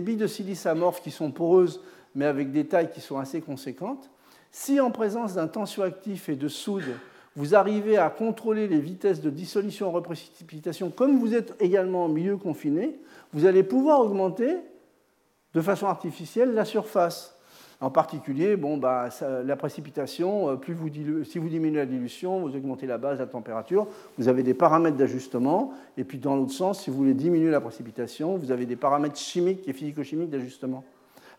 [0.00, 1.80] billes de silice amorphes qui sont poreuses,
[2.14, 4.10] mais avec des tailles qui sont assez conséquentes.
[4.50, 6.96] Si en présence d'un tensioactif et de soude,
[7.34, 12.08] vous arrivez à contrôler les vitesses de dissolution en reprécipitation, comme vous êtes également en
[12.08, 12.98] milieu confiné,
[13.32, 14.56] vous allez pouvoir augmenter
[15.54, 17.35] de façon artificielle la surface.
[17.80, 19.10] En particulier, bon, bah,
[19.44, 23.86] la précipitation, euh, si vous diminuez la dilution, vous augmentez la base, la température,
[24.16, 25.74] vous avez des paramètres d'ajustement.
[25.98, 29.18] Et puis dans l'autre sens, si vous voulez diminuer la précipitation, vous avez des paramètres
[29.18, 30.84] chimiques et physico-chimiques d'ajustement.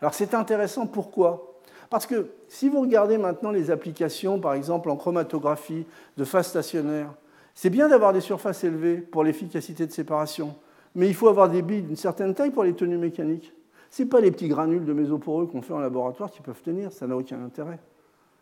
[0.00, 1.58] Alors c'est intéressant, pourquoi?
[1.90, 5.86] Parce que si vous regardez maintenant les applications, par exemple en chromatographie
[6.16, 7.12] de phase stationnaire,
[7.54, 10.54] c'est bien d'avoir des surfaces élevées pour l'efficacité de séparation,
[10.94, 13.52] mais il faut avoir des billes d'une certaine taille pour les tenues mécaniques.
[13.90, 16.92] Ce n'est pas les petits granules de mésoporeux qu'on fait en laboratoire qui peuvent tenir,
[16.92, 17.78] ça n'a aucun intérêt.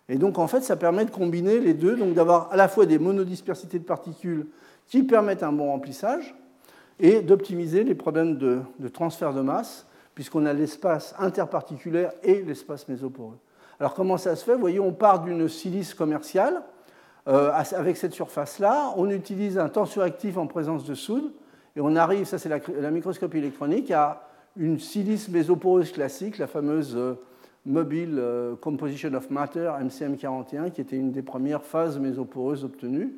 [0.09, 2.87] Et donc en fait, ça permet de combiner les deux, donc d'avoir à la fois
[2.87, 4.47] des monodispersités de particules
[4.87, 6.35] qui permettent un bon remplissage
[7.01, 8.61] et d'optimiser les problèmes de,
[8.93, 13.37] transfert de masse puisqu'on a l'espace interparticulaire et l'espace mésoporeux.
[13.79, 14.55] Alors comment ça se fait?
[14.55, 16.63] Vous voyez, on part d'une silice commerciale
[17.29, 21.33] euh, avec cette surface-là, on utilise un tensioactif en présence de soude,
[21.75, 26.95] et on arrive, ça c'est la, microscopie électronique, à une silice mésoporeuse classique, la fameuse
[26.97, 27.15] euh,
[27.65, 33.17] Mobile euh, Composition of Matter, MCM41, qui était une des premières phases mésoporeuses obtenues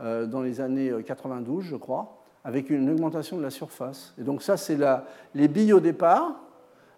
[0.00, 4.14] dans les années 92, je crois avec une augmentation de la surface.
[4.20, 4.78] Et donc ça, c'est
[5.34, 6.40] les billes au départ,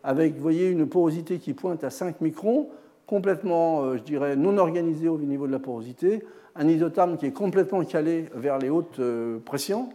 [0.02, 2.68] avec, une porosité qui pointe à 5 microns,
[3.06, 6.24] complètement, euh, je dirais, non organisée au niveau de la porosité,
[6.56, 9.88] un isotherme qui est complètement calé vers les hautes euh, pressions.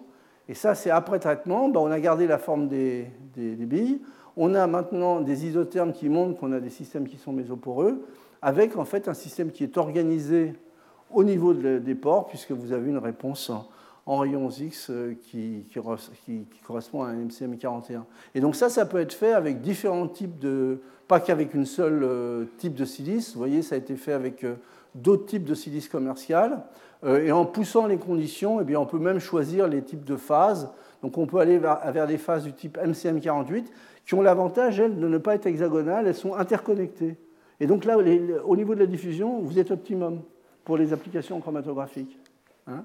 [0.50, 3.06] Et ça, c'est après traitement, ben, on a gardé la forme des,
[3.38, 4.02] billes.
[4.36, 8.06] On a maintenant des isothermes qui montrent qu'on a des systèmes qui sont mésoporeux,
[8.42, 10.54] avec en fait un système qui est organisé
[11.14, 13.52] au niveau des pores, puisque vous avez une réponse
[14.10, 15.66] en rayons X euh, qui,
[16.66, 18.02] correspond à un MCM41.
[18.34, 20.80] Et donc ça, ça peut être fait avec différents types de...
[21.08, 23.34] Pas qu'avec une seule euh, type de silice.
[23.34, 24.56] Vous voyez, ça a été fait avec euh,
[24.96, 26.64] d'autres types de silice commercial.
[27.06, 30.70] Et en poussant les conditions, eh bien, on peut même choisir les types de phases.
[31.02, 33.66] Donc on peut aller vers, des phases du type MCM48
[34.06, 37.16] qui ont l'avantage, elles, de ne pas être hexagonales, elles sont interconnectées.
[37.60, 40.22] Et donc là, au niveau de la diffusion, vous êtes optimum
[40.66, 42.18] pour les applications chromatographiques.
[42.68, 42.84] Hein.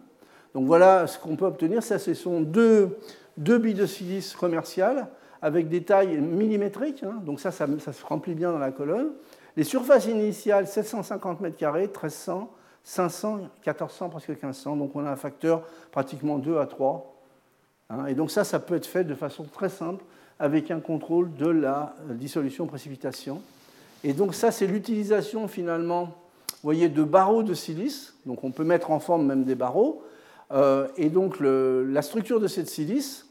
[0.55, 1.82] donc voilà ce qu'on peut obtenir.
[1.82, 2.97] Ça, ce sont deux,
[3.36, 5.09] deux billes de silice commerciales
[5.43, 7.03] avec des tailles millimétriques.
[7.03, 7.20] Hein.
[7.24, 9.11] donc ça, ça, se remplit bien dans la colonne.
[9.57, 12.51] Les surfaces initiales, 750 m2, 1300,
[12.85, 13.36] 500,
[13.66, 14.77] 1400, presque 1500.
[14.77, 17.11] Donc on a un facteur pratiquement 2 à 3.
[17.90, 18.06] Hein.
[18.06, 20.05] et donc ça, ça peut être fait de façon très simple
[20.39, 23.40] avec un contrôle de la dissolution-précipitation.
[24.02, 28.15] Et donc ça, c'est l'utilisation finalement, vous voyez, de barreaux de silice.
[28.27, 30.02] Donc on peut mettre en forme même des barreaux.
[30.52, 33.27] Euh, et donc la structure de cette silice,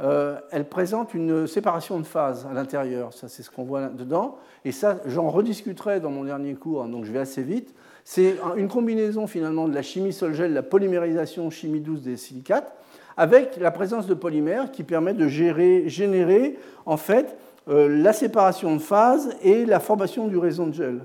[0.00, 3.14] euh, elle présente une séparation de phase à l'intérieur.
[3.14, 4.36] Ça, c'est ce qu'on voit dedans.
[4.64, 7.74] Et ça, j'en rediscuterai dans mon dernier cours, hein, donc je vais assez vite.
[8.04, 12.76] C'est une combinaison finalement de la chimie sol-gel, la polymérisation chimie douce des silicates,
[13.16, 17.36] avec la présence de polymères qui permet de générer en fait
[17.68, 21.00] euh, la séparation de phase et la formation du réseau de gel.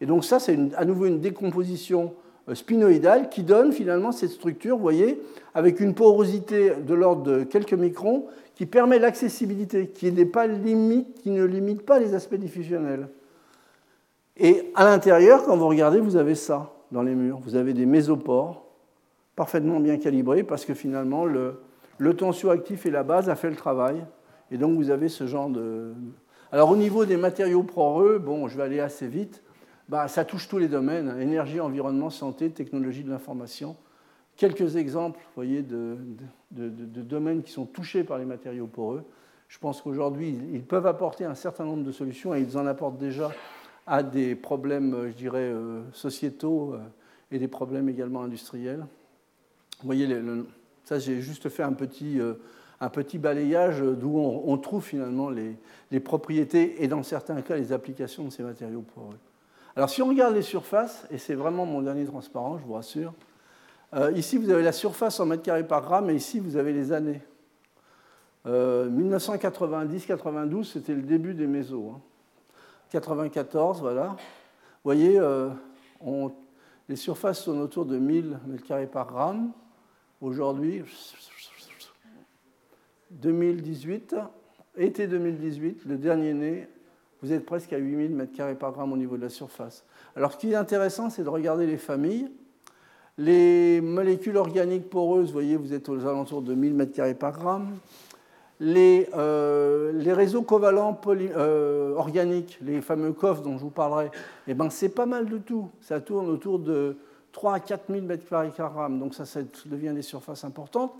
[0.00, 2.14] Et donc ça, c'est à nouveau une décomposition
[2.54, 5.20] spinoïdale qui donne finalement cette structure, vous voyez,
[5.54, 11.30] avec une porosité de l'ordre de quelques microns qui permet l'accessibilité, qui, pas limite, qui
[11.30, 13.08] ne limite pas les aspects diffusionnels.
[14.36, 17.40] Et à l'intérieur, quand vous regardez, vous avez ça dans les murs.
[17.44, 18.64] Vous avez des mésopores
[19.34, 21.60] parfaitement bien calibrés parce que finalement, le,
[21.98, 24.04] le tensioactif et la base a fait le travail.
[24.50, 25.92] Et donc, vous avez ce genre de.
[26.52, 29.42] Alors, au niveau des matériaux poreux, bon, je vais aller assez vite.
[29.88, 33.76] Bah, ça touche tous les domaines énergie, environnement, santé, technologie de l'information.
[34.36, 35.96] Quelques exemples voyez, de,
[36.50, 39.04] domaines qui sont touchés par les matériaux poreux.
[39.48, 42.98] Je pense qu'aujourd'hui, ils peuvent apporter un certain nombre de solutions et ils en apportent
[42.98, 43.30] déjà
[43.86, 46.78] à des problèmes, je dirais, euh, sociétaux euh,
[47.30, 48.84] et des problèmes également industriels.
[49.80, 50.08] Vous voyez,
[50.84, 52.34] ça, j'ai juste fait un petit, euh,
[52.80, 58.24] un petit balayage d'où on, trouve finalement les, propriétés et dans certains cas les applications
[58.24, 59.16] de ces matériaux poreux.
[59.76, 63.12] Alors si on regarde les surfaces, et c'est vraiment mon dernier transparent, je vous rassure,
[63.92, 66.72] euh, ici vous avez la surface en mètres carrés par gramme et ici vous avez
[66.72, 67.20] les années.
[68.46, 71.92] 1990-92, euh, c'était le début des mésos.
[72.90, 74.06] 94, voilà.
[74.06, 74.16] Vous
[74.84, 75.50] voyez, euh,
[76.88, 79.52] les surfaces sont autour de 1000 mètres carrés par gramme.
[80.22, 80.84] Aujourd'hui,
[83.10, 84.16] 2018,
[84.78, 86.68] été 2018, le dernier né,
[87.22, 89.84] vous êtes presque à 8000 m2 par gramme au niveau de la surface.
[90.14, 92.30] Alors ce qui est intéressant, c'est de regarder les familles.
[93.18, 97.76] Les molécules organiques poreuses, vous voyez, vous êtes aux alentours de 1000 m2 par gramme.
[98.60, 104.10] Les, euh, réseaux covalents euh, organiques, les fameux COF dont je vous parlerai,
[104.46, 105.70] eh ben, c'est pas mal de tout.
[105.80, 106.96] Ça tourne autour de
[107.32, 110.94] 3 à 4000 m2 par gramme, donc ça, ça devient des surfaces importantes.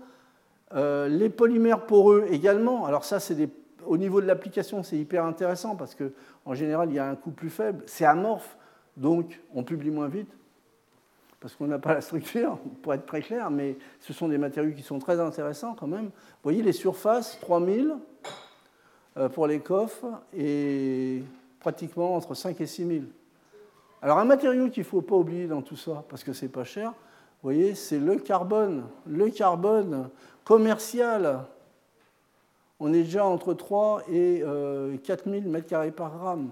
[0.74, 3.48] Euh, les polymères poreux également, alors ça, c'est des
[3.86, 7.30] au niveau de l'application, c'est hyper intéressant parce qu'en général, il y a un coût
[7.30, 7.82] plus faible.
[7.86, 8.56] C'est amorphe,
[8.96, 10.30] donc on publie moins vite
[11.40, 14.74] parce qu'on n'a pas la structure, pour être très clair, mais ce sont des matériaux
[14.74, 16.06] qui sont très intéressants quand même.
[16.06, 17.94] Vous voyez les surfaces, 3000
[19.16, 20.06] euh, pour les coffres
[20.36, 21.22] et
[21.60, 23.06] pratiquement entre 5 et 6000.
[24.02, 26.64] Alors un matériau qu'il ne faut pas oublier dans tout ça, parce que c'est pas
[26.64, 28.84] cher, vous voyez, c'est le carbone.
[29.06, 30.08] Le carbone
[30.44, 31.44] commercial
[32.80, 34.42] on est déjà entre 3 et
[35.04, 36.50] 4000 euh, m2 par gramme.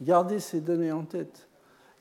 [0.00, 1.48] Gardez ces données en tête.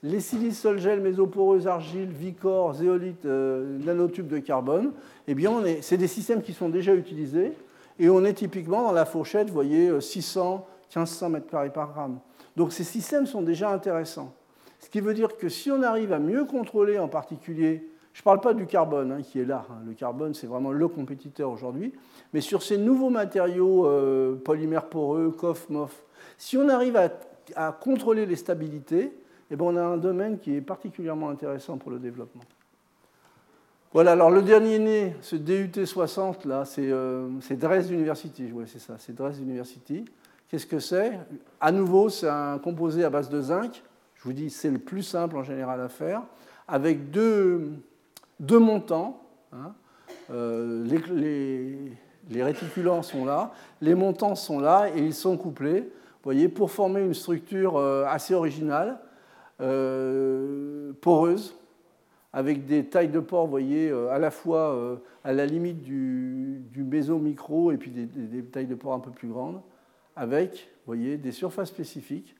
[0.03, 4.93] Les silices, sol, gel, mésoporeuses, argile, vicor, zéolite, euh, nanotubes de carbone,
[5.27, 7.53] eh bien, c'est des systèmes qui sont déjà utilisés
[7.99, 10.65] et on est typiquement dans la fourchette, vous voyez, 600,
[10.95, 12.19] 1500 m2 par gramme.
[12.55, 14.33] Donc ces systèmes sont déjà intéressants.
[14.79, 18.23] Ce qui veut dire que si on arrive à mieux contrôler en particulier je ne
[18.23, 19.65] parle pas du carbone hein, qui est là.
[19.69, 19.83] Hein.
[19.85, 21.93] Le carbone, c'est vraiment le compétiteur aujourd'hui.
[22.33, 26.03] Mais sur ces nouveaux matériaux euh, polymères poreux, COF, MOF,
[26.38, 26.97] si on arrive
[27.55, 29.13] à, contrôler les stabilités,
[29.49, 32.43] eh ben, on a un domaine qui est particulièrement intéressant pour le développement.
[33.93, 38.49] Voilà, alors le dernier né, ce DUT 60, là, c'est euh, Dresde University.
[38.53, 40.05] Oui, c'est ça, c'est Dresde University.
[40.47, 41.19] Qu'est-ce que c'est?
[41.59, 43.83] À nouveau, c'est un composé à base de zinc.
[44.15, 46.21] Je vous dis, c'est le plus simple en général à faire,
[46.67, 47.71] avec deux,
[48.41, 49.22] deux montants.
[49.53, 49.73] Hein.
[50.31, 50.84] Euh,
[52.30, 53.51] les, réticulants sont là,
[53.81, 55.89] les montants sont là et ils sont couplés,
[56.23, 58.99] voyez, pour former une structure euh, assez originale,
[59.61, 61.55] euh, poreuse,
[62.34, 67.73] avec des tailles de pores, voyez, à la fois à la limite du, du micro
[67.73, 69.61] et puis des, tailles de pores un peu plus grandes,
[70.15, 72.35] avec, voyez, des surfaces spécifiques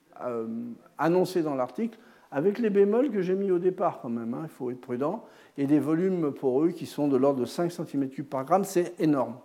[0.98, 1.98] annoncées dans l'article,
[2.32, 5.26] avec les bémols que j'ai mis au départ quand même, hein, il faut être prudent,
[5.58, 9.00] et des volumes pour eux qui sont de l'ordre de 5 cm3 par gramme, c'est
[9.00, 9.36] énorme.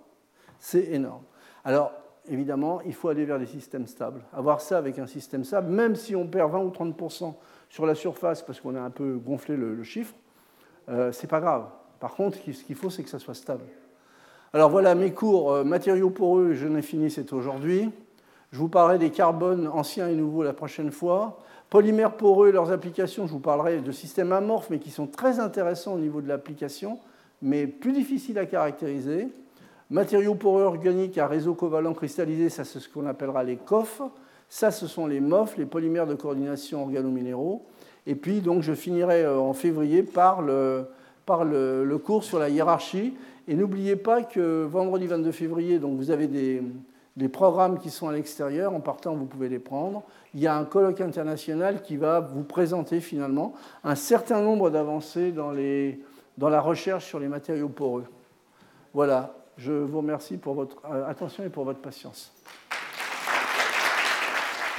[0.58, 1.22] C'est énorme.
[1.64, 1.92] Alors,
[2.28, 4.22] évidemment, il faut aller vers des systèmes stables.
[4.32, 7.34] Avoir ça avec un système stable, même si on perd 20 ou 30%
[7.68, 10.14] sur la surface parce qu'on a un peu gonflé le, chiffre,
[10.88, 11.66] euh, c'est pas grave.
[11.98, 13.64] Par contre, ce qu'il faut, c'est que ça soit stable.
[14.52, 17.90] Alors voilà mes cours euh, matériaux poreux, je n'ai fini, c'est aujourd'hui.
[18.52, 21.40] Je vous parlerai des carbones anciens et nouveaux la prochaine fois.
[21.70, 25.94] Polymères poreux, leurs applications, je vous parlerai de systèmes amorphes, mais qui sont très intéressants
[25.94, 26.98] au niveau de l'application,
[27.42, 29.28] mais plus difficiles à caractériser.
[29.90, 34.02] Matériaux poreux organiques à réseau covalent cristallisé, ça c'est ce qu'on appellera les COF.
[34.48, 37.66] Ça, ce sont les MOF, les polymères de coordination organominéraux.
[38.06, 40.86] Et puis, donc, je finirai euh, en février par le,
[41.24, 43.14] par le, cours sur la hiérarchie.
[43.48, 46.62] Et n'oubliez pas que vendredi 22 février, donc, vous avez des,
[47.16, 48.74] des programmes qui sont à l'extérieur.
[48.74, 50.04] En partant, vous pouvez les prendre.
[50.34, 55.32] Il y a un colloque international qui va vous présenter finalement un certain nombre d'avancées
[55.32, 55.52] dans,
[56.36, 58.04] dans la recherche sur les matériaux poreux.
[58.92, 62.32] Voilà, je vous remercie pour votre euh, attention et pour votre patience.